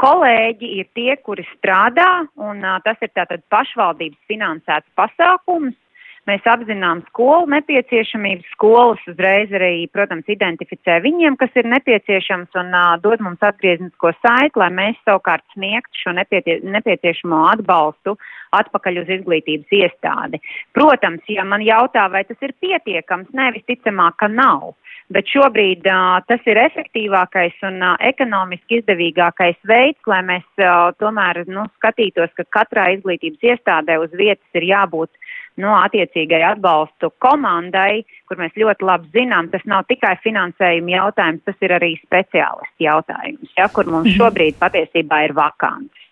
kolēģi 0.00 0.72
ir 0.80 0.88
tie, 0.96 1.12
kuri 1.20 1.44
strādā, 1.52 2.24
un 2.40 2.64
tas 2.88 3.04
ir 3.04 3.12
tātad 3.12 3.44
pašvaldības 3.52 4.32
finansēts 4.32 4.88
pasākums. 4.96 5.76
Mēs 6.24 6.46
apzinām 6.48 7.02
skolu 7.10 7.50
nepieciešamības, 7.52 8.46
skolas 8.54 9.02
uzreiz 9.10 9.50
arī, 9.52 9.84
protams, 9.92 10.24
identificē 10.32 10.96
viņiem, 11.04 11.36
kas 11.40 11.52
ir 11.60 11.68
nepieciešams 11.68 12.56
un 12.60 12.72
uh, 12.72 12.94
dod 13.04 13.20
mums 13.24 13.44
atgrieznisko 13.44 14.14
saiti, 14.22 14.56
lai 14.62 14.70
mēs 14.72 14.96
savukārt 15.04 15.44
sniegtu 15.52 16.00
šo 16.00 16.14
nepietie 16.16 16.62
nepieciešamo 16.64 17.42
atbalstu 17.50 18.16
atpakaļ 18.56 19.02
uz 19.02 19.12
izglītības 19.18 19.76
iestādi. 19.80 20.40
Protams, 20.76 21.28
ja 21.28 21.44
man 21.44 21.64
jautā, 21.66 22.06
vai 22.08 22.24
tas 22.24 22.40
ir 22.40 22.56
pietiekams, 22.62 23.28
nē, 23.36 23.50
visticamāk, 23.58 24.16
ka 24.22 24.30
nav. 24.32 24.72
Bet 25.12 25.28
šobrīd 25.28 25.84
uh, 25.84 26.22
tas 26.28 26.46
ir 26.48 26.58
efektīvākais 26.62 27.58
un 27.68 27.82
uh, 27.84 27.96
ekonomiski 28.00 28.80
izdevīgākais 28.80 29.58
veids, 29.68 30.00
lai 30.08 30.22
mēs 30.24 30.46
uh, 30.62 30.94
tomēr 30.96 31.42
nu, 31.52 31.66
skatītos, 31.76 32.32
ka 32.38 32.46
katrā 32.58 32.88
izglītības 32.96 33.50
iestādē 33.52 33.98
uz 34.00 34.14
vietas 34.16 34.56
ir 34.56 34.64
jābūt 34.70 35.12
no 35.60 35.68
nu, 35.68 35.74
attiecīgai 35.76 36.40
atbalstu 36.48 37.12
komandai, 37.22 38.02
kur 38.28 38.40
mēs 38.40 38.56
ļoti 38.58 38.88
labi 38.88 39.12
zinām, 39.14 39.50
tas 39.52 39.62
nav 39.70 39.84
tikai 39.90 40.16
finansējuma 40.24 40.96
jautājums, 40.96 41.44
tas 41.46 41.60
ir 41.62 41.76
arī 41.76 41.92
speciālistu 42.00 42.88
jautājums, 42.88 43.52
ja, 43.58 43.68
kur 43.68 43.86
mums 43.86 44.08
mhm. 44.08 44.16
šobrīd 44.18 44.58
patiesībā 44.62 45.26
ir 45.28 45.36
vakants. 45.36 46.03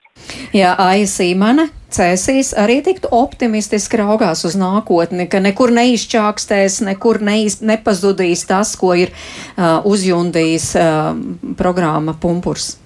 Jā, 0.52 0.74
Aisīmane 0.76 1.70
cēsīs 1.92 2.52
arī 2.58 2.80
tiktu 2.84 3.08
optimistiski 3.16 4.00
raugās 4.00 4.44
uz 4.48 4.56
nākotni, 4.60 5.28
ka 5.32 5.40
nekur 5.44 5.72
neizčākstēs, 5.76 6.82
nekur 6.88 7.22
neiz, 7.24 7.60
nepazudīs 7.64 8.44
tas, 8.48 8.74
ko 8.80 8.94
ir 8.96 9.12
uh, 9.12 9.80
uzjundījis 9.88 10.68
uh, 10.76 11.10
programma 11.58 12.16
Pumpurs. 12.20 12.76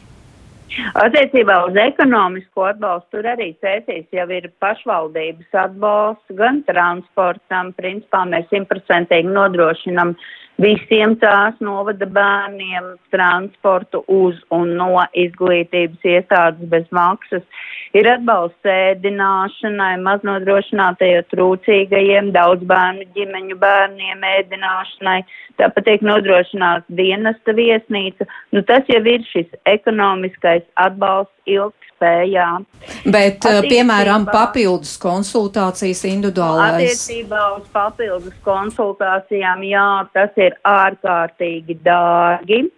Attiecībā 0.76 1.56
uz 1.70 1.76
ekonomisko 1.80 2.66
atbalstu 2.68 3.16
tur 3.16 3.28
arī 3.32 3.48
cēsīs 3.64 4.06
jau 4.12 4.26
ir 4.34 4.50
pašvaldības 4.60 5.56
atbalsts 5.64 6.36
gan 6.36 6.60
transportam. 6.68 7.72
Principā 7.78 8.26
mēs 8.28 8.44
simtprocentīgi 8.52 9.32
nodrošinam 9.32 10.12
visiem 10.62 11.14
tās 11.20 11.56
novada 11.60 12.06
bērniem 12.06 12.94
transportu 13.12 14.02
uz 14.08 14.38
un 14.54 14.74
no 14.78 15.04
izglītības 15.12 16.04
iestādes 16.04 16.70
bez 16.72 16.86
maksas. 16.96 17.44
Ir 17.96 18.08
atbalsts 18.10 18.68
ēdināšanai, 18.68 19.94
maznodrošinātajiem 20.04 21.28
trūcīgajiem, 21.32 22.32
daudz 22.34 22.64
bērnu 22.68 23.06
ģimeņu 23.16 23.56
bērniem 23.62 24.26
ēdināšanai. 24.32 25.20
Tāpat 25.60 25.86
tiek 25.88 26.04
nodrošināts 26.04 26.84
dienesta 26.98 27.54
viesnīca. 27.56 28.26
Nu, 28.52 28.64
tas 28.68 28.84
jau 28.92 29.00
ir 29.08 29.24
šis 29.30 29.48
ekonomiskais 29.70 30.66
atbalsts 30.82 31.32
ilgspējā. 31.96 32.64
Bet, 33.06 33.44
uh, 33.44 33.60
attiecībā, 33.60 33.68
piemēram, 33.68 34.26
papildus 34.26 34.96
konsultācijas 34.98 36.04
individuālais. 36.04 36.92
Attiecībā 36.92 37.56
uz 37.56 37.68
papildus 37.72 38.34
konsultācijām, 38.44 39.62
jā, 39.64 40.08
tas 40.12 40.30
ir 40.36 40.56
ārkārtīgi 40.64 41.78
dārgi. 41.84 42.70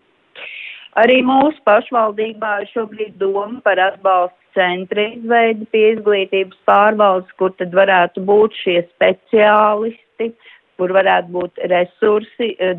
Arī 0.96 1.22
mūsu 1.22 1.58
pašvaldībā 1.64 2.62
ir 2.62 2.70
šobrīd 2.72 3.18
doma 3.18 3.60
par 3.62 3.78
atbalstu 3.78 4.34
centra 4.54 5.04
izveidi 5.12 5.66
pie 5.70 5.92
izglītības 5.94 6.58
pārvaldes, 6.66 7.30
kur 7.38 7.52
tad 7.58 7.74
varētu 7.74 8.24
būt 8.26 8.56
šie 8.64 8.80
speciālisti, 8.88 10.32
kur 10.78 10.90
varētu 10.96 11.30
būt 11.30 11.60
resursi 11.70 12.56
eh, 12.58 12.74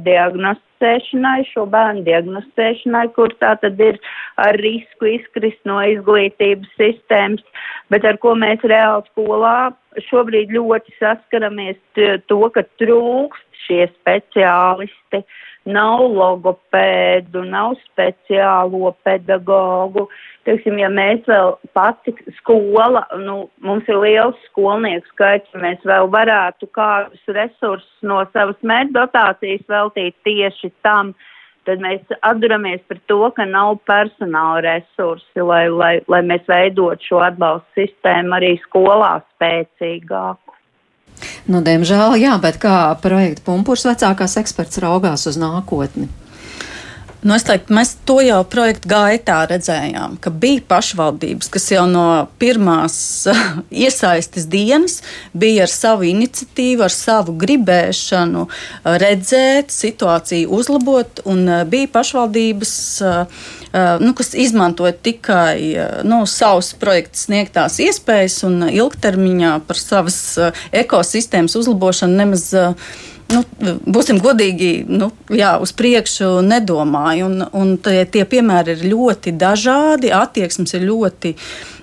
diagnosticēšanai, 0.80 1.43
šo 1.51 1.65
bērnu 1.67 2.03
diagnosticēšanai, 2.05 3.11
kur 3.15 3.30
tā 3.39 3.57
tad 3.61 3.80
ir 3.80 3.99
ar 4.38 4.55
risku 4.55 5.05
izkrist 5.05 5.59
no 5.65 5.82
izglītības 5.82 6.69
sistēmas, 6.77 7.43
bet 7.89 8.05
ar 8.05 8.17
ko 8.17 8.36
mēs 8.36 8.59
reāli 8.63 9.03
skolā 9.11 9.71
šobrīd 10.09 10.51
ļoti 10.51 10.93
saskaramies 10.99 11.77
to, 12.27 12.49
ka 12.53 12.63
trūkst 12.80 13.45
šie 13.65 13.89
speciālisti, 13.99 15.23
nav 15.69 16.01
logopēdu, 16.07 17.43
nav 17.45 17.75
speciālo 17.84 18.93
pedagogu, 19.03 20.07
teiksim, 20.47 20.80
ja 20.82 20.89
mēs 20.89 21.25
vēl 21.27 21.53
pati 21.77 22.13
skola, 22.39 23.03
nu, 23.21 23.49
mums 23.65 23.89
ir 23.91 23.99
liels 24.01 24.39
skolnieku 24.49 25.05
skaits, 25.11 25.59
mēs 25.61 25.84
vēl 25.88 26.09
varētu 26.13 26.69
kādus 26.75 27.36
resursus 27.36 28.07
no 28.07 28.21
savas 28.34 28.57
mērķdotācijas 28.71 29.67
veltīt 29.69 30.17
tieši 30.27 30.68
tam, 30.86 31.13
tad 31.67 31.82
mēs 31.84 32.01
atduramies 32.26 32.82
par 32.89 33.01
to, 33.11 33.22
ka 33.36 33.45
nav 33.45 33.80
personāla 33.89 34.61
resursi, 34.65 35.43
lai, 35.43 35.65
lai, 35.70 35.93
lai 36.09 36.22
mēs 36.26 36.47
veidot 36.49 37.01
šo 37.05 37.24
atbalstu 37.26 37.84
sistēmu 37.84 38.38
arī 38.39 38.55
skolā 38.65 39.17
spēcīgāku. 39.36 40.55
Nu, 41.51 41.59
diemžēl, 41.65 42.15
jā, 42.22 42.38
bet 42.41 42.59
kā 42.61 42.93
projekta 43.03 43.43
pumpurs 43.47 43.84
vecākās 43.88 44.38
eksperts 44.39 44.80
raugās 44.84 45.26
uz 45.28 45.39
nākotni? 45.41 46.07
Nu, 47.20 47.34
es 47.36 47.43
teiktu, 47.43 47.74
mēs 47.76 47.97
to 48.07 48.22
jau 48.24 48.38
projekta 48.47 48.88
gaitā 48.93 49.38
redzējām, 49.49 50.13
ka 50.24 50.32
bija 50.32 50.61
pašvaldības, 50.72 51.49
kas 51.51 51.65
jau 51.74 51.82
no 51.91 52.05
pirmās 52.39 52.95
iesaistes 53.84 54.45
dienas 54.47 55.01
bija 55.36 55.65
ar 55.65 55.74
savu 55.74 56.07
iniciatīvu, 56.07 56.86
ar 56.88 56.95
savu 56.95 57.36
gribēšanu 57.41 58.45
redzēt, 59.03 59.76
situāciju 59.76 60.47
uzlabot, 60.61 61.20
un 61.28 61.43
bija 61.67 61.91
pašvaldības, 61.97 62.74
nu, 64.05 64.15
kas 64.15 64.32
izmantoja 64.39 64.95
tikai 64.95 65.59
nu, 66.07 66.24
savus 66.24 66.72
projektu 66.80 67.26
sniegtās 67.26 67.82
iespējas 67.84 68.45
un 68.47 68.70
ilgtermiņā 68.72 69.57
par 69.67 69.84
savas 69.84 70.22
ekosistēmas 70.72 71.59
uzlabošanu 71.59 72.24
nemaz 72.24 72.51
nu, 73.34 73.43
būsim 73.86 74.19
godīgi, 74.23 74.71
nu, 74.89 75.11
jā, 75.34 75.55
uz 75.61 75.73
priekšu 75.77 76.39
nedomāju. 76.45 77.30
Un, 77.30 77.49
un 77.53 77.75
tie, 77.84 78.03
tie 78.09 78.25
piemēri 78.30 78.77
ir 78.77 78.88
ļoti 78.93 79.36
dažādi, 79.39 80.13
attieksmes 80.15 80.73
ir 80.77 80.88
ļoti 80.89 81.36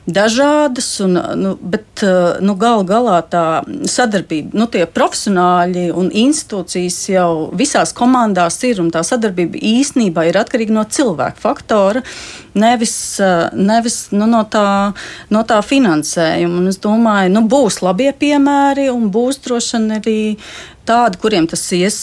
dažādas, 0.07 0.89
un, 1.03 1.19
nu, 1.35 1.53
bet 1.61 2.03
nu, 2.41 2.55
gal 2.59 2.85
galā 2.87 3.19
tā 3.27 3.63
sadarbība, 3.91 4.55
nu, 4.55 4.69
tie 4.71 4.85
profesionāļi 4.87 5.89
un 5.99 6.13
institūcijas 6.15 6.99
jau 7.11 7.31
visās 7.59 7.91
komandās 7.97 8.61
ir, 8.69 8.81
un 8.85 8.93
tā 8.95 9.03
sadarbība 9.07 9.59
īstenībā 9.59 10.29
ir 10.29 10.39
atkarīga 10.39 10.77
no 10.77 10.87
cilvēku 10.87 11.43
faktora, 11.43 12.05
nevis, 12.55 12.95
nevis 13.59 13.99
nu, 14.15 14.31
no, 14.31 14.45
tā, 14.51 14.95
no 15.35 15.43
tā 15.49 15.59
finansējuma. 15.67 16.63
Un 16.63 16.71
es 16.71 16.79
domāju, 16.83 17.35
nu, 17.35 17.43
būs 17.51 17.83
labie 17.83 18.13
piemēri, 18.15 18.89
un 18.95 19.11
būs 19.11 19.43
droši 19.43 19.77
vien 19.77 19.99
arī 19.99 20.19
tādi, 20.87 21.19
kuriem 21.21 21.47
tas 21.51 21.63
ies 21.75 21.97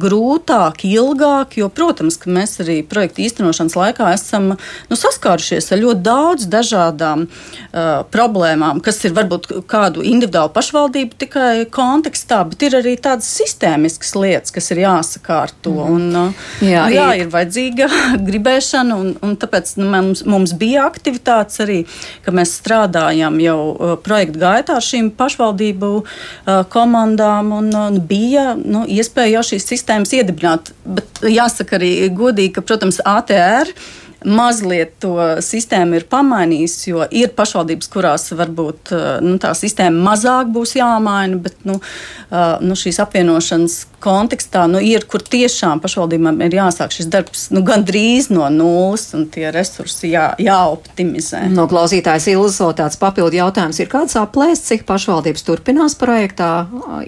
grūtāk, 0.00 0.84
ilgāk, 0.88 1.56
jo, 1.60 1.68
protams, 1.72 2.16
ka 2.20 2.30
mēs 2.32 2.58
arī 2.62 2.80
projekta 2.86 3.22
īstenošanas 3.24 3.76
laikā 3.78 4.10
esam 4.14 4.52
nu, 4.54 4.98
saskārušies 4.98 5.70
ar 5.72 5.80
ļoti 5.82 6.04
daudz 6.06 6.46
dažādām 6.50 7.26
uh, 7.26 8.02
problēmām, 8.12 8.80
kas 8.84 9.02
ir 9.06 9.14
varbūt 9.16 9.50
kādu 9.70 10.04
individuālu 10.06 10.52
pašvaldību 10.54 11.18
tikai 11.24 11.52
kontekstā, 11.72 12.42
bet 12.50 12.64
ir 12.66 12.78
arī 12.80 12.96
tādas 13.00 13.28
sistēmiskas 13.40 14.14
lietas, 14.18 14.54
kas 14.54 14.70
ir 14.74 14.82
jāsakārto. 14.84 15.74
Mm. 15.74 15.96
Un, 15.96 16.18
uh, 16.22 16.46
jā, 16.64 16.86
nu, 16.86 16.96
jā, 16.96 17.08
ir 17.22 17.32
vajadzīga 17.32 17.90
gribēšana, 18.28 18.98
un, 18.98 19.12
un 19.26 19.36
tāpēc 19.40 19.76
nu, 19.80 19.90
mums, 19.92 20.24
mums 20.28 20.54
bija 20.58 20.86
aktivitātes 20.88 21.62
arī, 21.64 21.80
ka 22.24 22.34
mēs 22.34 22.56
strādājam 22.60 23.38
jau 23.42 23.58
uh, 23.70 23.94
projekta 24.00 24.44
gaitā 24.44 24.78
ar 24.80 24.86
šīm 24.86 25.12
pašvaldību 25.18 25.92
uh, 26.00 26.62
komandām, 26.72 27.52
un, 27.60 27.72
un 27.76 28.00
bija 28.00 28.29
bija 28.30 28.52
nu, 28.58 28.84
iespēja 28.88 29.38
jau 29.38 29.46
šīs 29.52 29.66
sistēmas 29.74 30.14
iedibināt. 30.16 30.74
Bet 30.84 31.24
jāsaka 31.26 31.78
arī 31.80 31.94
godīgi, 32.14 32.54
ka, 32.58 32.66
protams, 32.66 33.02
ATR 33.06 33.70
mazliet 34.20 34.98
to 35.00 35.14
sistēmu 35.40 35.96
ir 35.96 36.04
pamainījis, 36.10 36.74
jo 36.90 37.06
ir 37.08 37.30
pašvaldības, 37.36 37.88
kurās 37.88 38.26
varbūt 38.36 38.92
nu, 39.24 39.38
tā 39.40 39.54
sistēma 39.56 40.10
mazāk 40.10 40.50
būs 40.52 40.74
jāmaina, 40.76 41.38
bet 41.40 41.56
nu, 41.64 41.78
nu, 42.60 42.76
šīs 42.76 43.00
apvienošanas 43.00 43.78
kontekstā 44.04 44.66
nu, 44.68 44.80
ir, 44.84 45.06
kur 45.08 45.24
tiešām 45.24 45.80
pašvaldībām 45.80 46.40
ir 46.44 46.58
jāsāk 46.60 46.92
šis 46.92 47.08
darbs 47.12 47.46
nu, 47.54 47.64
gandrīz 47.64 48.28
no 48.32 48.44
nulles 48.52 49.08
un 49.16 49.24
tie 49.32 49.48
resursi 49.56 50.12
jā, 50.12 50.30
jāoptimizē. 50.40 51.46
No 51.56 51.64
klausītājas 51.70 52.28
Ilzo 52.34 52.74
tāds 52.76 53.00
papildu 53.00 53.40
jautājums 53.40 53.80
ir 53.80 53.88
kāds 53.88 54.20
aplēsts, 54.20 54.68
cik 54.68 54.84
pašvaldības 54.88 55.48
turpinās 55.48 55.96
projektā 56.00 56.52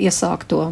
iesākt 0.01 0.49
to? 0.49 0.71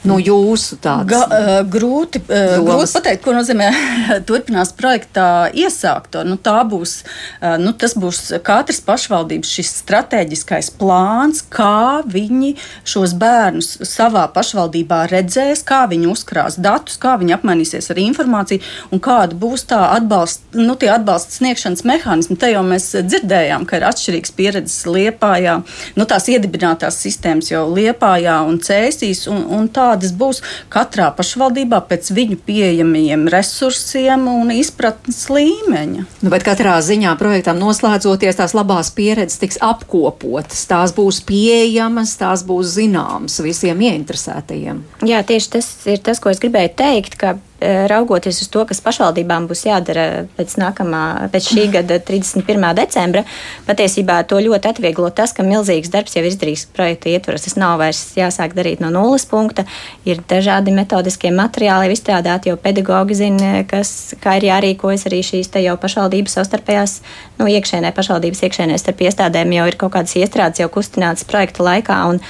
Nu, 0.00 0.16
jūsu 0.16 0.78
tāds 0.80 1.10
Ga, 1.10 1.20
uh, 1.28 1.48
grūti, 1.68 2.22
uh, 2.24 2.54
grūti 2.64 2.94
pateikt, 2.96 3.20
ko 3.24 3.34
nozīmē 3.36 3.68
turpinās 4.28 4.72
projektā 4.76 5.50
iesākt. 5.52 6.16
Nu, 6.24 6.38
būs, 6.40 6.94
uh, 7.42 7.58
nu, 7.60 7.74
tas 7.76 7.92
būs 8.00 8.20
katras 8.46 8.80
pašvaldības 8.86 9.50
šis 9.58 9.74
strateģiskais 9.82 10.70
plāns, 10.80 11.42
kā 11.52 12.00
viņi 12.08 12.54
šos 12.88 13.12
bērnus 13.20 13.74
savā 13.84 14.24
pašvaldībā 14.32 15.02
redzēs, 15.12 15.60
kā 15.68 15.82
viņi 15.90 16.08
uzkrās 16.08 16.56
datus, 16.56 16.96
kā 17.00 17.18
viņi 17.20 17.36
apmainīsies 17.36 17.92
ar 17.92 18.00
informāciju 18.00 18.64
un 18.94 19.04
kāda 19.04 19.36
būs 19.36 19.66
tā 19.68 19.82
atbalsta, 19.98 20.48
nu, 20.56 20.78
atbalsta 20.80 21.36
sniegšanas 21.36 21.84
mehānismi. 21.84 22.38
Te 22.40 22.54
jau 22.54 22.64
mēs 22.64 22.88
dzirdējām, 23.04 23.68
ka 23.68 23.76
ir 23.76 23.88
atšķirīgs 23.90 24.32
pieredzes 24.38 24.88
Liepājā, 24.88 25.60
nu, 26.00 26.08
tās 26.08 26.32
iedibinātās 26.32 27.02
sistēmas 27.04 27.52
jau 27.52 27.66
Liepājā 27.68 28.40
un 28.48 28.62
Cēsīs. 28.64 29.26
Un, 29.28 29.44
un 29.60 29.68
tā 29.68 29.89
kādas 29.90 30.14
būs 30.14 30.42
katrā 30.72 31.10
pašvaldībā 31.16 31.82
pēc 31.90 32.12
viņu 32.14 32.38
pieejamajiem 32.46 33.26
resursiem 33.32 34.26
un 34.30 34.52
izpratnes 34.54 35.24
līmeņa. 35.32 36.06
Nu, 36.22 36.32
bet 36.32 36.46
katrā 36.46 36.78
ziņā 36.84 37.16
projektam 37.20 37.60
noslēdzoties, 37.60 38.38
tās 38.38 38.54
labās 38.56 38.92
pieredzes 38.94 39.40
tiks 39.42 39.60
apkopotas, 39.64 40.64
tās 40.70 40.94
būs 40.96 41.22
pieejamas, 41.26 42.16
tās 42.20 42.44
būs 42.46 42.76
zināmas 42.78 43.40
visiem 43.44 43.82
ieinteresētajiem. 43.90 44.82
Jā, 45.08 45.22
tieši 45.26 45.54
tas 45.56 45.70
ir 45.90 46.02
tas, 46.04 46.22
ko 46.22 46.32
es 46.32 46.42
gribēju 46.42 46.74
teikt, 46.78 47.18
ka 47.20 47.36
raugoties 47.60 48.40
uz 48.42 48.48
to, 48.52 48.64
kas 48.68 48.80
pašvaldībām 48.84 49.46
būs 49.50 49.64
jādara 49.66 50.06
pēc, 50.36 50.56
nākamā, 50.60 51.02
pēc 51.32 51.48
šī 51.52 51.66
gada 51.76 51.98
31. 52.00 52.66
decembra, 52.78 53.24
patiesībā 53.68 54.20
to 54.28 54.40
ļoti 54.42 54.70
atvieglo 54.72 55.10
tas, 55.14 55.34
ka 55.36 55.44
milzīgs 55.46 55.92
darbs 55.92 56.16
jau 56.16 56.24
ir 56.24 56.30
izdarīts 56.30 56.66
projekta 56.76 57.12
ietvaros. 57.12 57.46
Tas 57.46 57.58
nav 57.60 57.78
vairs 57.82 58.02
jāsāk 58.18 58.54
darīt 58.56 58.82
no 58.84 58.92
nulles 58.94 59.26
punkta. 59.28 59.66
Ir 60.08 60.22
dažādi 60.30 60.74
metodiskie 60.74 61.32
materiāli 61.34 61.92
izstrādāti, 61.94 62.52
jo 62.52 62.60
pedagogi 62.60 63.18
zina, 63.18 63.52
kas, 63.68 64.14
kā 64.22 64.38
ir 64.40 64.48
jārīkojas 64.50 65.06
arī 65.10 65.22
šīs 65.26 65.52
te 65.52 65.64
jau 65.64 65.76
pašvaldības 65.80 66.38
savstarpējās, 66.38 67.00
nu, 67.40 67.50
iekšēnē, 67.50 67.92
pašvaldības 67.96 68.46
iekšēnē 68.48 68.78
starp 68.80 69.04
iestādēm 69.06 69.52
jau 69.58 69.68
ir 69.68 69.78
kaut 69.80 69.94
kādas 69.98 70.16
iestrādes 70.20 70.62
jau 70.62 70.70
kustinātas 70.72 71.28
projekta 71.28 71.66
laikā. 71.66 72.00
Un, 72.10 72.24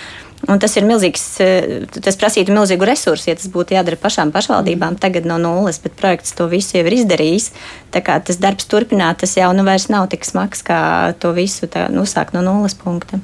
Un 0.49 0.61
tas 0.61 0.73
ir 0.79 0.87
milzīgs, 0.89 1.25
eh, 1.45 1.83
tas 1.93 2.17
prasītu 2.17 2.55
milzīgu 2.57 2.87
resursu, 2.89 3.29
ja 3.29 3.37
tas 3.37 3.51
būtu 3.53 3.77
jādara 3.77 3.99
pašām 4.01 4.33
pašvaldībām 4.33 4.97
tagad 5.01 5.27
no 5.29 5.37
nulles, 5.37 5.79
bet 5.79 5.99
projekts 6.01 6.33
to 6.33 6.47
visu 6.49 6.79
jau 6.79 6.87
ir 6.87 6.97
izdarījis. 6.97 7.51
Tā 7.93 8.01
kā 8.01 8.17
tas 8.25 8.41
darbs 8.41 8.65
turpināt, 8.65 9.21
tas 9.21 9.37
jau 9.37 9.53
nu 9.53 9.67
vairs 9.69 9.91
nav 9.93 10.09
tik 10.09 10.25
smags, 10.25 10.65
kā 10.65 11.13
to 11.21 11.35
visu 11.37 11.69
tā, 11.69 11.91
nu, 11.93 12.07
sākt 12.09 12.33
no 12.33 12.41
nulles 12.41 12.75
punkta. 12.75 13.21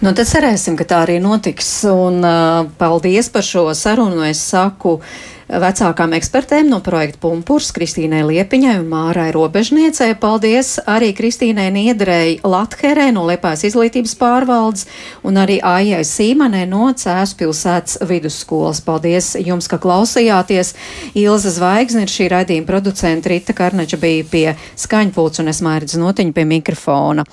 Nu, 0.00 0.12
tad 0.14 0.28
cerēsim, 0.30 0.76
ka 0.78 0.86
tā 0.88 1.02
arī 1.04 1.16
notiks. 1.20 1.68
Un, 1.90 2.20
uh, 2.24 2.68
paldies 2.78 3.28
par 3.34 3.42
šo 3.42 3.66
sarunu. 3.74 4.22
Es 4.28 4.40
saku, 4.52 5.00
vecākām 5.48 6.14
ekspertēm 6.16 6.70
no 6.70 6.80
projekta 6.84 7.20
Pumpurs, 7.22 7.70
Kristīnai 7.74 8.22
Liepiņai 8.26 8.74
un 8.80 8.88
Mārai 8.90 9.28
Robežniecei. 9.34 10.16
Paldies 10.20 10.76
arī 10.90 11.12
Kristīnai 11.16 11.68
Niedrei 11.74 12.38
Latherē 12.42 13.08
no 13.14 13.26
Lepājas 13.28 13.66
izglītības 13.70 14.16
pārvaldes 14.18 14.86
un 15.26 15.38
arī 15.40 15.58
Aijai 15.62 16.02
Sīmanē 16.06 16.64
no 16.70 16.88
Cēs 16.90 17.36
pilsētas 17.38 18.00
vidusskolas. 18.08 18.82
Paldies 18.86 19.34
jums, 19.38 19.70
ka 19.70 19.78
klausījāties. 19.82 20.74
Ilza 21.18 21.54
Zvaigzne 21.54 22.06
ir 22.06 22.12
šī 22.12 22.30
raidījuma 22.34 22.70
producenta 22.70 23.30
Rita 23.32 23.54
Karneča 23.56 24.00
bija 24.02 24.26
pie 24.32 24.48
skaņpults 24.78 25.44
un 25.44 25.54
es 25.54 25.62
mērķis 25.64 26.02
notiņu 26.02 26.36
pie 26.36 26.48
mikrofona. 26.56 27.26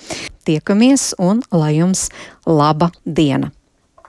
Tiekamies 0.44 1.14
un 1.24 1.42
lai 1.56 1.78
jums 1.80 2.10
laba 2.46 2.92
diena! 3.06 3.54